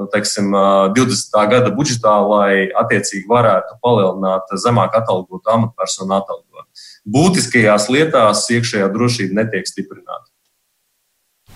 nu, 0.00 0.08
teiksim, 0.08 0.54
20. 0.96 1.36
gada 1.52 1.70
budžetā, 1.76 2.16
lai 2.24 2.70
attiecīgi 2.82 3.28
varētu 3.28 3.76
palielināt 3.84 4.48
zemāk 4.64 4.96
atalgotu 4.96 5.52
amatpersonu 5.52 6.16
atalgojumu. 6.16 6.68
Būtiskajās 7.10 7.88
lietās 7.92 8.46
iekšējā 8.52 8.88
drošība 8.94 9.42
netiek 9.42 9.68
stiprināta. 9.68 10.30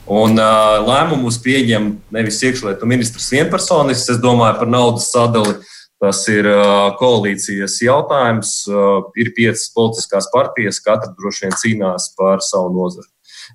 Un 0.04 0.36
uh, 0.36 0.82
lēmumus 0.84 1.38
pieņem 1.40 1.86
nevis 2.12 2.42
iekšlietu 2.44 2.88
ministrs 2.88 3.30
vienpersonis, 3.32 4.04
es 4.12 4.20
domāju 4.20 4.58
par 4.60 4.68
naudas 4.68 5.08
sadali. 5.12 5.56
Tas 6.02 6.20
ir 6.28 6.44
uh, 6.50 6.92
koalīcijas 6.98 7.78
jautājums. 7.80 8.52
Uh, 8.68 9.06
ir 9.16 9.32
piecas 9.36 9.70
politiskās 9.72 10.28
partijas, 10.34 10.82
katra 10.84 11.14
droši 11.16 11.46
vien 11.46 11.56
cīnās 11.56 12.10
par 12.18 12.44
savu 12.44 12.74
nozari. 12.76 13.08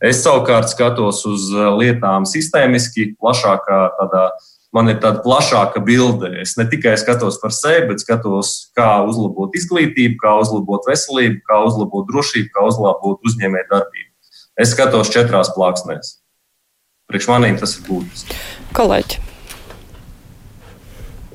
Es 0.05 0.23
savukārt 0.23 0.71
skatos 0.71 1.21
uz 1.29 1.49
lietām 1.53 2.25
sistēmiski, 2.29 3.11
plašākā 3.21 3.81
tādā 3.99 4.25
uh, 4.31 4.48
man 4.75 4.91
ir 4.91 4.99
tāda 5.01 5.23
plašāka 5.23 5.81
bilde. 5.85 6.31
Es 6.41 6.55
ne 6.59 6.65
tikai 6.69 6.95
skatos 7.01 7.39
par 7.41 7.53
sevi, 7.55 7.87
bet 7.91 8.03
skatos, 8.03 8.69
kā 8.77 8.89
uzlabot 9.07 9.55
izglītību, 9.57 10.19
kā 10.21 10.35
uzlabot 10.43 10.87
veselību, 10.89 11.41
kā 11.49 11.63
uzlabot 11.65 12.07
drošību, 12.11 12.51
kā 12.55 12.67
uzlabot 12.69 13.25
uzņēmēju 13.25 13.69
darbību. 13.71 14.09
Es 14.59 14.75
skatos 14.75 15.11
četrās 15.13 15.53
plāksnēs. 15.55 16.17
Priekš 17.09 17.31
maniem 17.31 17.57
tas 17.57 17.77
ir 17.79 17.85
būtiski. 17.87 18.37
Kolēģi. 18.77 19.21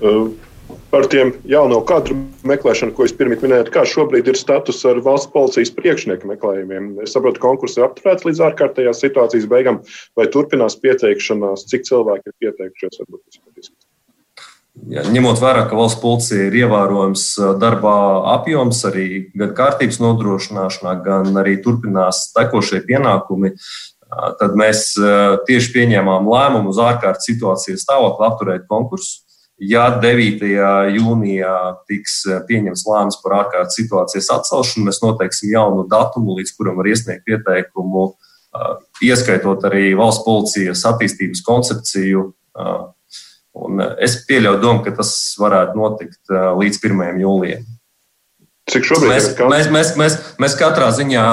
Uh 0.04 0.43
par 0.90 1.06
tiem 1.10 1.32
jauno 1.48 1.80
kadru 1.86 2.16
meklēšanu, 2.46 2.94
ko 2.96 3.06
jūs 3.06 3.14
pirmie 3.18 3.38
minējāt, 3.40 3.70
kā 3.74 3.84
šobrīd 3.88 4.28
ir 4.30 4.38
status 4.38 4.82
ar 4.88 5.00
valsts 5.04 5.32
policijas 5.32 5.72
priekšnieku 5.76 6.28
meklējumiem. 6.30 6.92
Es 7.04 7.16
saprotu, 7.16 7.40
ka 7.40 7.48
konkurss 7.48 7.78
ir 7.78 7.86
apturēts 7.88 8.26
līdz 8.28 8.44
ārkārtējās 8.50 9.02
situācijas 9.06 9.48
beigām, 9.50 9.80
vai 10.18 10.28
turpinās 10.32 10.78
pieteikšanās, 10.82 11.66
cik 11.70 11.88
cilvēki 11.88 12.30
ir 12.30 12.38
pieteikušies. 12.44 13.02
Ja, 14.90 15.04
ņemot 15.06 15.38
vērā, 15.38 15.68
ka 15.70 15.78
valsts 15.78 16.00
policija 16.02 16.48
ir 16.48 16.56
ievērojams 16.64 17.26
darbā 17.62 17.96
apjoms, 18.34 18.80
arī 18.88 19.06
gan 19.38 19.52
kārtības 19.54 20.00
nodrošināšanā, 20.02 20.96
gan 21.04 21.30
arī 21.38 21.60
turpinās 21.62 22.26
tekošie 22.34 22.82
pienākumi, 22.88 23.54
tad 24.40 24.56
mēs 24.58 24.92
tieši 25.46 25.70
pieņēmām 25.76 26.26
lēmumu 26.30 26.74
uz 26.74 26.80
ārkārtas 26.82 27.30
situācijas 27.30 27.86
stāvokli 27.86 28.26
apturēt 28.28 28.66
konkursu. 28.70 29.23
Ja 29.64 29.86
9. 30.02 30.42
jūnijā 30.94 31.54
tiks 31.88 32.22
eh, 32.28 32.40
pieņemts 32.48 32.84
lēmums 32.88 33.20
par 33.22 33.36
ārkārtas 33.40 33.78
situācijas 33.78 34.30
atcelšanu, 34.34 34.88
mēs 34.88 35.00
noteiksim 35.04 35.52
jaunu 35.52 35.86
datumu, 35.90 36.36
līdz 36.40 36.52
kuram 36.58 36.80
var 36.80 36.88
iesniegt 36.90 37.24
pieteikumu, 37.28 38.08
eh, 38.56 38.74
ieskaitot 39.08 39.64
arī 39.70 39.92
valsts 39.98 40.24
policijas 40.26 40.84
attīstības 40.90 41.44
koncepciju. 41.46 42.26
Eh, 42.58 42.82
un 43.64 43.84
es 44.02 44.18
pieļauju 44.28 44.60
domu, 44.60 44.84
ka 44.84 44.96
tas 44.98 45.14
varētu 45.38 45.78
notikt 45.78 46.34
līdz 46.58 46.80
1. 46.82 47.20
jūlijam. 47.22 47.62
Cik 48.72 48.88
šobrīd 48.88 49.12
mēs, 49.12 49.28
ir? 49.30 49.44
Mēs, 49.52 49.68
mēs, 49.70 49.92
mēs, 50.00 50.16
mēs 50.42 50.56
katrā 50.58 50.88
ziņā 50.96 51.24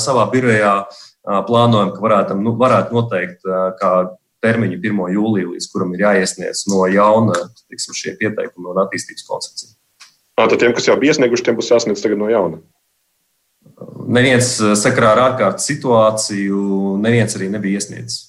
savā 0.00 0.24
birojā 0.32 0.76
plānojam, 1.26 1.90
ka 1.92 2.00
varētu, 2.00 2.38
nu, 2.40 2.54
varētu 2.56 2.96
noteikt, 2.96 3.44
kā 3.82 3.90
termiņu 4.46 4.78
1. 4.78 5.02
jūlijā, 5.16 5.50
līdz 5.56 5.68
kuram 5.72 5.92
ir 5.96 6.06
jāiesniedz 6.06 6.64
no 6.70 6.86
jauna 6.90 7.34
tiksim, 7.66 7.96
šie 7.98 8.14
pieteikumi 8.20 8.70
un 8.72 8.80
attīstības 8.86 9.26
koncepcija. 9.26 9.74
Tad 10.36 10.58
tiem, 10.60 10.74
kas 10.76 10.86
jau 10.88 10.96
bija 11.00 11.14
iesnieguši, 11.14 11.48
tiem 11.48 11.58
būs 11.58 11.72
jāsniedz 11.72 12.04
tagad 12.04 12.20
no 12.20 12.30
jauna. 12.30 12.62
Neviens 14.06 14.54
sakarā 14.78 15.14
ar 15.16 15.22
ārkārtas 15.30 15.66
situāciju, 15.68 16.96
neviens 17.02 17.34
arī 17.36 17.50
nebija 17.52 17.80
iesniedzis. 17.80 18.22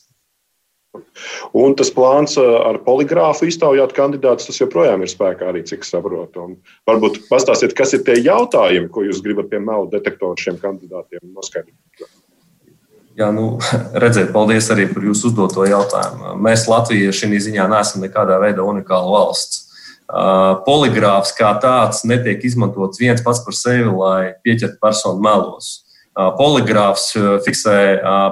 Un 1.58 1.76
tas 1.78 1.92
plāns 1.94 2.36
ar 2.42 2.80
poligrāfu 2.86 3.48
iztaujāt 3.50 3.94
kandidātus, 3.98 4.48
tas 4.50 4.60
joprojām 4.62 5.04
ir 5.04 5.12
spēkā 5.12 5.50
arī, 5.52 5.64
cik 5.68 5.86
saprotu. 5.86 6.46
Un 6.48 6.56
varbūt 6.90 7.28
pastāstiet, 7.30 7.76
kas 7.78 7.94
ir 7.98 8.04
tie 8.08 8.18
jautājumi, 8.22 8.90
ko 8.94 9.06
jūs 9.06 9.22
gribat 9.26 9.52
pie 9.52 9.62
melu 9.64 9.90
detektoru 9.94 10.40
šiem 10.42 10.60
kandidātiem 10.62 11.22
noskaidrot. 11.36 12.08
Jā, 13.18 13.32
nu, 13.34 13.58
redziet, 14.04 14.30
paldies 14.34 14.70
arī 14.74 14.86
par 14.92 15.06
jūsu 15.08 15.32
uzdoto 15.32 15.66
jautājumu. 15.66 16.36
Mēs 16.44 16.68
Latvijā 16.70 17.14
šī 17.16 17.40
ziņā 17.48 17.66
neesam 17.72 18.06
nekādā 18.06 18.38
veidā 18.44 18.66
unikāla 18.66 19.10
valsts. 19.10 19.66
Poligrāfs 20.64 21.34
kā 21.36 21.50
tāds 21.60 22.06
netiek 22.08 22.46
izmantots 22.48 23.02
viens 23.02 23.24
pats 23.26 23.42
par 23.44 23.58
sevi, 23.58 23.90
lai 23.92 24.38
pieķertu 24.46 24.80
personu 24.80 25.20
melos. 25.20 25.82
Poligrāfs 26.16 27.10
fiksē 27.44 27.80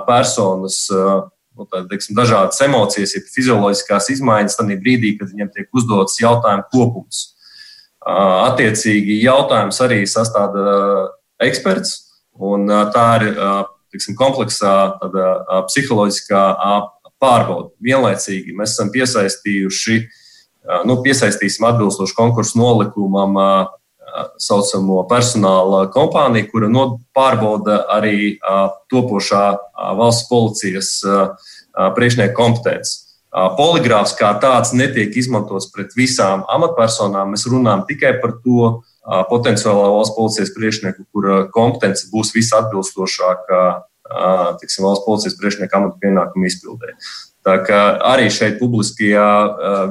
personas 0.07 0.85
nu, 0.95 1.65
tā, 1.67 1.83
teiksim, 1.89 2.15
dažādas 2.15 2.61
emocijas, 2.63 3.17
ir 3.17 3.27
fizioloģiskās 3.33 4.09
izmaiņas, 4.15 4.55
tad 4.59 4.71
brīdī, 4.79 5.15
kad 5.19 5.33
viņam 5.33 5.51
tiek 5.55 5.67
uzdots 5.75 6.21
jautājumu 6.21 6.67
kopums. 6.71 7.21
Attiecīgi, 8.05 9.19
jautājums 9.25 9.81
arī 9.83 10.03
sastāda 10.07 10.65
eksperts, 11.43 11.97
un 12.39 12.69
tā 12.95 13.07
ir 13.19 13.39
teiksim, 13.95 14.19
kompleksā 14.19 14.75
tāda, 14.99 15.31
psiholoģiskā 15.71 16.43
pārbauda. 17.23 17.71
Vienlaicīgi 17.81 18.53
mēs 18.59 18.75
esam 18.75 18.91
piesaistījuši, 18.93 19.97
nu, 20.85 20.99
piesaistīsim 21.05 21.65
atbilstoši 21.71 22.17
konkursu 22.17 22.59
nolikumam 22.59 23.39
saucamo 24.39 25.01
personāla 25.09 25.85
kompāniju, 25.91 26.47
kura 26.51 26.69
pārbauda 27.15 27.81
arī 27.91 28.37
topošā 28.91 29.45
valsts 29.97 30.29
policijas 30.29 30.91
priekšnieku 31.97 32.37
kompetenci. 32.37 33.01
Poligrāfs 33.57 34.13
kā 34.15 34.29
tāds 34.39 34.71
netiek 34.71 35.11
izmantots 35.19 35.67
pret 35.73 35.91
visām 35.97 36.45
amatpersonām. 36.47 37.33
Mēs 37.33 37.43
runājam 37.51 37.83
tikai 37.89 38.13
par 38.21 38.37
to 38.45 38.69
potenciālā 39.05 39.89
valsts 39.93 40.15
policijas 40.17 40.53
priekšnieku, 40.55 41.05
kura 41.13 41.43
kompetence 41.53 42.07
būs 42.13 42.33
visatbilstošākā 42.35 43.61
tiksim, 44.61 44.85
valsts 44.85 45.05
policijas 45.05 45.37
priekšnieka 45.39 45.77
amata 45.79 45.97
pienākumu 46.01 46.49
izpildē. 46.49 46.95
Tā 47.45 47.59
kā 47.65 47.79
arī 48.01 48.27
šeit 48.33 48.57
publiskajā 48.57 49.29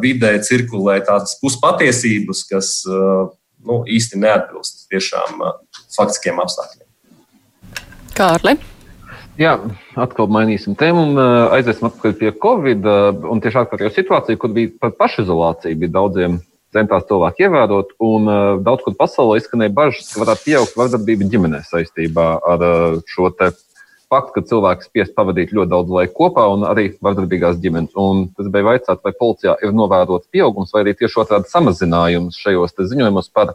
vidē 0.03 0.35
cirkulē 0.43 0.99
tādas 1.07 1.37
puspatiesības, 1.43 2.45
kas 2.51 2.71
nu, 2.87 3.83
īsti 3.87 4.19
neatbilst 4.23 4.87
tiešām 4.91 5.43
faktiskiem 5.95 6.41
apstākļiem. 6.43 6.89
Kārli. 8.15 8.57
Jā, 9.39 9.57
atkal 9.99 10.29
mainīsim 10.31 10.77
tēmu 10.79 11.09
un 11.09 11.21
aiziesim 11.57 11.89
atpakaļ 11.89 12.12
pie 12.21 12.31
Covid. 12.43 12.87
Un 13.31 13.43
tieši 13.43 13.65
ārkārtējo 13.65 13.91
situāciju, 13.95 14.39
kur 14.39 14.53
bija 14.55 14.71
par 14.83 14.95
pašizolāciju, 14.99 15.79
bija 15.81 15.95
daudziem 15.97 16.37
centās 16.75 17.07
cilvēki 17.09 17.47
ievērot, 17.47 17.95
un 18.05 18.31
daudz 18.66 18.85
kur 18.85 18.97
pasaulē 18.99 19.39
izskanēja 19.41 19.75
bažas, 19.75 20.11
ka 20.12 20.25
varētu 20.25 20.49
pieaugt 20.49 20.79
vardarbība 20.79 21.29
ģimenē 21.31 21.62
saistībā 21.68 22.27
ar 22.51 22.66
šo 23.11 23.31
te 23.39 23.53
faktu, 24.14 24.35
ka 24.35 24.47
cilvēks 24.51 24.89
spiest 24.89 25.14
pavadīt 25.16 25.53
ļoti 25.55 25.72
daudz 25.72 25.93
laika 25.95 26.14
kopā 26.16 26.47
un 26.53 26.66
arī 26.68 26.89
vardarbīgās 27.05 27.61
ģimenes. 27.62 27.95
Un 27.99 28.29
tas 28.37 28.51
bija 28.53 28.68
vaicāt, 28.70 29.03
vai 29.05 29.14
policijā 29.18 29.57
ir 29.64 29.75
novērots 29.77 30.31
pieaugums 30.35 30.75
vai 30.75 30.85
arī 30.85 30.97
tieši 30.99 31.22
otrādi 31.25 31.51
samazinājums 31.51 32.39
šajos 32.43 32.77
ziņojumos 32.79 33.31
par 33.35 33.55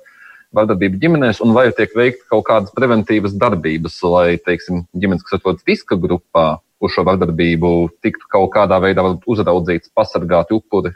vardarbību 0.55 0.97
ģimenēs, 1.01 1.43
un 1.45 1.53
vai 1.53 1.67
tiek 1.77 1.93
veikta 1.95 2.25
kaut 2.31 2.47
kādas 2.47 2.73
preventīvas 2.73 3.35
darbības, 3.37 3.99
lai, 4.09 4.39
teiksim, 4.41 4.87
ģimenes, 4.97 5.21
kas 5.25 5.37
atrodas 5.37 5.67
riska 5.67 5.97
grupā, 5.99 6.47
uz 6.81 6.95
šo 6.95 7.03
vardarbību 7.05 7.73
tiktu 8.01 8.25
kaut 8.31 8.49
kādā 8.55 8.79
veidā 8.81 9.05
uzraudzīts, 9.29 9.91
pasargāti 9.93 10.57
upuri? 10.57 10.95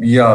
Jā, 0.00 0.28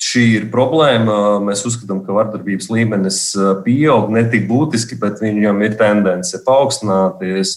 šī 0.00 0.24
ir 0.38 0.48
problēma. 0.52 1.38
Mēs 1.44 1.64
uzskatām, 1.68 2.02
ka 2.04 2.16
vardarbības 2.16 2.68
līmenis 2.72 3.20
pieaug 3.66 4.10
ne 4.14 4.24
tik 4.30 4.48
būtiski, 4.50 4.98
bet 5.00 5.22
viņam 5.22 5.62
ir 5.64 5.78
tendence 5.80 6.40
paaugstināties, 6.46 7.56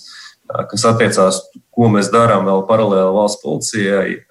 kas 0.72 0.86
attiecās, 0.88 1.42
ko 1.74 1.90
mēs 1.94 2.12
darām 2.14 2.48
vēl 2.48 2.64
paralēli 2.70 3.16
valsts 3.18 3.44
policijai. 3.44 4.22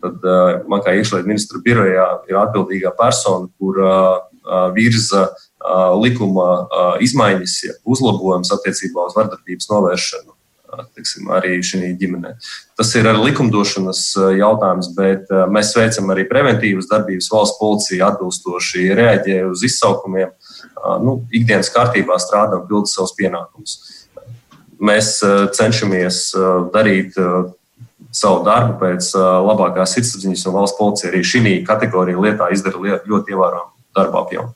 Tad 0.00 0.24
man 0.70 0.80
kā 0.80 0.96
iekšlietu 0.96 1.28
ministra 1.28 1.60
birojā 1.60 2.08
ir 2.30 2.40
atbildīgā 2.40 2.94
persona, 2.96 3.50
kur 3.60 3.78
virza 4.74 5.28
likuma 6.00 6.50
izmaiņas, 7.04 7.56
uzlabojums 7.84 8.52
attiecībā 8.56 9.10
uz 9.10 9.18
vardarbības 9.18 9.68
novēršanu 9.70 10.39
tiksim, 10.96 11.28
arī 11.34 11.58
šī 11.64 11.92
ģimenē. 12.00 12.34
Tas 12.78 12.92
ir 12.98 13.08
arī 13.10 13.30
likumdošanas 13.30 14.02
jautājums, 14.38 14.90
bet 14.96 15.30
mēs 15.52 15.72
veicam 15.76 16.12
arī 16.14 16.26
preventīvas 16.30 16.90
darbības. 16.90 17.30
Valsts 17.32 17.60
policija 17.60 18.10
atbilstoši 18.12 18.90
reaģē 18.98 19.40
uz 19.50 19.64
izsaukumiem, 19.66 20.34
nu, 21.04 21.16
ikdienas 21.34 21.72
kārtībā 21.74 22.18
strādā 22.22 22.60
un 22.60 22.68
pilda 22.68 22.90
savus 22.90 23.16
pienākumus. 23.18 23.78
Mēs 24.80 25.18
cenšamies 25.58 26.22
darīt 26.72 27.18
savu 28.16 28.40
darbu 28.46 28.78
pēc 28.80 29.10
labākās 29.18 29.92
sirdsapziņas, 29.96 30.46
un 30.48 30.56
valsts 30.56 30.78
policija 30.78 31.12
arī 31.12 31.20
šī 31.26 31.58
kategorija 31.68 32.22
lietā 32.22 32.48
izdara 32.54 33.00
ļoti 33.04 33.36
ievērojamu 33.36 33.70
darbu 33.96 34.24
apjomu. 34.24 34.54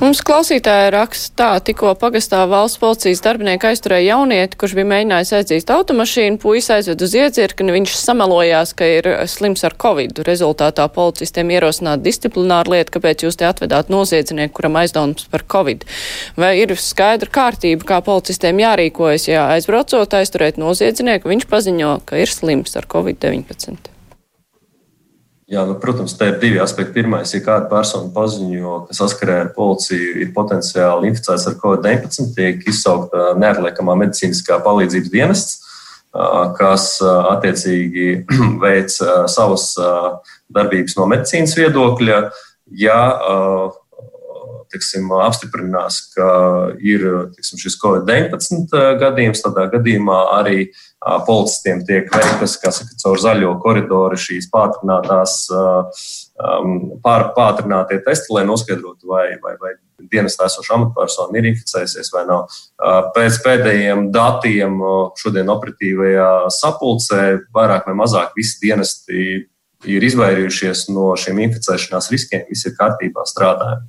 Mums 0.00 0.22
klausītāja 0.24 0.88
raksta 0.94 1.34
tā, 1.36 1.48
tikko 1.68 1.92
pagastā 2.00 2.40
valsts 2.48 2.80
policijas 2.80 3.20
darbinieki 3.24 3.68
aizturēja 3.68 4.14
jaunieti, 4.14 4.56
kurš 4.60 4.74
bija 4.78 4.88
mēģinājis 4.88 5.32
aizdzīt 5.36 5.72
automašīnu, 5.74 6.40
puisi 6.40 6.72
aizved 6.76 7.04
uz 7.04 7.16
iedzirkni, 7.18 7.74
viņš 7.76 7.96
samelojās, 8.00 8.72
ka 8.78 8.88
ir 8.88 9.10
slims 9.28 9.64
ar 9.68 9.76
covid. 9.84 10.22
Rezultātā 10.24 10.88
policistiem 10.94 11.52
ierosināt 11.52 12.04
disciplināru 12.06 12.76
lietu, 12.76 12.96
kāpēc 12.96 13.26
jūs 13.26 13.36
te 13.40 13.48
atvedāt 13.50 13.92
noziedznieku, 13.92 14.56
kuram 14.56 14.80
aizdomas 14.80 15.28
par 15.32 15.44
covid. 15.56 15.84
Vai 16.40 16.54
ir 16.62 16.72
skaidra 16.80 17.28
kārtība, 17.42 17.88
kā 17.92 18.02
policistiem 18.06 18.64
jārīkojas, 18.64 19.28
ja 19.28 19.48
aizbraucot 19.58 20.20
aizturēt 20.22 20.60
noziedznieku, 20.62 21.28
viņš 21.36 21.48
paziņo, 21.52 21.96
ka 22.08 22.22
ir 22.24 22.32
slims 22.32 22.78
ar 22.80 22.88
covid-19? 22.88 23.91
Jā, 25.52 25.66
nu, 25.68 25.74
protams, 25.76 26.14
te 26.16 26.30
ir 26.30 26.38
divi 26.40 26.60
aspekti. 26.62 26.94
Pirmais, 26.96 27.34
ja 27.34 27.42
kāda 27.44 27.68
persona 27.68 28.08
paziņo, 28.14 28.76
ka 28.88 28.94
saskarē 28.96 29.34
ar 29.42 29.50
policiju 29.52 30.14
ir 30.24 30.30
potenciāli 30.32 31.10
inficēts 31.10 31.44
ar 31.50 31.58
COVID-19, 31.60 32.30
tiek 32.32 32.64
izsaukta 32.72 33.34
neatliekamā 33.36 33.98
medicīniskā 34.00 34.56
palīdzības 34.64 35.12
dienests, 35.12 35.58
kas 36.56 36.86
attiecīgi 37.04 38.08
veic 38.64 38.96
savas 39.34 39.68
darbības 40.48 40.96
no 40.96 41.10
medicīnas 41.12 41.52
viedokļa. 41.60 42.22
Ja 42.80 42.98
tiksim, 44.72 45.10
apstiprinās, 45.22 46.00
ka 46.14 46.28
ir 46.80 47.04
tiksim, 47.36 47.60
šis 47.60 47.78
COVID-19 47.82 48.72
gadījums, 49.02 49.44
tādā 49.44 49.68
gadījumā 49.72 50.18
arī 50.38 50.66
policistiem 51.26 51.82
tiek 51.86 52.10
veiktas, 52.12 52.56
kas 52.62 52.80
saka, 52.80 52.96
caur 53.02 53.20
zaļo 53.22 53.52
koridoru 53.62 54.18
šīs 54.18 54.48
pātrinātās, 54.52 55.38
pār, 57.04 57.28
pātrinātie 57.36 58.00
testi, 58.06 58.32
lai 58.34 58.44
noskaidrotu, 58.48 59.08
vai, 59.10 59.26
vai, 59.42 59.56
vai 59.60 59.74
dienas 60.10 60.38
esoša 60.40 60.76
amatpersona 60.78 61.38
ir 61.38 61.48
inficējusies 61.52 62.10
vai 62.14 62.24
nav. 62.28 62.50
Pēc 63.14 63.38
pēdējiem 63.44 64.08
datiem 64.14 64.82
šodien 65.18 65.50
operatīvajā 65.52 66.28
sapulcē 66.54 67.22
vairāk 67.54 67.88
vai 67.90 67.96
mazāk 67.98 68.36
visi 68.38 68.60
dienesti 68.64 69.24
ir 69.90 70.06
izvairījušies 70.06 70.86
no 70.94 71.12
šiem 71.18 71.40
inficēšanās 71.48 72.10
riskiem, 72.12 72.46
visi 72.50 72.70
ir 72.70 72.78
kārtībā 72.78 73.26
strādājumi. 73.28 73.88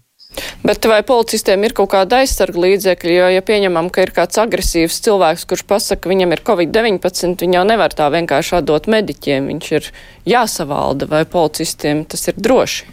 Bet 0.64 0.86
vai 0.88 1.02
policistiem 1.06 1.66
ir 1.68 1.76
kaut 1.78 1.92
kāda 1.94 2.22
aizsarga 2.24 2.64
līdzekļa, 2.66 3.14
jo, 3.18 3.28
ja 3.36 3.44
pieņemam, 3.46 3.92
ka 3.94 4.06
ir 4.06 4.14
kāds 4.16 4.40
agresīvs 4.42 5.02
cilvēks, 5.06 5.46
kurš 5.50 5.66
pasaka, 5.70 6.06
ka 6.06 6.14
viņam 6.14 6.34
ir 6.36 6.44
covid-19, 6.48 7.38
viņi 7.44 7.60
jau 7.60 7.68
nevar 7.68 7.94
tā 7.94 8.10
vienkārši 8.14 8.58
atdot 8.62 8.90
mediķiem, 8.92 9.52
viņš 9.52 9.72
ir 9.78 9.94
jāsavalda, 10.34 11.10
vai 11.12 11.24
policistiem 11.30 12.06
tas 12.10 12.30
ir 12.32 12.40
droši? 12.40 12.92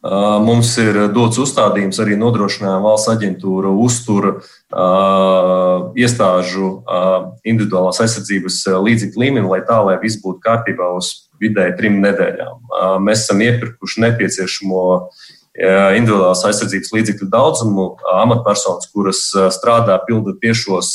Mums 0.00 0.70
ir 0.80 0.96
dots 1.12 1.36
uzstādījums 1.42 1.98
arī 2.00 2.14
nodrošinājuma 2.16 2.86
valsts 2.86 3.10
aģentūra 3.12 3.68
uztur 3.84 4.30
uh, 4.32 5.90
iestāžu 5.92 6.70
uh, 6.70 7.34
individuālās 7.44 8.00
aizsardzības 8.00 8.62
līdzekļu 8.80 9.20
līmeni, 9.20 9.50
lai 9.50 9.60
tā, 9.68 9.76
lai 9.84 9.98
viss 10.00 10.16
būtu 10.22 10.40
kārtībā 10.46 10.88
uz 10.96 11.28
vidēji 11.40 11.76
trim 11.76 12.00
nedēļām. 12.00 12.64
Uh, 12.64 12.96
mēs 13.04 13.26
esam 13.26 13.44
iepirkuši 13.44 14.06
nepieciešamo 14.06 14.86
uh, 14.94 15.28
individuālās 15.58 16.44
aizsardzības 16.46 16.92
līdzekļu 16.94 17.26
daudzumu, 17.30 17.86
amatpersonas, 18.22 18.90
kuras 18.94 19.24
strādā, 19.56 19.96
pilda 20.06 20.36
tiešos 20.42 20.92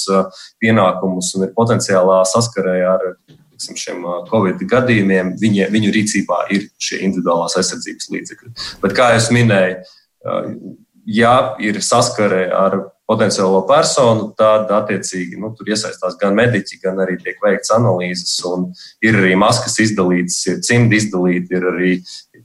pienākumus 0.64 1.34
un 1.36 1.48
ir 1.48 1.52
potenciālā 1.58 2.22
saskarē 2.30 2.78
ar 2.94 3.04
tiksim, 3.28 3.76
šiem 3.80 4.08
Covid 4.30 4.64
gadījumiem, 4.72 5.36
viņi, 5.42 5.68
viņu 5.72 5.94
rīcībā 5.96 6.42
ir 6.56 6.68
šie 6.82 7.04
individuālās 7.08 7.56
aizsardzības 7.60 8.12
līdzekļi. 8.16 8.52
Bet, 8.84 8.96
kā 8.98 9.12
jau 9.16 9.24
minēju, 9.36 10.76
ja 11.06 11.36
ir 11.64 11.80
saskare 11.84 12.48
ar 12.56 12.78
potenciālo 13.06 13.62
personu, 13.70 14.32
tad 14.38 14.72
attiecīgi 14.74 15.38
nu, 15.38 15.52
tur 15.58 15.70
iesaistās 15.70 16.18
gan 16.22 16.34
mediķi, 16.38 16.80
gan 16.82 16.98
arī 17.04 17.20
tiek 17.22 17.38
veikts 17.44 17.74
analīzes. 17.76 18.40
Ir 19.06 19.20
arī 19.22 19.36
maskas 19.38 19.78
izdalītas, 19.84 20.40
ir 20.50 20.64
cimdi 20.66 20.98
izdalīti, 21.02 21.54
ir 21.54 21.70
arī 21.70 21.92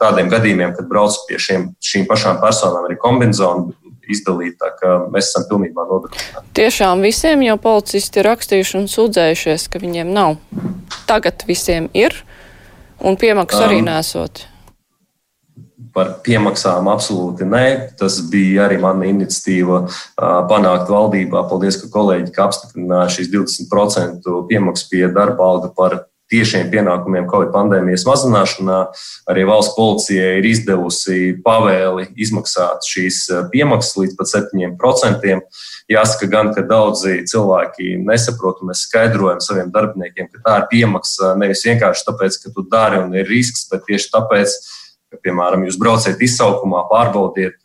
tādiem 0.00 0.30
gadījumiem, 0.32 0.74
kad 0.76 0.88
brauc 0.90 1.18
pie 1.28 1.38
šiem, 1.40 1.70
šīm 1.84 2.08
pašām 2.10 2.40
personām 2.42 2.88
arī 2.88 2.98
kombināciju 3.00 3.76
izdalīt. 4.10 4.58
Tā 4.60 4.72
kā 4.78 4.94
mēs 5.12 5.30
esam 5.30 5.46
pilnībā 5.50 5.86
nodrošināti. 5.88 6.46
Tiešām 6.58 7.04
visiem 7.04 7.44
jau 7.46 7.56
policisti 7.62 8.22
ir 8.22 8.30
rakstījuši 8.30 8.78
un 8.80 8.88
sūdzējušies, 8.90 9.66
ka 9.70 9.82
viņiem 9.82 10.14
nav. 10.14 10.38
Tagad 11.10 11.44
visiem 11.48 11.90
ir 11.96 12.16
un 13.00 13.18
piemaksas 13.20 13.62
um, 13.62 13.66
arī 13.68 13.82
nesot. 13.86 14.44
Par 15.94 16.12
piemaksām 16.22 16.86
absolūti 16.90 17.46
nē. 17.48 17.64
Tas 17.98 18.20
bija 18.30 18.68
arī 18.68 18.78
mana 18.82 19.08
iniciatīva 19.10 19.82
panākt 20.50 20.92
valdībā. 20.92 21.46
Paldies, 21.50 21.80
ka 21.82 21.90
kolēģi 21.90 22.34
ka 22.36 22.46
apstiprināja 22.46 23.16
šīs 23.16 23.32
20% 23.32 24.30
piemaksas 24.50 24.90
pie 24.92 25.06
darba 25.14 25.50
alga 25.50 25.72
par 25.74 25.98
tiešiem 26.30 26.70
pienākumiem 26.72 27.28
Covid 27.30 27.52
pandēmijas 27.54 28.06
mazināšanā. 28.08 28.78
Arī 29.30 29.44
valsts 29.48 29.76
policija 29.76 30.36
ir 30.38 30.48
izdevusi 30.50 31.34
pavēli 31.44 32.08
izmaksāt 32.20 32.86
šīs 32.86 33.22
piemaksas 33.52 33.98
līdz 34.00 34.16
pat 34.18 34.32
7%. 34.32 35.38
Jāsaka, 35.90 36.28
gan, 36.30 36.52
ka 36.54 36.64
daudzi 36.66 37.24
cilvēki 37.30 37.96
nesaprot, 38.06 38.60
un 38.62 38.70
mēs 38.70 38.84
skaidrojam 38.86 39.40
saviem 39.42 39.72
darbiniekiem, 39.74 40.30
ka 40.30 40.44
tā 40.44 40.58
ir 40.60 40.68
piemaksa 40.74 41.34
nevis 41.40 41.64
vienkārši 41.66 42.06
tāpēc, 42.06 42.38
ka 42.44 42.54
tu 42.54 42.66
dari 42.70 43.00
un 43.02 43.16
ir 43.18 43.26
risks, 43.30 43.66
bet 43.72 43.82
tieši 43.88 44.12
tāpēc, 44.14 44.54
ka, 45.10 45.18
piemēram, 45.24 45.66
jūs 45.66 45.80
brauciet 45.80 46.22
izsaukumā, 46.22 46.86
pārbaudiet 46.92 47.58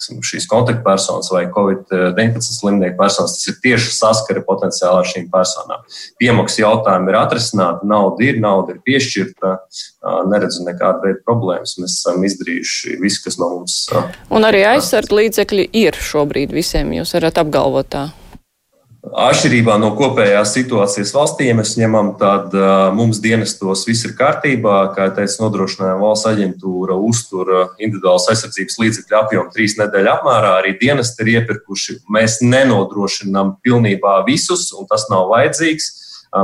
šīs 0.00 0.46
kontaktpersonas 0.50 1.30
vai 1.32 1.44
COVID-19 1.52 2.42
slimnieku 2.42 2.98
personas, 2.98 3.36
tas 3.38 3.50
ir 3.50 3.58
tieši 3.64 3.92
saskara 3.94 4.42
potenciāli 4.46 5.02
ar 5.02 5.08
šīm 5.08 5.28
personām. 5.32 5.84
Piemaksas 6.20 6.60
jautājumi 6.62 7.12
ir 7.12 7.20
atrisināti, 7.20 7.88
nauda 7.90 8.26
ir, 8.26 8.40
nauda 8.42 8.74
ir 8.74 8.82
piešķirta, 8.86 9.54
neredzu 10.32 10.66
nekādu 10.66 11.06
veidu 11.06 11.22
problēmas. 11.26 11.76
Mēs 11.80 12.00
esam 12.00 12.26
izdarījuši 12.26 12.98
visu, 13.02 13.22
kas 13.26 13.38
no 13.40 13.52
mums. 13.54 13.78
Un 14.34 14.48
arī 14.48 14.64
aizsardz 14.74 15.14
līdzekļi 15.14 15.70
ir 15.84 15.96
šobrīd 16.10 16.54
visiem, 16.54 16.92
jūs 16.98 17.16
varat 17.16 17.40
apgalvot 17.44 17.90
tā. 17.94 18.08
Atšķirībā 19.04 19.74
no 19.76 19.90
kopējās 19.98 20.54
situācijas 20.56 21.10
valstī, 21.12 21.50
ja 21.50 21.54
mēs 21.58 21.74
ņemam, 21.76 22.14
tad 22.16 22.54
mums 22.96 23.18
dienestos 23.20 23.82
viss 23.84 24.06
ir 24.08 24.14
kārtībā. 24.16 24.76
Kā 24.96 25.10
jau 25.10 25.14
teicu, 25.18 25.34
nodrošinājuma 25.42 26.00
valsts 26.00 26.28
aģentūra 26.30 26.96
uztur 26.96 27.50
individuālas 27.76 28.30
aizsardzības 28.32 28.78
līdzekļu 28.80 29.18
apjomu 29.18 29.52
trīs 29.52 29.76
nedēļu 29.76 30.10
apmērā. 30.14 30.54
Arī 30.62 30.72
dienesti 30.80 31.20
ir 31.20 31.32
iepirkuši. 31.34 31.98
Mēs 32.16 32.38
nenodrošinām 32.46 33.58
pilnībā 33.66 34.22
visus, 34.28 34.70
un 34.72 34.88
tas 34.88 35.04
nav 35.12 35.28
vajadzīgs. 35.34 35.90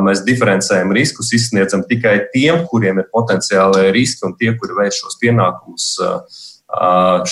Mēs 0.05 0.21
diferencējam 0.27 0.93
riskus, 0.95 1.33
izsniedzam 1.35 1.87
tikai 1.89 2.19
tiem, 2.35 2.67
kuriem 2.71 3.01
ir 3.01 3.09
potenciāli 3.11 3.89
riski 3.97 4.29
un 4.29 4.37
tie, 4.37 4.53
kuri 4.61 4.77
veic 4.83 5.01
šos 5.01 5.17
pienākumus 5.23 5.95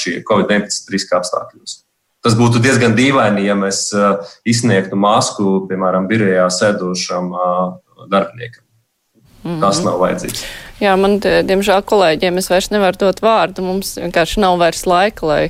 šie 0.01 0.23
Covid-19 0.25 0.97
riska 0.97 1.21
apstākļos. 1.21 1.83
Tas 2.29 2.37
būtu 2.37 2.61
diezgan 2.61 2.93
dīvaini, 2.93 3.47
ja 3.49 3.55
mēs 3.57 3.87
uh, 3.97 4.19
izsniegtu 4.45 4.99
masku, 5.01 5.63
piemēram, 5.71 6.05
birojā 6.11 6.45
sēdošam 6.53 7.31
uh, 7.33 7.53
darbiniekam. 8.05 8.67
Mm 9.45 9.55
-hmm. 9.55 9.61
Tas 9.63 9.79
nav 9.81 9.97
vajadzīgs. 10.03 10.43
Jā, 10.79 10.93
man, 11.01 11.17
diemžēl, 11.23 11.81
kolēģiem 11.89 12.37
es 12.39 12.51
vairs 12.53 12.69
nevaru 12.71 13.01
dot 13.01 13.23
vārdu. 13.25 13.65
Mums 13.65 13.97
vienkārši 13.97 14.43
nav 14.45 14.59
vairs 14.61 14.85
laika, 14.87 15.27
lai 15.27 15.41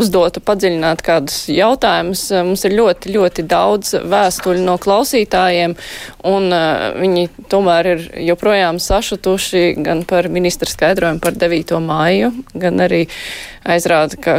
uzdotu 0.00 0.40
padziļināt 0.40 1.02
kādus 1.02 1.48
jautājumus. 1.52 2.22
Mums 2.30 2.64
ir 2.64 2.76
ļoti, 2.78 3.12
ļoti 3.16 3.44
daudz 3.50 3.92
vēstuļu 4.14 4.64
no 4.64 4.78
klausītājiem, 4.78 5.74
un 6.30 6.48
uh, 6.52 6.94
viņi 7.00 7.28
tomēr 7.52 7.92
ir 7.96 8.08
joprojām 8.30 8.78
sašutuši 8.78 9.74
gan 9.82 10.04
par 10.04 10.28
ministra 10.28 10.70
skaidrojumu 10.70 11.20
par 11.20 11.34
9. 11.34 11.76
māju, 11.84 12.32
gan 12.54 12.80
arī 12.86 13.08
aizrāda, 13.64 14.16
ka 14.16 14.38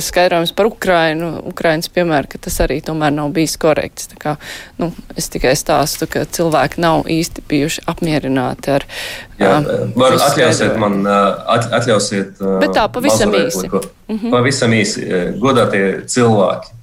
skaidrojums 0.00 0.52
par 0.56 0.68
Ukrainu, 0.70 1.32
Ukrainas 1.50 1.90
piemēru, 1.92 2.30
ka 2.32 2.40
tas 2.46 2.58
arī 2.64 2.80
tomēr 2.84 3.12
nav 3.14 3.32
bijis 3.36 3.56
korekts. 3.60 4.08
Tā 4.12 4.18
kā, 4.20 4.34
nu, 4.80 4.92
es 5.18 5.28
tikai 5.32 5.54
stāstu, 5.58 6.08
ka 6.10 6.24
cilvēki 6.24 6.80
nav 6.82 7.08
īsti 7.12 7.44
bijuši 7.48 7.86
apmierināti 7.92 8.76
ar. 8.76 8.86
Jā, 9.40 9.56
um, 9.58 9.96
Var, 9.98 10.18
atļausiet 10.28 10.78
man, 10.80 11.02
atļausiet. 11.06 12.40
Bet 12.62 12.76
tā, 12.76 12.86
pavisam 12.92 13.34
īsi. 13.36 13.68
Mm 13.68 14.16
-hmm. 14.18 14.30
Pavisam 14.30 14.72
īsi, 14.76 15.08
godātie 15.40 16.06
cilvēki. 16.06 16.78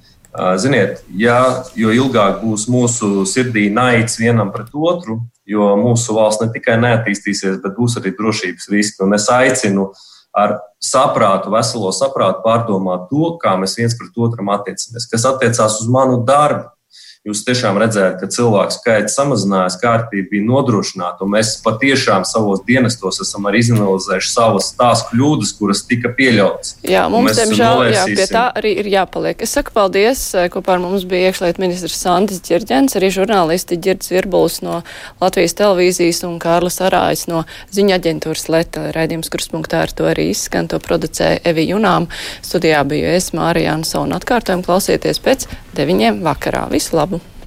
Ziniet, 0.62 1.02
ja, 1.18 1.64
jo 1.74 1.90
ilgāk 1.90 2.38
būs 2.44 2.68
mūsu 2.70 3.24
sirdī 3.26 3.66
naids 3.74 4.14
vienam 4.18 4.52
pret 4.54 4.68
otru, 4.72 5.18
jo 5.42 5.72
mūsu 5.76 6.14
valsts 6.14 6.44
ne 6.44 6.52
tikai 6.54 6.76
neattīstīsies, 6.78 7.58
bet 7.64 7.74
būs 7.74 7.98
arī 7.98 8.14
drošības 8.14 8.68
riski. 8.70 9.02
Un 9.02 9.14
es 9.18 9.26
aicinu 9.28 9.88
ar 10.36 10.58
saprātu, 10.82 11.50
veselo 11.52 11.90
saprātu 11.94 12.44
pārdomāt 12.44 13.08
to, 13.10 13.34
kā 13.42 13.56
mēs 13.60 13.76
viens 13.78 13.96
pret 13.98 14.16
otru 14.16 14.46
attiecamies, 14.54 15.08
kas 15.10 15.26
attiecās 15.28 15.80
uz 15.82 15.88
manu 15.90 16.22
darbu 16.26 16.70
jūs 17.28 17.42
tiešām 17.44 17.76
redzējāt, 17.76 18.14
ka 18.16 18.28
cilvēku 18.32 18.72
skaits 18.72 19.14
samazinājās, 19.18 19.76
kārtība 19.82 20.30
bija 20.32 20.44
nodrošināta. 20.46 21.26
Mēs 21.28 21.52
patiešām 21.60 22.24
savos 22.24 22.62
dienestos 22.64 23.20
esam 23.20 23.44
arī 23.50 23.60
izanalizējuši 23.60 24.30
savas 24.32 24.70
tās 24.78 25.02
kļūdas, 25.10 25.52
kuras 25.58 25.82
tika 25.88 26.12
pieļautas. 26.16 26.78
Jā, 26.88 27.04
mums, 27.12 27.36
diemžēl, 27.36 27.82
jā, 27.92 28.04
pie 28.08 28.26
tā 28.30 28.46
arī 28.56 28.72
ir 28.80 28.88
jāpaliek. 28.88 29.44
Es 29.44 29.52
saku 29.56 29.74
paldies. 29.76 30.22
Kopā 30.54 30.78
ar 30.78 30.82
mums 30.82 31.04
bija 31.08 31.28
iekšliet 31.28 31.60
ministrs 31.60 31.98
Sandis 32.00 32.40
Ģirģens, 32.46 32.96
arī 32.96 33.12
žurnālisti 33.12 33.76
Ģirds 33.84 34.14
Virbuls 34.14 34.60
no 34.64 34.80
Latvijas 35.20 35.58
televīzijas 35.60 36.22
un 36.24 36.40
Kārlis 36.40 36.80
Arājs 36.86 37.26
no 37.28 37.44
ziņa 37.76 38.00
aģentūras 38.00 38.48
Leta. 38.48 38.86
Raidījums 38.96 39.28
kurspunktā 39.32 39.84
ar 39.84 39.92
to 39.92 40.08
arī 40.08 40.30
izskan. 40.32 40.72
To 40.72 40.80
producēja 40.80 41.44
Evi 41.52 41.68
Junām. 41.68 42.08
Studijā 42.40 42.80
biju 42.88 43.12
es, 43.12 43.34
Mārija 43.36 43.76
Ansona. 43.76 44.16
Atkārtojumu 44.16 44.64
klausieties 44.64 45.20
pēc 45.20 45.50
deviņiem 45.76 46.24
vakarā. 46.24 46.64
Visu 46.72 46.96
labu! 46.96 47.19